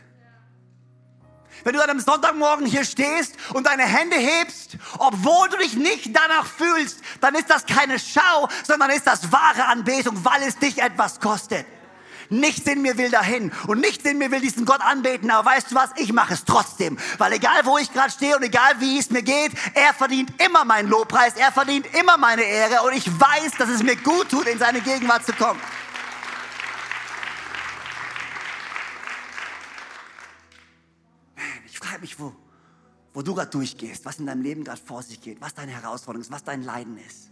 Wenn 1.63 1.75
du 1.75 1.83
an 1.83 1.91
einem 1.91 2.01
Sonntagmorgen 2.01 2.65
hier 2.65 2.85
stehst 2.85 3.35
und 3.53 3.67
deine 3.67 3.83
Hände 3.83 4.17
hebst, 4.17 4.79
obwohl 4.99 5.51
du 5.51 5.59
dich 5.59 5.75
nicht 5.75 6.17
danach 6.17 6.47
fühlst, 6.47 7.01
dann 7.21 7.35
ist 7.35 7.51
das 7.51 7.67
keine 7.67 7.99
Schau, 7.99 8.49
sondern 8.67 8.89
ist 8.89 9.07
das 9.07 9.31
wahre 9.31 9.67
Anbetung, 9.67 10.25
weil 10.25 10.43
es 10.43 10.59
dich 10.59 10.79
etwas 10.79 11.21
kostet. 11.21 11.67
Nichts 12.31 12.65
in 12.69 12.81
mir 12.81 12.97
will 12.97 13.11
dahin 13.11 13.51
und 13.67 13.81
nichts 13.81 14.05
in 14.05 14.17
mir 14.19 14.31
will 14.31 14.41
diesen 14.41 14.65
Gott 14.65 14.81
anbeten. 14.81 15.31
Aber 15.33 15.51
weißt 15.51 15.73
du 15.73 15.75
was? 15.75 15.91
Ich 15.97 16.13
mache 16.13 16.35
es 16.35 16.45
trotzdem. 16.45 16.97
Weil 17.19 17.33
egal 17.33 17.67
wo 17.67 17.77
ich 17.77 17.93
gerade 17.93 18.13
stehe 18.13 18.37
und 18.37 18.45
egal 18.45 18.81
wie 18.81 18.99
es 18.99 19.11
mir 19.11 19.23
geht, 19.23 19.51
er 19.75 19.93
verdient 19.93 20.33
immer 20.41 20.65
meinen 20.65 20.89
Lobpreis. 20.89 21.35
Er 21.35 21.51
verdient 21.51 21.93
immer 21.93 22.17
meine 22.19 22.43
Ehre. 22.43 22.87
Und 22.87 22.93
ich 22.93 23.09
weiß, 23.09 23.53
dass 23.59 23.69
es 23.69 23.83
mir 23.83 23.97
gut 23.97 24.29
tut, 24.29 24.47
in 24.47 24.61
seine 24.61 24.81
Gegenwart 24.81 25.27
zu 25.27 25.33
kommen. 25.33 25.61
Ich 31.67 31.81
frage 31.81 32.01
mich, 32.01 32.17
wo, 32.21 32.33
wo 33.13 33.23
du 33.23 33.35
gerade 33.35 33.51
durchgehst, 33.51 34.05
was 34.05 34.21
in 34.21 34.27
deinem 34.27 34.43
Leben 34.43 34.63
gerade 34.63 34.81
vor 34.81 35.03
sich 35.03 35.21
geht, 35.21 35.41
was 35.41 35.55
deine 35.55 35.73
Herausforderung 35.73 36.23
ist, 36.23 36.31
was 36.31 36.45
dein 36.45 36.63
Leiden 36.63 36.97
ist. 36.97 37.31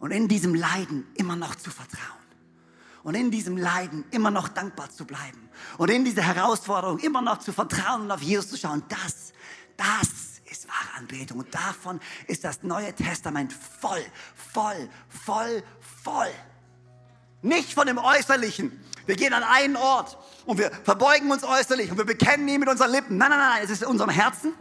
Und 0.00 0.10
in 0.10 0.26
diesem 0.26 0.52
Leiden 0.56 1.06
immer 1.14 1.36
noch 1.36 1.54
zu 1.54 1.70
vertrauen 1.70 2.23
und 3.04 3.14
in 3.14 3.30
diesem 3.30 3.56
Leiden 3.56 4.04
immer 4.10 4.30
noch 4.30 4.48
dankbar 4.48 4.90
zu 4.90 5.04
bleiben 5.04 5.48
und 5.78 5.90
in 5.90 6.04
dieser 6.04 6.22
Herausforderung 6.22 6.98
immer 6.98 7.22
noch 7.22 7.38
zu 7.38 7.52
vertrauen 7.52 8.02
und 8.02 8.10
auf 8.10 8.22
Jesus 8.22 8.50
zu 8.50 8.56
schauen, 8.56 8.82
das, 8.88 9.32
das 9.76 10.40
ist 10.50 10.66
wahre 10.66 10.98
Anbetung. 10.98 11.38
Und 11.38 11.54
davon 11.54 12.00
ist 12.26 12.44
das 12.44 12.62
Neue 12.62 12.92
Testament 12.94 13.52
voll, 13.52 14.04
voll, 14.52 14.88
voll, 15.08 15.62
voll. 16.02 16.32
Nicht 17.42 17.74
von 17.74 17.86
dem 17.86 17.98
Äußerlichen. 17.98 18.72
Wir 19.06 19.16
gehen 19.16 19.34
an 19.34 19.42
einen 19.42 19.76
Ort 19.76 20.16
und 20.46 20.56
wir 20.56 20.70
verbeugen 20.82 21.30
uns 21.30 21.44
äußerlich 21.44 21.90
und 21.90 21.98
wir 21.98 22.06
bekennen 22.06 22.48
ihn 22.48 22.60
mit 22.60 22.70
unseren 22.70 22.90
Lippen. 22.90 23.18
Nein, 23.18 23.28
nein, 23.28 23.38
nein, 23.38 23.60
es 23.62 23.70
ist 23.70 23.82
in 23.82 23.88
unserem 23.88 24.10
Herzen, 24.10 24.54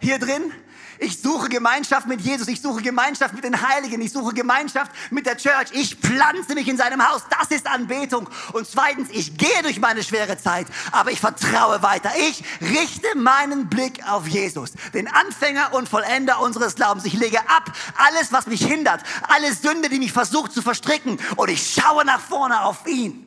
hier 0.00 0.18
drin, 0.18 0.52
ich 1.00 1.20
suche 1.20 1.48
Gemeinschaft 1.48 2.08
mit 2.08 2.20
Jesus. 2.20 2.48
Ich 2.48 2.60
suche 2.60 2.82
Gemeinschaft 2.82 3.32
mit 3.34 3.44
den 3.44 3.68
Heiligen. 3.68 4.00
Ich 4.00 4.12
suche 4.12 4.34
Gemeinschaft 4.34 4.90
mit 5.10 5.26
der 5.26 5.36
Church. 5.36 5.68
Ich 5.72 5.94
pflanze 5.94 6.54
mich 6.54 6.66
in 6.66 6.76
seinem 6.76 7.08
Haus. 7.08 7.22
Das 7.30 7.50
ist 7.50 7.66
Anbetung. 7.68 8.28
Und 8.52 8.66
zweitens, 8.66 9.08
ich 9.10 9.36
gehe 9.36 9.62
durch 9.62 9.78
meine 9.78 10.02
schwere 10.02 10.36
Zeit, 10.38 10.66
aber 10.90 11.12
ich 11.12 11.20
vertraue 11.20 11.82
weiter. 11.82 12.10
Ich 12.28 12.42
richte 12.60 13.16
meinen 13.16 13.68
Blick 13.68 14.02
auf 14.08 14.26
Jesus, 14.26 14.72
den 14.92 15.06
Anfänger 15.06 15.72
und 15.74 15.88
Vollender 15.88 16.40
unseres 16.40 16.74
Glaubens. 16.74 17.04
Ich 17.04 17.14
lege 17.14 17.38
ab 17.48 17.72
alles, 17.96 18.32
was 18.32 18.48
mich 18.48 18.64
hindert, 18.64 19.02
alle 19.28 19.52
Sünde, 19.54 19.88
die 19.88 20.00
mich 20.00 20.12
versucht 20.12 20.52
zu 20.52 20.62
verstricken. 20.62 21.18
Und 21.36 21.48
ich 21.48 21.74
schaue 21.74 22.04
nach 22.04 22.20
vorne 22.20 22.64
auf 22.64 22.86
ihn. 22.88 23.24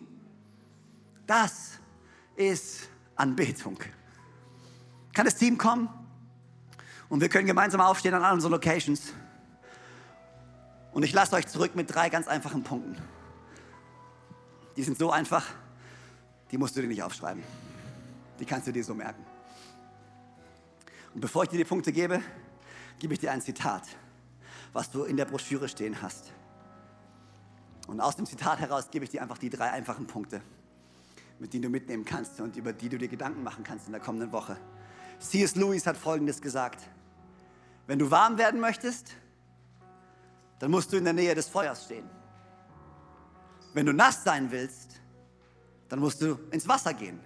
Das 1.26 1.52
ist 2.36 2.90
Anbetung. 3.16 3.80
Kann 5.14 5.26
das 5.26 5.36
Team 5.36 5.58
kommen? 5.58 6.01
Und 7.12 7.20
wir 7.20 7.28
können 7.28 7.46
gemeinsam 7.46 7.82
aufstehen 7.82 8.14
an 8.14 8.24
all 8.24 8.34
unseren 8.36 8.54
Locations. 8.54 9.12
Und 10.94 11.04
ich 11.04 11.12
lasse 11.12 11.36
euch 11.36 11.46
zurück 11.46 11.76
mit 11.76 11.94
drei 11.94 12.08
ganz 12.08 12.30
einfachen 12.30 12.64
Punkten. 12.64 12.96
Die 14.78 14.84
sind 14.84 14.98
so 14.98 15.12
einfach, 15.12 15.46
die 16.52 16.58
musst 16.58 16.78
du 16.78 16.82
dir 16.82 16.88
nicht 16.88 17.04
aufschreiben. 17.04 17.44
Die 18.40 18.46
kannst 18.46 18.66
du 18.66 18.72
dir 18.72 18.86
so 18.86 18.96
merken. 18.96 19.26
Und 21.14 21.20
bevor 21.20 21.44
ich 21.44 21.50
dir 21.50 21.58
die 21.58 21.66
Punkte 21.66 21.92
gebe, 21.92 22.22
gebe 22.98 23.14
ich 23.14 23.20
dir 23.20 23.34
ein 23.34 23.42
Zitat, 23.42 23.84
was 24.72 24.90
du 24.90 25.04
in 25.04 25.18
der 25.18 25.26
Broschüre 25.26 25.68
stehen 25.68 26.02
hast. 26.02 26.32
Und 27.88 28.00
aus 28.00 28.16
dem 28.16 28.26
Zitat 28.26 28.62
heraus 28.62 28.90
gebe 28.90 29.04
ich 29.04 29.12
dir 29.12 29.22
einfach 29.22 29.38
die 29.38 29.50
drei 29.50 29.70
einfachen 29.72 30.08
Punkte, 30.08 30.42
mit 31.40 31.52
denen 31.52 31.64
du 31.64 31.70
mitnehmen 31.70 32.06
kannst 32.06 32.40
und 32.40 32.56
über 32.56 32.72
die 32.72 32.88
du 32.88 32.98
dir 32.98 33.10
Gedanken 33.10 33.44
machen 33.44 33.66
kannst 33.66 33.88
in 33.88 33.92
der 33.92 34.00
kommenden 34.00 34.32
Woche. 34.32 34.56
C.S. 35.20 35.56
Lewis 35.56 35.86
hat 35.86 35.98
Folgendes 35.98 36.42
gesagt. 36.42 36.88
Wenn 37.92 38.00
du 38.00 38.10
warm 38.10 38.38
werden 38.38 38.62
möchtest, 38.62 39.18
dann 40.60 40.72
musst 40.72 40.94
du 40.94 40.96
in 40.96 41.04
der 41.04 41.12
Nähe 41.12 41.36
des 41.36 41.50
Feuers 41.50 41.84
stehen. 41.84 42.10
Wenn 43.74 43.86
du 43.86 43.92
nass 43.92 44.24
sein 44.24 44.50
willst, 44.50 45.02
dann 45.90 46.00
musst 46.00 46.22
du 46.22 46.40
ins 46.52 46.70
Wasser 46.70 46.94
gehen. 46.94 47.20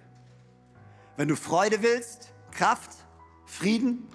Wenn 1.16 1.28
du 1.28 1.36
Freude 1.36 1.84
willst, 1.84 2.32
Kraft, 2.50 2.90
Frieden, 3.44 4.08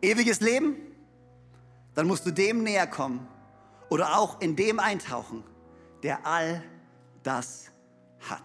ewiges 0.00 0.38
Leben, 0.38 0.76
dann 1.96 2.06
musst 2.06 2.24
du 2.24 2.30
dem 2.30 2.62
näher 2.62 2.86
kommen 2.86 3.26
oder 3.88 4.16
auch 4.16 4.40
in 4.40 4.54
dem 4.54 4.78
eintauchen, 4.78 5.42
der 6.04 6.24
all 6.24 6.62
das 7.24 7.72
hat. 8.20 8.44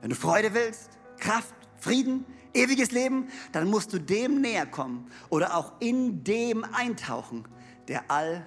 Wenn 0.00 0.08
du 0.08 0.16
Freude 0.16 0.54
willst, 0.54 0.88
Kraft, 1.18 1.54
Frieden, 1.76 2.24
ewiges 2.58 2.90
Leben, 2.90 3.28
dann 3.52 3.68
musst 3.68 3.92
du 3.92 3.98
dem 3.98 4.40
näher 4.40 4.66
kommen 4.66 5.10
oder 5.30 5.56
auch 5.56 5.72
in 5.80 6.24
dem 6.24 6.64
eintauchen, 6.64 7.46
der 7.86 8.10
all 8.10 8.44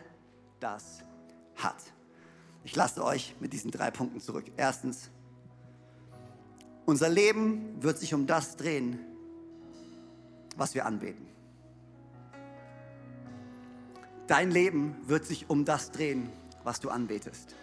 das 0.59 1.03
hat. 1.55 1.78
Ich 2.64 2.76
lasse 2.76 3.03
euch 3.03 3.36
mit 3.39 3.53
diesen 3.53 3.72
drei 3.72 3.89
Punkten 3.89 4.20
zurück. 4.20 4.45
Erstens, 4.57 5.09
unser 6.86 7.09
Leben 7.09 7.82
wird 7.82 7.97
sich 7.97 8.14
um 8.14 8.28
das 8.28 8.55
drehen, 8.55 8.99
was 10.57 10.76
wir 10.76 10.86
anbeten. 10.86 11.26
Dein 14.28 14.51
Leben 14.51 14.95
wird 15.07 15.26
sich 15.26 15.49
um 15.49 15.66
das 15.66 15.91
drehen, 15.91 16.30
was 16.64 16.80
du 16.80 16.89
anbetest. 16.89 17.55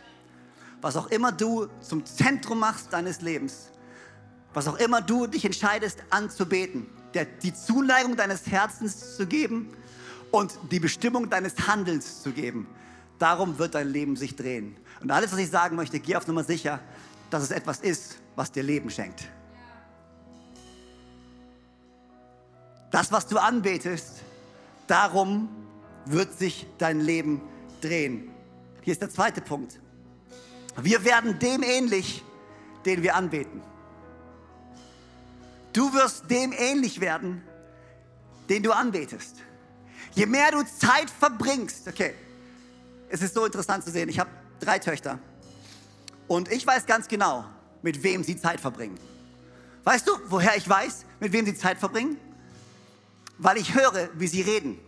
Was 0.80 0.96
auch 0.96 1.08
immer 1.08 1.32
du 1.32 1.66
zum 1.80 2.04
Zentrum 2.04 2.58
machst 2.60 2.92
deines 2.92 3.20
Lebens, 3.20 3.70
was 4.58 4.66
auch 4.66 4.78
immer 4.78 5.00
du 5.00 5.28
dich 5.28 5.44
entscheidest 5.44 6.02
anzubeten, 6.10 6.88
der, 7.14 7.26
die 7.26 7.54
Zuneigung 7.54 8.16
deines 8.16 8.44
Herzens 8.48 9.16
zu 9.16 9.24
geben 9.24 9.68
und 10.32 10.58
die 10.72 10.80
Bestimmung 10.80 11.30
deines 11.30 11.68
Handelns 11.68 12.24
zu 12.24 12.32
geben, 12.32 12.66
darum 13.20 13.56
wird 13.60 13.76
dein 13.76 13.88
Leben 13.88 14.16
sich 14.16 14.34
drehen. 14.34 14.76
Und 15.00 15.12
alles, 15.12 15.30
was 15.30 15.38
ich 15.38 15.48
sagen 15.48 15.76
möchte, 15.76 16.00
geh 16.00 16.16
auf 16.16 16.26
Nummer 16.26 16.42
sicher, 16.42 16.80
dass 17.30 17.44
es 17.44 17.52
etwas 17.52 17.78
ist, 17.78 18.18
was 18.34 18.50
dir 18.50 18.64
Leben 18.64 18.90
schenkt. 18.90 19.28
Das, 22.90 23.12
was 23.12 23.28
du 23.28 23.38
anbetest, 23.38 24.22
darum 24.88 25.48
wird 26.04 26.36
sich 26.36 26.66
dein 26.78 27.00
Leben 27.00 27.40
drehen. 27.80 28.28
Hier 28.82 28.92
ist 28.92 29.02
der 29.02 29.10
zweite 29.10 29.40
Punkt. 29.40 29.78
Wir 30.82 31.04
werden 31.04 31.38
dem 31.38 31.62
ähnlich, 31.62 32.24
den 32.84 33.04
wir 33.04 33.14
anbeten. 33.14 33.62
Du 35.78 35.92
wirst 35.92 36.28
dem 36.28 36.52
ähnlich 36.52 37.00
werden, 37.00 37.40
den 38.48 38.64
du 38.64 38.72
anbetest. 38.72 39.36
Je 40.12 40.26
mehr 40.26 40.50
du 40.50 40.64
Zeit 40.64 41.08
verbringst, 41.08 41.86
okay, 41.86 42.14
es 43.08 43.22
ist 43.22 43.32
so 43.32 43.44
interessant 43.44 43.84
zu 43.84 43.92
sehen. 43.92 44.08
Ich 44.08 44.18
habe 44.18 44.28
drei 44.58 44.80
Töchter 44.80 45.20
und 46.26 46.50
ich 46.50 46.66
weiß 46.66 46.84
ganz 46.84 47.06
genau, 47.06 47.44
mit 47.80 48.02
wem 48.02 48.24
sie 48.24 48.36
Zeit 48.36 48.58
verbringen. 48.58 48.98
Weißt 49.84 50.08
du, 50.08 50.18
woher 50.26 50.56
ich 50.56 50.68
weiß, 50.68 51.04
mit 51.20 51.32
wem 51.32 51.46
sie 51.46 51.54
Zeit 51.54 51.78
verbringen? 51.78 52.18
Weil 53.38 53.56
ich 53.56 53.72
höre, 53.76 54.08
wie 54.14 54.26
sie 54.26 54.42
reden. 54.42 54.80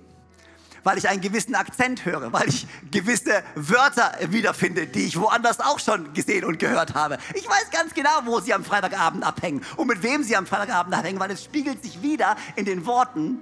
Weil 0.83 0.99
ich 0.99 1.09
einen 1.09 1.21
gewissen 1.21 1.55
Akzent 1.55 2.05
höre, 2.05 2.33
weil 2.33 2.49
ich 2.49 2.67
gewisse 2.91 3.43
Wörter 3.55 4.13
wiederfinde, 4.29 4.87
die 4.87 5.07
ich 5.07 5.19
woanders 5.19 5.61
auch 5.61 5.79
schon 5.79 6.13
gesehen 6.15 6.45
und 6.45 6.59
gehört 6.59 6.95
habe. 6.95 7.19
Ich 7.35 7.47
weiß 7.49 7.71
ganz 7.71 7.93
genau, 7.95 8.21
wo 8.25 8.41
sie 8.41 8.55
am 8.55 8.65
Freitagabend 8.65 9.25
abhängen 9.25 9.63
und 9.77 9.87
mit 9.87 10.03
wem 10.03 10.23
sie 10.23 10.37
am 10.37 10.47
Freitagabend 10.47 10.95
abhängen, 10.95 11.21
weil 11.21 11.31
es 11.31 11.45
spiegelt 11.45 11.83
sich 11.83 12.03
wieder 12.03 12.37
in 12.57 12.65
den 12.65 12.87
Worten, 12.87 13.39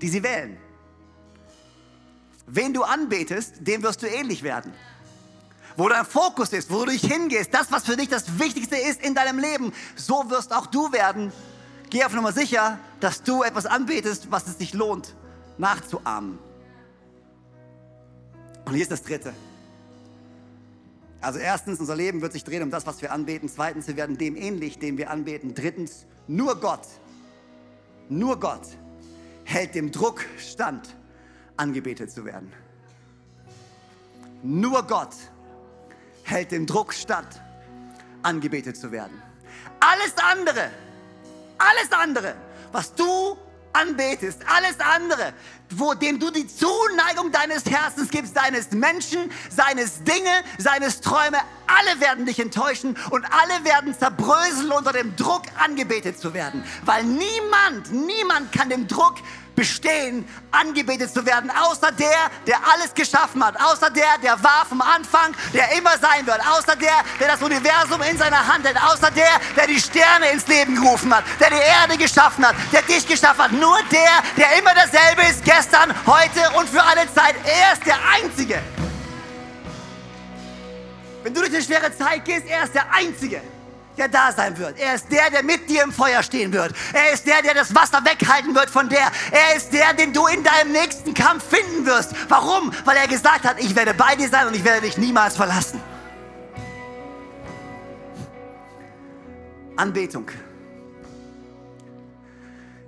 die 0.00 0.08
sie 0.08 0.22
wählen. 0.22 0.58
Wen 2.46 2.74
du 2.74 2.82
anbetest, 2.82 3.54
dem 3.60 3.82
wirst 3.82 4.02
du 4.02 4.06
ähnlich 4.06 4.42
werden. 4.42 4.72
Wo 5.76 5.88
dein 5.88 6.04
Fokus 6.04 6.52
ist, 6.52 6.70
wo 6.70 6.84
du 6.84 6.92
dich 6.92 7.02
hingehst, 7.02 7.52
das, 7.52 7.72
was 7.72 7.84
für 7.84 7.96
dich 7.96 8.08
das 8.08 8.38
Wichtigste 8.38 8.76
ist 8.76 9.02
in 9.02 9.14
deinem 9.14 9.38
Leben, 9.38 9.72
so 9.96 10.30
wirst 10.30 10.52
auch 10.52 10.66
du 10.66 10.92
werden. 10.92 11.32
Geh 11.90 12.04
auf 12.04 12.12
Nummer 12.12 12.32
sicher, 12.32 12.78
dass 13.00 13.22
du 13.22 13.42
etwas 13.42 13.66
anbetest, 13.66 14.30
was 14.30 14.46
es 14.46 14.58
sich 14.58 14.72
lohnt, 14.72 15.14
nachzuahmen. 15.58 16.38
Und 18.64 18.74
hier 18.74 18.82
ist 18.82 18.90
das 18.90 19.02
Dritte. 19.02 19.34
Also 21.20 21.38
erstens, 21.38 21.80
unser 21.80 21.96
Leben 21.96 22.20
wird 22.20 22.32
sich 22.32 22.44
drehen 22.44 22.62
um 22.62 22.70
das, 22.70 22.86
was 22.86 23.00
wir 23.00 23.12
anbeten. 23.12 23.48
Zweitens, 23.48 23.86
wir 23.86 23.96
werden 23.96 24.18
dem 24.18 24.36
ähnlich, 24.36 24.78
den 24.78 24.98
wir 24.98 25.10
anbeten. 25.10 25.54
Drittens, 25.54 26.06
nur 26.26 26.60
Gott, 26.60 26.86
nur 28.08 28.38
Gott 28.38 28.66
hält 29.44 29.74
dem 29.74 29.90
Druck 29.90 30.24
stand, 30.38 30.96
angebetet 31.56 32.10
zu 32.10 32.24
werden. 32.24 32.52
Nur 34.42 34.82
Gott 34.82 35.14
hält 36.24 36.52
dem 36.52 36.66
Druck 36.66 36.92
statt, 36.92 37.40
angebetet 38.22 38.76
zu 38.76 38.92
werden. 38.92 39.22
Alles 39.80 40.14
andere, 40.18 40.70
alles 41.56 41.92
andere, 41.92 42.34
was 42.72 42.94
du 42.94 43.36
anbetest, 43.74 44.40
alles 44.46 44.76
andere, 44.80 45.32
wo 45.70 45.94
dem 45.94 46.18
du 46.18 46.30
die 46.30 46.46
Zuneigung 46.46 47.32
deines 47.32 47.64
Herzens 47.66 48.10
gibst, 48.10 48.36
deines 48.36 48.70
Menschen, 48.70 49.30
seines 49.50 50.02
Dinge, 50.04 50.30
seines 50.58 51.00
Träume, 51.00 51.38
alle 51.66 52.00
werden 52.00 52.26
dich 52.26 52.38
enttäuschen 52.38 52.96
und 53.10 53.24
alle 53.24 53.64
werden 53.64 53.96
zerbröseln 53.98 54.70
unter 54.70 54.92
dem 54.92 55.16
Druck 55.16 55.42
angebetet 55.58 56.18
zu 56.18 56.34
werden, 56.34 56.64
weil 56.84 57.04
niemand, 57.04 57.92
niemand 57.92 58.52
kann 58.52 58.68
dem 58.68 58.86
Druck 58.86 59.16
bestehen, 59.54 60.28
angebetet 60.50 61.12
zu 61.12 61.24
werden, 61.24 61.50
außer 61.50 61.92
der, 61.92 62.30
der 62.46 62.56
alles 62.72 62.92
geschaffen 62.94 63.44
hat, 63.44 63.56
außer 63.60 63.90
der, 63.90 64.18
der 64.22 64.42
war 64.42 64.66
vom 64.68 64.80
Anfang, 64.80 65.34
der 65.52 65.72
immer 65.76 65.96
sein 65.98 66.26
wird, 66.26 66.40
außer 66.40 66.76
der, 66.76 67.04
der 67.20 67.28
das 67.28 67.42
Universum 67.42 68.02
in 68.02 68.18
seiner 68.18 68.46
Hand 68.46 68.66
hält, 68.66 68.76
außer 68.82 69.10
der, 69.10 69.40
der 69.56 69.66
die 69.66 69.80
Sterne 69.80 70.30
ins 70.32 70.46
Leben 70.46 70.74
gerufen 70.74 71.14
hat, 71.14 71.24
der 71.40 71.50
die 71.50 71.56
Erde 71.56 71.96
geschaffen 71.96 72.46
hat, 72.46 72.54
der 72.72 72.82
dich 72.82 73.06
geschaffen 73.06 73.44
hat. 73.44 73.52
Nur 73.52 73.78
der, 73.90 74.22
der 74.36 74.58
immer 74.58 74.74
derselbe 74.74 75.22
ist, 75.30 75.44
gestern, 75.44 75.94
heute 76.06 76.50
und 76.58 76.68
für 76.68 76.82
alle 76.82 77.12
Zeit. 77.14 77.36
Er 77.44 77.72
ist 77.72 77.86
der 77.86 77.98
Einzige. 78.14 78.62
Wenn 81.22 81.32
du 81.32 81.40
durch 81.40 81.54
eine 81.54 81.62
schwere 81.62 81.96
Zeit 81.96 82.24
gehst, 82.24 82.46
er 82.46 82.64
ist 82.64 82.74
der 82.74 82.92
Einzige 82.92 83.40
der 83.96 84.08
da 84.08 84.32
sein 84.32 84.58
wird. 84.58 84.78
Er 84.78 84.94
ist 84.94 85.10
der, 85.10 85.30
der 85.30 85.42
mit 85.42 85.68
dir 85.68 85.82
im 85.82 85.92
Feuer 85.92 86.22
stehen 86.22 86.52
wird. 86.52 86.74
Er 86.92 87.12
ist 87.12 87.26
der, 87.26 87.42
der 87.42 87.54
das 87.54 87.74
Wasser 87.74 88.04
weghalten 88.04 88.54
wird 88.54 88.70
von 88.70 88.88
der. 88.88 89.10
Er 89.30 89.56
ist 89.56 89.72
der, 89.72 89.94
den 89.94 90.12
du 90.12 90.26
in 90.26 90.42
deinem 90.42 90.72
nächsten 90.72 91.14
Kampf 91.14 91.44
finden 91.44 91.86
wirst. 91.86 92.12
Warum? 92.28 92.72
Weil 92.84 92.96
er 92.96 93.08
gesagt 93.08 93.44
hat, 93.44 93.60
ich 93.60 93.74
werde 93.76 93.94
bei 93.94 94.16
dir 94.16 94.28
sein 94.28 94.46
und 94.46 94.54
ich 94.54 94.64
werde 94.64 94.82
dich 94.82 94.98
niemals 94.98 95.36
verlassen. 95.36 95.80
Anbetung 99.76 100.30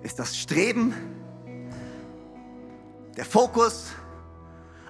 ist 0.03 0.19
das 0.19 0.37
Streben, 0.37 0.95
der 3.17 3.25
Fokus, 3.25 3.87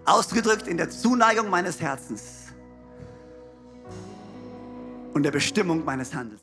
ausgedrückt 0.04 0.68
in 0.68 0.76
der 0.76 0.90
Zuneigung 0.90 1.48
meines 1.48 1.80
Herzens 1.80 2.35
und 5.16 5.22
der 5.22 5.30
Bestimmung 5.30 5.82
meines 5.82 6.14
Handels. 6.14 6.42